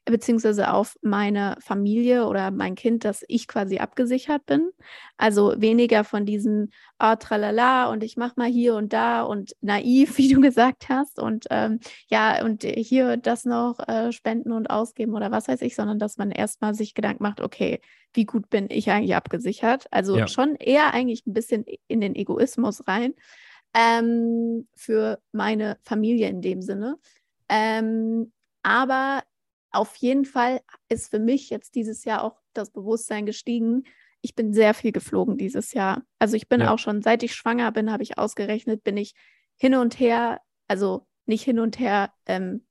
beziehungsweise 0.06 0.72
auf 0.72 0.98
meine 1.02 1.58
Familie 1.60 2.28
oder 2.28 2.52
mein 2.52 2.76
Kind, 2.76 3.06
dass 3.06 3.24
ich 3.28 3.48
quasi 3.48 3.80
abgesichert 3.80 4.46
bin. 4.46 4.72
Also 5.18 5.54
weniger 5.58 6.04
von 6.04 6.26
diesem 6.26 6.70
oh, 7.00 7.16
tralala 7.16 7.90
und 7.90 8.04
ich 8.04 8.18
mache 8.18 8.34
mal 8.38 8.50
hier 8.50 8.76
und 8.76 8.94
da 8.94 9.24
und 9.24 9.56
naiv, 9.62 10.18
wie 10.18 10.34
du 10.34 10.42
gesagt 10.42 10.90
hast, 10.90 11.20
und 11.20 11.46
ähm, 11.50 11.80
ja, 12.08 12.44
und 12.44 12.64
hier 12.64 13.18
das 13.18 13.46
noch 13.46 13.80
äh, 13.88 14.12
spenden 14.12 14.52
und 14.52 14.70
ausgeben 14.70 15.14
oder 15.14 15.32
was 15.32 15.48
weiß 15.48 15.62
ich, 15.62 15.76
sondern 15.76 16.00
dass 16.00 16.18
man 16.18 16.32
erstmal 16.32 16.74
sich 16.74 16.94
Gedanken 16.94 17.24
macht, 17.24 17.42
okay, 17.42 17.82
wie 18.14 18.26
gut 18.26 18.50
bin 18.50 18.68
ich 18.70 18.92
eigentlich 18.92 19.16
abgesichert? 19.16 19.86
Also 19.92 20.18
ja. 20.18 20.28
schon 20.28 20.56
eher 20.56 20.94
eigentlich 20.94 21.26
ein 21.26 21.34
bisschen 21.34 21.66
in 21.88 22.02
den 22.02 22.16
Egoismus 22.16 22.88
rein 22.88 23.14
ähm, 23.74 24.68
für 24.76 25.22
meine 25.32 25.78
Familie 25.84 26.28
in 26.28 26.42
dem 26.42 26.62
Sinne. 26.62 26.98
Ähm, 27.50 28.32
aber 28.64 29.24
auf 29.72 29.96
jeden 29.96 30.26
Fall 30.26 30.62
ist 30.90 31.10
für 31.10 31.20
mich 31.20 31.50
jetzt 31.50 31.76
dieses 31.76 32.04
Jahr 32.04 32.24
auch 32.24 32.38
das 32.54 32.72
Bewusstsein 32.72 33.26
gestiegen. 33.26 33.84
Ich 34.22 34.36
bin 34.36 34.54
sehr 34.54 34.74
viel 34.74 34.92
geflogen 34.92 35.38
dieses 35.38 35.74
Jahr. 35.74 36.04
Also 36.20 36.36
ich 36.36 36.50
bin 36.50 36.62
ja. 36.62 36.74
auch 36.74 36.80
schon, 36.80 37.02
seit 37.02 37.24
ich 37.24 37.34
schwanger 37.34 37.72
bin, 37.72 37.92
habe 37.92 38.04
ich 38.04 38.18
ausgerechnet, 38.18 38.84
bin 38.84 38.98
ich 38.98 39.14
hin 39.58 39.76
und 39.76 40.00
her, 40.00 40.42
also 40.68 41.08
nicht 41.26 41.44
hin 41.44 41.60
und 41.60 41.80
her 41.80 42.14
ähm, 42.26 42.66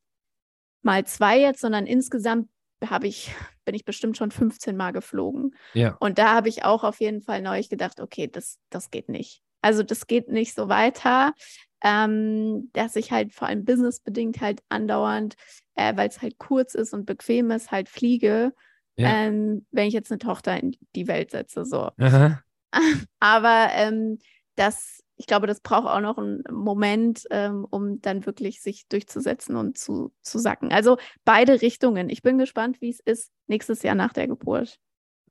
mal 0.83 1.05
zwei 1.07 1.41
jetzt, 1.41 1.61
sondern 1.61 1.87
insgesamt 1.87 2.49
habe 2.85 3.07
ich, 3.07 3.33
bin 3.65 3.75
ich 3.75 3.85
bestimmt 3.85 4.17
schon 4.17 4.31
15 4.31 4.77
Mal 4.77 4.93
geflogen. 4.93 5.57
Ja. 5.73 5.97
Und 6.01 6.19
da 6.19 6.35
habe 6.35 6.49
ich 6.49 6.65
auch 6.65 6.85
auf 6.85 7.01
jeden 7.01 7.23
Fall 7.23 7.43
neu 7.43 7.63
gedacht, 7.63 8.01
okay, 8.01 8.29
das, 8.29 8.59
das 8.69 8.91
geht 8.91 9.09
nicht. 9.09 9.43
Also 9.63 9.83
das 9.83 10.07
geht 10.07 10.29
nicht 10.29 10.55
so 10.55 10.69
weiter, 10.69 11.35
ähm, 11.83 12.71
dass 12.73 12.97
ich 12.97 13.11
halt 13.11 13.33
vor 13.33 13.49
allem 13.49 13.65
businessbedingt 13.65 14.41
halt 14.41 14.63
andauernd, 14.69 15.35
äh, 15.75 15.97
weil 15.97 16.09
es 16.09 16.21
halt 16.23 16.39
kurz 16.39 16.75
ist 16.75 16.93
und 16.93 17.07
bequem 17.07 17.51
ist, 17.51 17.71
halt 17.71 17.89
fliege, 17.89 18.53
ja. 18.97 19.09
ähm, 19.09 19.67
wenn 19.71 19.89
ich 19.89 19.95
jetzt 19.95 20.11
eine 20.11 20.19
Tochter 20.19 20.59
in 20.61 20.77
die 20.95 21.09
Welt 21.09 21.31
setze. 21.31 21.65
So. 21.65 21.91
Aber 23.21 23.69
ähm, 23.73 24.19
das, 24.57 25.03
ich 25.17 25.27
glaube, 25.27 25.47
das 25.47 25.61
braucht 25.61 25.89
auch 25.89 26.01
noch 26.01 26.19
einen 26.19 26.43
Moment, 26.51 27.25
ähm, 27.31 27.67
um 27.69 28.01
dann 28.01 28.27
wirklich 28.27 28.61
sich 28.61 28.87
durchzusetzen 28.89 29.57
und 29.57 29.79
zu, 29.79 30.13
zu 30.23 30.39
sacken. 30.39 30.73
Also 30.73 30.99
beide 31.25 31.63
Richtungen. 31.63 32.11
Ich 32.11 32.23
bin 32.23 32.39
gespannt, 32.39 32.81
wie 32.81 32.91
es 32.91 33.01
ist 33.01 33.33
nächstes 33.47 33.83
Jahr 33.83 33.95
nach 33.95 34.13
der 34.13 34.29
Geburt. 34.29 34.79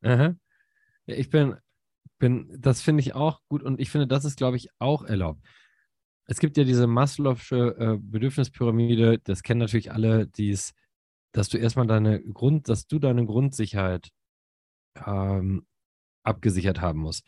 Aha. 0.01 0.35
Ich 1.05 1.29
bin 1.29 1.55
bin, 2.19 2.55
das 2.59 2.81
finde 2.81 3.01
ich 3.01 3.15
auch 3.15 3.41
gut 3.47 3.63
und 3.63 3.79
ich 3.79 3.89
finde, 3.89 4.07
das 4.07 4.25
ist, 4.25 4.37
glaube 4.37 4.57
ich, 4.57 4.69
auch 4.79 5.03
erlaubt. 5.03 5.41
Es 6.25 6.39
gibt 6.39 6.57
ja 6.57 6.63
diese 6.63 6.85
Maslow'sche 6.85 7.77
äh, 7.77 7.97
Bedürfnispyramide, 7.99 9.19
das 9.19 9.41
kennen 9.41 9.59
natürlich 9.59 9.91
alle, 9.91 10.27
die 10.27 10.49
ist, 10.49 10.73
dass 11.31 11.49
du 11.49 11.57
erstmal 11.57 11.87
deine 11.87 12.21
Grund, 12.21 12.69
dass 12.69 12.85
du 12.85 12.99
deine 12.99 13.25
Grundsicherheit 13.25 14.09
ähm, 15.05 15.65
abgesichert 16.23 16.81
haben 16.81 16.99
musst. 16.99 17.25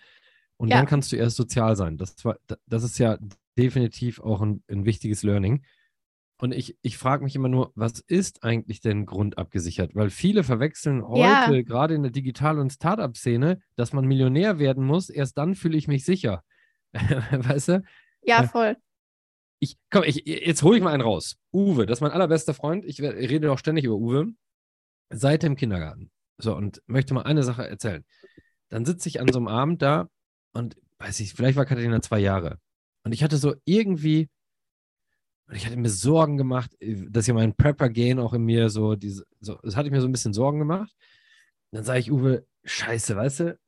Und 0.58 0.70
ja. 0.70 0.78
dann 0.78 0.86
kannst 0.86 1.12
du 1.12 1.16
erst 1.16 1.38
sozial 1.38 1.76
sein. 1.76 1.98
Das, 1.98 2.24
war, 2.24 2.38
das 2.68 2.84
ist 2.84 3.00
ja 3.00 3.18
definitiv 3.58 4.20
auch 4.20 4.42
ein, 4.42 4.64
ein 4.70 4.86
wichtiges 4.86 5.24
Learning. 5.24 5.66
Und 6.42 6.54
ich, 6.56 6.76
ich 6.82 6.98
frage 6.98 7.24
mich 7.24 7.36
immer 7.36 7.50
nur, 7.50 7.72
was 7.76 8.00
ist 8.00 8.44
eigentlich 8.44 8.82
denn 8.82 9.06
grundabgesichert? 9.06 9.94
Weil 9.94 10.10
viele 10.10 10.44
verwechseln 10.44 11.08
heute, 11.08 11.56
ja. 11.56 11.62
gerade 11.62 11.94
in 11.94 12.02
der 12.02 12.12
Digital- 12.12 12.58
und 12.58 12.74
Startup-Szene, 12.74 13.60
dass 13.76 13.94
man 13.94 14.08
Millionär 14.08 14.58
werden 14.58 14.84
muss. 14.84 15.12
Erst 15.12 15.38
dann 15.38 15.54
fühle 15.54 15.78
ich 15.78 15.88
mich 15.88 16.04
sicher. 16.04 16.44
weißt 16.94 17.68
du? 17.68 17.84
Ja, 18.24 18.42
äh, 18.42 18.48
voll. 18.48 18.76
Ich, 19.60 19.78
komm, 19.92 20.04
ich, 20.04 20.24
jetzt 20.26 20.64
hole 20.64 20.78
ich 20.78 20.84
mal 20.84 20.92
einen 20.92 21.04
raus. 21.04 21.38
Uwe, 21.54 21.86
das 21.86 22.00
ist 22.00 22.02
mein 22.02 22.12
allerbester 22.12 22.56
Freund. 22.56 22.86
Ich 22.86 23.00
rede 23.00 23.52
auch 23.52 23.60
ständig 23.60 23.86
über 23.86 23.98
Uwe. 23.98 24.34
Seit 25.12 25.44
dem 25.44 25.56
Kindergarten. 25.56 26.10
So, 26.40 26.56
und 26.56 26.82
möchte 26.88 27.14
mal 27.14 27.22
eine 27.22 27.44
Sache 27.44 27.70
erzählen. 27.70 28.04
Dann 28.70 28.86
sitze 28.86 29.10
ich 29.10 29.22
an 29.22 29.32
so 29.32 29.38
einem 29.38 29.48
Abend 29.48 29.84
da 29.84 30.10
und 30.54 30.76
weiß 30.98 31.20
ich, 31.20 31.36
vielleicht 31.36 31.56
war 31.56 31.68
Katharina 31.68 32.02
zwei 32.02 32.18
Jahre. 32.18 32.58
Und 33.04 33.12
ich 33.12 33.24
hatte 33.24 33.38
so 33.38 33.54
irgendwie 33.64 34.28
und 35.52 35.58
ich 35.58 35.66
hatte 35.66 35.76
mir 35.76 35.90
Sorgen 35.90 36.38
gemacht, 36.38 36.72
äh, 36.80 36.96
dass 37.10 37.28
ja 37.28 37.34
mein 37.34 37.54
Prepper-Gain 37.54 38.20
auch 38.20 38.34
in 38.34 38.44
mir 38.44 38.70
so, 38.70 38.96
diese, 38.96 39.26
so, 39.42 39.60
das 39.64 39.76
hatte 39.76 39.88
ich 39.88 39.92
mir 39.92 40.00
so 40.00 40.08
ein 40.08 40.14
bisschen 40.14 40.34
Sorgen 40.34 40.60
gemacht. 40.60 40.96
Und 41.72 41.78
dann 41.78 41.84
sage 41.84 42.00
ich, 42.00 42.10
Uwe, 42.10 42.48
scheiße, 42.64 43.18
weißt 43.18 43.40
du, 43.42 43.60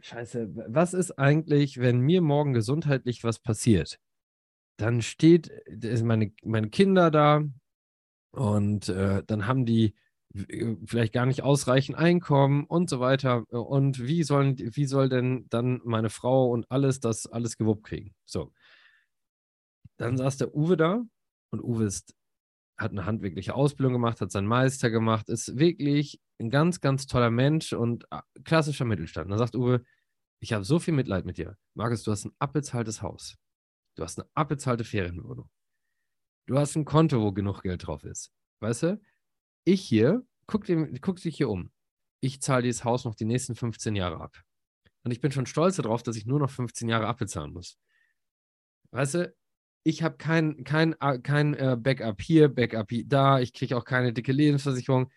scheiße, 0.00 0.50
was 0.66 0.92
ist 0.92 1.12
eigentlich, 1.20 1.78
wenn 1.78 2.00
mir 2.00 2.20
morgen 2.20 2.52
gesundheitlich 2.52 3.22
was 3.22 3.38
passiert? 3.38 4.00
Dann 4.76 5.02
steht 5.02 5.52
meine, 6.02 6.32
meine 6.42 6.68
Kinder 6.68 7.12
da 7.12 7.44
und 8.32 8.88
äh, 8.88 9.22
dann 9.24 9.46
haben 9.46 9.66
die 9.66 9.94
äh, 10.34 10.74
vielleicht 10.84 11.12
gar 11.12 11.26
nicht 11.26 11.42
ausreichend 11.42 11.96
Einkommen 11.96 12.64
und 12.64 12.90
so 12.90 12.98
weiter. 12.98 13.44
Und 13.52 14.04
wie 14.04 14.24
sollen, 14.24 14.56
wie 14.58 14.86
soll 14.86 15.08
denn 15.08 15.46
dann 15.48 15.80
meine 15.84 16.10
Frau 16.10 16.50
und 16.50 16.68
alles 16.72 16.98
das 16.98 17.26
alles 17.26 17.56
gewuppt 17.56 17.84
kriegen? 17.84 18.16
So. 18.24 18.52
Dann 19.96 20.16
saß 20.16 20.38
der 20.38 20.56
Uwe 20.56 20.76
da 20.76 21.04
und 21.50 21.62
Uwe 21.62 21.84
ist, 21.84 22.14
hat 22.78 22.92
eine 22.92 23.04
handwerkliche 23.04 23.54
Ausbildung 23.54 23.92
gemacht, 23.92 24.20
hat 24.20 24.30
seinen 24.30 24.46
Meister 24.46 24.90
gemacht, 24.90 25.28
ist 25.28 25.58
wirklich 25.58 26.20
ein 26.38 26.50
ganz, 26.50 26.80
ganz 26.80 27.06
toller 27.06 27.30
Mensch 27.30 27.72
und 27.72 28.10
ah, 28.10 28.22
klassischer 28.44 28.84
Mittelstand. 28.84 29.30
dann 29.30 29.38
sagt 29.38 29.54
Uwe, 29.54 29.84
ich 30.40 30.52
habe 30.52 30.64
so 30.64 30.78
viel 30.78 30.94
Mitleid 30.94 31.26
mit 31.26 31.36
dir. 31.36 31.58
Markus, 31.74 32.02
du 32.02 32.10
hast 32.10 32.24
ein 32.24 32.32
abbezahltes 32.38 33.02
Haus. 33.02 33.36
Du 33.96 34.02
hast 34.02 34.18
eine 34.18 34.28
abbezahlte 34.34 34.84
Ferienwohnung. 34.84 35.50
Du 36.46 36.58
hast 36.58 36.74
ein 36.76 36.86
Konto, 36.86 37.20
wo 37.20 37.32
genug 37.32 37.62
Geld 37.62 37.86
drauf 37.86 38.04
ist. 38.04 38.32
Weißt 38.60 38.82
du? 38.84 39.00
Ich 39.64 39.82
hier, 39.82 40.26
guck, 40.46 40.64
dir, 40.64 40.90
guck 41.00 41.20
dich 41.20 41.36
hier 41.36 41.50
um. 41.50 41.70
Ich 42.20 42.40
zahle 42.40 42.62
dieses 42.62 42.84
Haus 42.84 43.04
noch 43.04 43.14
die 43.14 43.26
nächsten 43.26 43.54
15 43.54 43.94
Jahre 43.94 44.20
ab. 44.20 44.42
Und 45.04 45.10
ich 45.10 45.20
bin 45.20 45.32
schon 45.32 45.46
stolz 45.46 45.76
darauf, 45.76 46.02
dass 46.02 46.16
ich 46.16 46.26
nur 46.26 46.38
noch 46.38 46.50
15 46.50 46.88
Jahre 46.88 47.06
abbezahlen 47.06 47.52
muss. 47.52 47.78
Weißt 48.90 49.14
du, 49.14 49.34
ich 49.82 50.02
habe 50.02 50.16
kein, 50.16 50.64
kein, 50.64 50.94
äh, 51.00 51.18
kein 51.18 51.54
äh, 51.54 51.76
Backup 51.78 52.20
hier, 52.20 52.48
Backup 52.48 52.90
hier, 52.90 53.04
da, 53.06 53.40
ich 53.40 53.52
kriege 53.52 53.76
auch 53.76 53.84
keine 53.84 54.12
dicke 54.12 54.32
Lebensversicherung. 54.32 55.10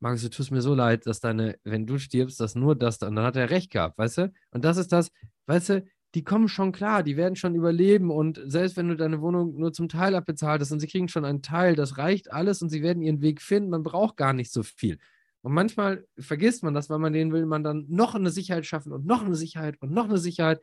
Markus, 0.00 0.22
du 0.22 0.30
tust 0.30 0.50
mir 0.50 0.62
so 0.62 0.74
leid, 0.74 1.06
dass 1.06 1.20
deine, 1.20 1.58
wenn 1.64 1.86
du 1.86 1.98
stirbst, 1.98 2.38
dass 2.40 2.54
nur 2.54 2.76
das, 2.76 2.98
und 3.02 3.16
dann 3.16 3.24
hat 3.24 3.36
er 3.36 3.50
recht 3.50 3.70
gehabt, 3.70 3.98
weißt 3.98 4.18
du? 4.18 4.32
Und 4.50 4.64
das 4.64 4.76
ist 4.76 4.92
das, 4.92 5.10
weißt 5.46 5.68
du, 5.70 5.84
die 6.14 6.24
kommen 6.24 6.48
schon 6.48 6.72
klar, 6.72 7.02
die 7.02 7.16
werden 7.16 7.36
schon 7.36 7.54
überleben 7.54 8.10
und 8.10 8.40
selbst 8.44 8.76
wenn 8.76 8.88
du 8.88 8.96
deine 8.96 9.20
Wohnung 9.20 9.58
nur 9.58 9.72
zum 9.72 9.88
Teil 9.88 10.14
abbezahlt 10.14 10.60
hast 10.60 10.72
und 10.72 10.80
sie 10.80 10.86
kriegen 10.86 11.08
schon 11.08 11.24
einen 11.24 11.42
Teil, 11.42 11.74
das 11.74 11.98
reicht 11.98 12.32
alles 12.32 12.62
und 12.62 12.70
sie 12.70 12.82
werden 12.82 13.02
ihren 13.02 13.20
Weg 13.20 13.42
finden, 13.42 13.70
man 13.70 13.82
braucht 13.82 14.16
gar 14.16 14.32
nicht 14.32 14.52
so 14.52 14.62
viel. 14.62 14.98
Und 15.42 15.52
manchmal 15.52 16.06
vergisst 16.18 16.62
man 16.62 16.74
das, 16.74 16.90
weil 16.90 16.98
man 16.98 17.12
den 17.12 17.32
will, 17.32 17.46
man 17.46 17.62
dann 17.62 17.86
noch 17.88 18.14
eine 18.14 18.30
Sicherheit 18.30 18.66
schaffen 18.66 18.92
und 18.92 19.06
noch 19.06 19.24
eine 19.24 19.36
Sicherheit 19.36 19.80
und 19.80 19.92
noch 19.92 20.06
eine 20.06 20.18
Sicherheit. 20.18 20.60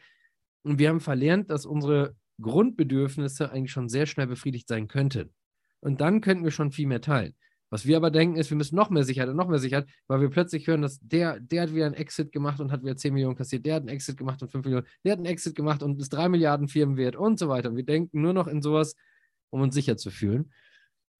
Und 0.63 0.79
wir 0.79 0.89
haben 0.89 0.99
verlernt, 0.99 1.49
dass 1.49 1.65
unsere 1.65 2.15
Grundbedürfnisse 2.41 3.51
eigentlich 3.51 3.71
schon 3.71 3.89
sehr 3.89 4.05
schnell 4.05 4.27
befriedigt 4.27 4.67
sein 4.67 4.87
könnten. 4.87 5.33
Und 5.79 6.01
dann 6.01 6.21
könnten 6.21 6.43
wir 6.43 6.51
schon 6.51 6.71
viel 6.71 6.87
mehr 6.87 7.01
teilen. 7.01 7.35
Was 7.69 7.87
wir 7.87 7.97
aber 7.97 8.11
denken, 8.11 8.35
ist, 8.35 8.51
wir 8.51 8.57
müssen 8.57 8.75
noch 8.75 8.91
mehr 8.91 9.03
Sicherheit 9.03 9.29
und 9.29 9.35
noch 9.35 9.47
mehr 9.47 9.57
Sicherheit, 9.57 9.87
weil 10.07 10.21
wir 10.21 10.29
plötzlich 10.29 10.67
hören, 10.67 10.83
dass 10.83 10.99
der, 10.99 11.39
der 11.39 11.63
hat 11.63 11.73
wieder 11.73 11.87
einen 11.87 11.95
Exit 11.95 12.31
gemacht 12.31 12.59
und 12.59 12.71
hat 12.71 12.83
wieder 12.83 12.95
10 12.95 13.13
Millionen 13.13 13.35
kassiert, 13.35 13.65
der 13.65 13.75
hat 13.75 13.81
einen 13.81 13.89
Exit 13.89 14.15
gemacht 14.15 14.43
und 14.43 14.51
5 14.51 14.63
Millionen, 14.63 14.85
der 15.03 15.13
hat 15.13 15.17
einen 15.17 15.25
Exit 15.25 15.55
gemacht 15.55 15.81
und 15.81 15.99
ist 15.99 16.09
3 16.09 16.29
Milliarden 16.29 16.67
Firmenwert 16.67 17.15
und 17.15 17.39
so 17.39 17.49
weiter. 17.49 17.69
Und 17.69 17.75
wir 17.75 17.83
denken 17.83 18.21
nur 18.21 18.33
noch 18.33 18.45
in 18.45 18.61
sowas, 18.61 18.95
um 19.49 19.61
uns 19.61 19.73
sicher 19.73 19.97
zu 19.97 20.11
fühlen. 20.11 20.53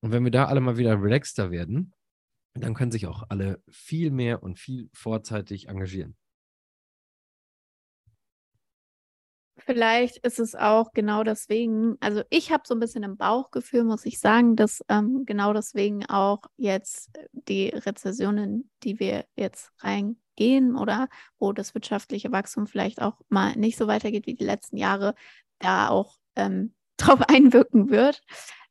Und 0.01 0.11
wenn 0.11 0.23
wir 0.23 0.31
da 0.31 0.45
alle 0.45 0.61
mal 0.61 0.77
wieder 0.77 1.01
relaxter 1.01 1.49
werden, 1.49 1.91
dann 2.53 2.75
können 2.75 2.91
sich 2.91 3.07
auch 3.07 3.23
alle 3.29 3.59
viel 3.71 4.11
mehr 4.11 4.43
und 4.43 4.59
viel 4.59 4.89
vorzeitig 4.93 5.69
engagieren. 5.69 6.15
Vielleicht 9.65 10.17
ist 10.17 10.39
es 10.39 10.55
auch 10.55 10.91
genau 10.91 11.23
deswegen, 11.23 11.95
also 12.01 12.23
ich 12.29 12.51
habe 12.51 12.63
so 12.65 12.73
ein 12.73 12.79
bisschen 12.79 13.03
im 13.03 13.17
Bauchgefühl, 13.17 13.83
muss 13.83 14.05
ich 14.05 14.19
sagen, 14.19 14.55
dass 14.55 14.83
ähm, 14.89 15.23
genau 15.25 15.53
deswegen 15.53 16.05
auch 16.07 16.41
jetzt 16.57 17.11
die 17.31 17.69
Rezessionen, 17.69 18.69
die 18.83 18.99
wir 18.99 19.25
jetzt 19.35 19.71
reingehen 19.79 20.75
oder 20.75 21.07
wo 21.39 21.53
das 21.53 21.73
wirtschaftliche 21.73 22.31
Wachstum 22.31 22.67
vielleicht 22.67 23.01
auch 23.01 23.17
mal 23.29 23.55
nicht 23.55 23.77
so 23.77 23.87
weitergeht 23.87 24.27
wie 24.27 24.35
die 24.35 24.43
letzten 24.43 24.77
Jahre, 24.77 25.15
da 25.59 25.89
auch 25.89 26.17
ähm, 26.35 26.73
drauf 26.97 27.21
einwirken 27.21 27.89
wird. 27.89 28.21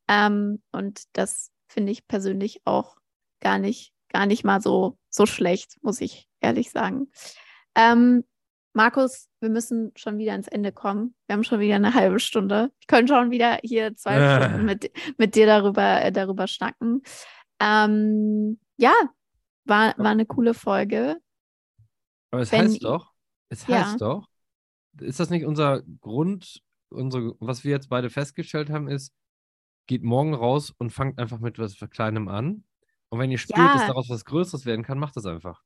Ähm, 0.08 0.62
und 0.72 1.04
das 1.14 1.50
finde 1.68 1.92
ich 1.92 2.06
persönlich 2.06 2.60
auch 2.64 2.96
gar 3.40 3.58
nicht, 3.58 3.94
gar 4.10 4.26
nicht 4.26 4.44
mal 4.44 4.60
so, 4.60 4.98
so 5.08 5.24
schlecht, 5.24 5.78
muss 5.82 6.00
ich 6.00 6.28
ehrlich 6.40 6.70
sagen. 6.70 7.10
Ähm, 7.74 8.24
Markus, 8.74 9.28
wir 9.40 9.50
müssen 9.50 9.92
schon 9.96 10.18
wieder 10.18 10.34
ins 10.34 10.48
Ende 10.48 10.72
kommen. 10.72 11.14
Wir 11.26 11.34
haben 11.34 11.44
schon 11.44 11.60
wieder 11.60 11.74
eine 11.74 11.94
halbe 11.94 12.18
Stunde. 12.20 12.72
Ich 12.80 12.86
könnte 12.86 13.12
schon 13.12 13.30
wieder 13.30 13.58
hier 13.62 13.94
zwei 13.96 14.16
äh. 14.16 14.36
Stunden 14.36 14.64
mit, 14.64 14.90
mit 15.18 15.34
dir 15.34 15.46
darüber, 15.46 16.02
äh, 16.02 16.10
darüber 16.10 16.46
schnacken. 16.46 17.02
Ähm, 17.60 18.58
ja, 18.76 18.94
war, 19.64 19.94
war 19.98 20.10
eine 20.10 20.26
coole 20.26 20.54
Folge. 20.54 21.18
Aber 22.30 22.42
es 22.42 22.52
Wenn, 22.52 22.62
heißt 22.62 22.82
doch, 22.82 23.12
es 23.50 23.68
heißt 23.68 23.92
ja. 23.92 23.96
doch, 23.98 24.28
ist 25.00 25.20
das 25.20 25.28
nicht 25.28 25.44
unser 25.44 25.82
Grund, 26.00 26.62
unsere, 26.88 27.36
was 27.40 27.64
wir 27.64 27.72
jetzt 27.72 27.90
beide 27.90 28.08
festgestellt 28.08 28.70
haben, 28.70 28.88
ist, 28.88 29.12
geht 29.86 30.02
morgen 30.02 30.34
raus 30.34 30.72
und 30.78 30.90
fangt 30.90 31.18
einfach 31.18 31.40
mit 31.40 31.58
was 31.58 31.76
Kleinem 31.90 32.28
an. 32.28 32.64
Und 33.10 33.18
wenn 33.18 33.30
ihr 33.30 33.38
spürt, 33.38 33.58
ja. 33.58 33.74
dass 33.74 33.86
daraus 33.86 34.08
was 34.08 34.24
Größeres 34.24 34.64
werden 34.64 34.84
kann, 34.84 34.98
macht 34.98 35.16
das 35.16 35.26
einfach. 35.26 35.62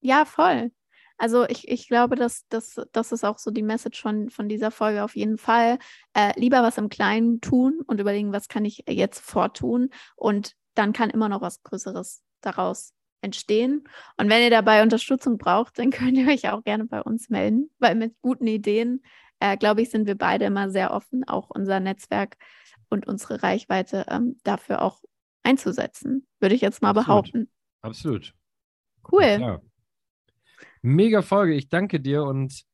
Ja, 0.00 0.26
voll. 0.26 0.70
Also 1.18 1.46
ich, 1.48 1.68
ich 1.68 1.88
glaube, 1.88 2.14
dass, 2.14 2.46
dass 2.48 2.80
das 2.92 3.12
ist 3.12 3.24
auch 3.24 3.38
so 3.38 3.50
die 3.50 3.62
Message 3.62 4.00
von, 4.00 4.30
von 4.30 4.48
dieser 4.48 4.70
Folge 4.70 5.02
auf 5.02 5.16
jeden 5.16 5.36
Fall. 5.36 5.78
Äh, 6.14 6.38
lieber 6.38 6.62
was 6.62 6.78
im 6.78 6.88
Kleinen 6.88 7.40
tun 7.40 7.80
und 7.86 8.00
überlegen, 8.00 8.32
was 8.32 8.48
kann 8.48 8.64
ich 8.64 8.84
jetzt 8.88 9.18
vortun. 9.18 9.90
Und 10.14 10.54
dann 10.74 10.92
kann 10.92 11.10
immer 11.10 11.28
noch 11.28 11.40
was 11.40 11.62
Größeres 11.64 12.22
daraus 12.40 12.94
entstehen. 13.20 13.88
Und 14.16 14.30
wenn 14.30 14.42
ihr 14.42 14.50
dabei 14.50 14.82
Unterstützung 14.82 15.38
braucht, 15.38 15.78
dann 15.78 15.90
könnt 15.90 16.16
ihr 16.16 16.28
euch 16.28 16.48
auch 16.50 16.62
gerne 16.62 16.84
bei 16.84 17.02
uns 17.02 17.28
melden, 17.28 17.70
weil 17.78 17.96
mit 17.96 18.14
guten 18.22 18.46
Ideen, 18.46 19.02
äh, 19.40 19.56
glaube 19.56 19.82
ich, 19.82 19.90
sind 19.90 20.06
wir 20.06 20.16
beide 20.16 20.44
immer 20.44 20.70
sehr 20.70 20.92
offen, 20.92 21.26
auch 21.26 21.50
unser 21.50 21.80
Netzwerk 21.80 22.36
und 22.90 23.06
unsere 23.08 23.42
Reichweite 23.42 24.06
ähm, 24.08 24.38
dafür 24.44 24.82
auch 24.82 25.00
einzusetzen, 25.42 26.26
würde 26.38 26.54
ich 26.54 26.60
jetzt 26.60 26.80
mal 26.80 26.90
Absolut. 26.90 27.06
behaupten. 27.06 27.50
Absolut. 27.82 28.34
Cool. 29.10 29.38
Ja, 29.40 29.60
Mega 30.82 31.22
Folge. 31.22 31.54
Ich 31.54 31.68
danke 31.68 32.00
dir 32.00 32.24
und 32.24 32.64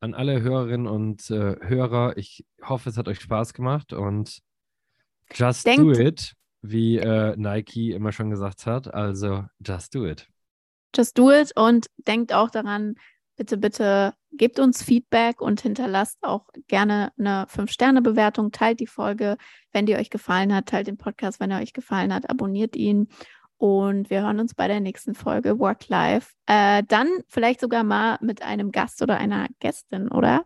an 0.00 0.14
alle 0.14 0.42
Hörerinnen 0.42 0.86
und 0.86 1.30
äh, 1.30 1.56
Hörer. 1.60 2.16
Ich 2.16 2.44
hoffe, 2.62 2.90
es 2.90 2.96
hat 2.96 3.08
euch 3.08 3.20
Spaß 3.20 3.54
gemacht 3.54 3.92
und 3.92 4.40
just 5.32 5.66
Denkt, 5.66 5.96
do 5.96 6.00
it, 6.00 6.34
wie 6.62 6.98
äh, 6.98 7.34
Nike 7.36 7.92
immer 7.92 8.12
schon 8.12 8.30
gesagt 8.30 8.66
hat. 8.66 8.92
Also 8.92 9.44
just 9.66 9.94
do 9.94 10.06
it. 10.06 10.28
Just 10.94 11.18
do 11.18 11.32
it 11.32 11.52
und 11.56 11.86
denkt 12.06 12.32
auch 12.32 12.50
daran, 12.50 12.96
bitte, 13.36 13.56
bitte 13.56 14.14
gebt 14.32 14.58
uns 14.58 14.82
Feedback 14.82 15.40
und 15.40 15.60
hinterlasst 15.60 16.18
auch 16.22 16.46
gerne 16.68 17.12
eine 17.18 17.46
5-Sterne-Bewertung. 17.46 18.52
Teilt 18.52 18.80
die 18.80 18.86
Folge, 18.86 19.36
wenn 19.72 19.86
die 19.86 19.96
euch 19.96 20.10
gefallen 20.10 20.54
hat. 20.54 20.66
Teilt 20.66 20.86
den 20.86 20.96
Podcast, 20.96 21.40
wenn 21.40 21.50
er 21.50 21.60
euch 21.60 21.72
gefallen 21.72 22.12
hat. 22.12 22.28
Abonniert 22.30 22.76
ihn. 22.76 23.08
Und 23.64 24.10
wir 24.10 24.20
hören 24.20 24.40
uns 24.40 24.52
bei 24.52 24.68
der 24.68 24.80
nächsten 24.80 25.14
Folge 25.14 25.58
Work 25.58 25.88
Life. 25.88 26.34
Äh, 26.44 26.82
dann 26.86 27.08
vielleicht 27.28 27.60
sogar 27.60 27.82
mal 27.82 28.18
mit 28.20 28.42
einem 28.42 28.72
Gast 28.72 29.00
oder 29.00 29.16
einer 29.16 29.48
Gästin, 29.58 30.08
oder? 30.08 30.44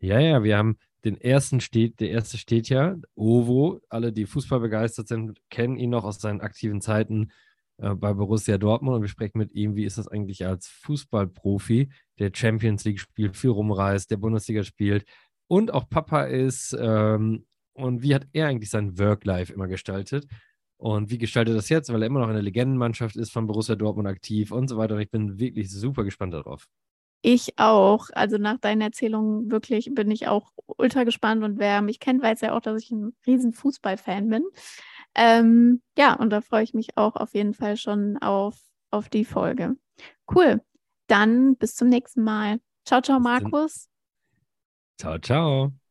Ja, 0.00 0.18
ja, 0.18 0.42
wir 0.42 0.58
haben 0.58 0.76
den 1.04 1.20
ersten 1.20 1.60
steht, 1.60 2.00
der 2.00 2.10
erste 2.10 2.36
steht 2.36 2.68
ja, 2.68 2.96
Ovo. 3.14 3.78
Alle, 3.90 4.12
die 4.12 4.26
Fußball 4.26 4.58
begeistert 4.58 5.06
sind, 5.06 5.38
kennen 5.50 5.76
ihn 5.76 5.90
noch 5.90 6.02
aus 6.02 6.20
seinen 6.20 6.40
aktiven 6.40 6.80
Zeiten 6.80 7.30
äh, 7.76 7.94
bei 7.94 8.12
Borussia 8.12 8.58
Dortmund 8.58 8.96
und 8.96 9.02
wir 9.02 9.08
sprechen 9.08 9.38
mit 9.38 9.52
ihm, 9.52 9.76
wie 9.76 9.84
ist 9.84 9.96
das 9.96 10.08
eigentlich 10.08 10.44
als 10.44 10.66
Fußballprofi, 10.66 11.90
der 12.18 12.32
Champions 12.34 12.84
League 12.84 12.98
spielt, 12.98 13.36
viel 13.36 13.50
rumreist, 13.50 14.10
der 14.10 14.16
Bundesliga 14.16 14.64
spielt 14.64 15.04
und 15.46 15.72
auch 15.72 15.88
Papa 15.88 16.24
ist. 16.24 16.76
Ähm, 16.76 17.46
und 17.74 18.02
wie 18.02 18.16
hat 18.16 18.26
er 18.32 18.48
eigentlich 18.48 18.70
sein 18.70 18.98
Work-Life 18.98 19.52
immer 19.52 19.68
gestaltet? 19.68 20.26
Und 20.78 21.10
wie 21.10 21.18
gestaltet 21.18 21.56
das 21.56 21.68
jetzt, 21.68 21.92
weil 21.92 22.02
er 22.02 22.06
immer 22.06 22.20
noch 22.20 22.28
in 22.28 22.34
der 22.34 22.42
Legendenmannschaft 22.42 23.16
ist 23.16 23.32
von 23.32 23.46
Borussia 23.46 23.76
Dortmund 23.76 24.08
aktiv 24.08 24.52
und 24.52 24.68
so 24.68 24.76
weiter. 24.76 24.94
Und 24.94 25.00
ich 25.00 25.10
bin 25.10 25.38
wirklich 25.38 25.70
super 25.70 26.04
gespannt 26.04 26.34
darauf. 26.34 26.68
Ich 27.22 27.58
auch. 27.58 28.08
Also 28.12 28.38
nach 28.38 28.58
deinen 28.58 28.82
Erzählungen 28.82 29.50
wirklich 29.50 29.90
bin 29.94 30.10
ich 30.10 30.28
auch 30.28 30.52
ultra 30.76 31.04
gespannt 31.04 31.42
und 31.42 31.58
wer 31.58 31.82
mich 31.82 31.98
kennt, 31.98 32.22
weiß 32.22 32.42
ja 32.42 32.54
auch, 32.54 32.60
dass 32.60 32.82
ich 32.82 32.90
ein 32.90 33.16
riesen 33.26 33.52
Fußballfan 33.52 34.28
bin. 34.28 34.44
Ähm, 35.14 35.82
ja, 35.96 36.14
und 36.14 36.30
da 36.30 36.42
freue 36.42 36.62
ich 36.62 36.74
mich 36.74 36.96
auch 36.96 37.16
auf 37.16 37.34
jeden 37.34 37.54
Fall 37.54 37.76
schon 37.76 38.18
auf, 38.18 38.58
auf 38.90 39.08
die 39.08 39.24
Folge. 39.24 39.76
Cool. 40.32 40.60
Dann 41.06 41.56
bis 41.56 41.74
zum 41.74 41.88
nächsten 41.88 42.22
Mal. 42.22 42.60
Ciao, 42.84 43.00
ciao, 43.00 43.18
Markus. 43.18 43.88
Ciao, 44.98 45.18
ciao. 45.18 45.85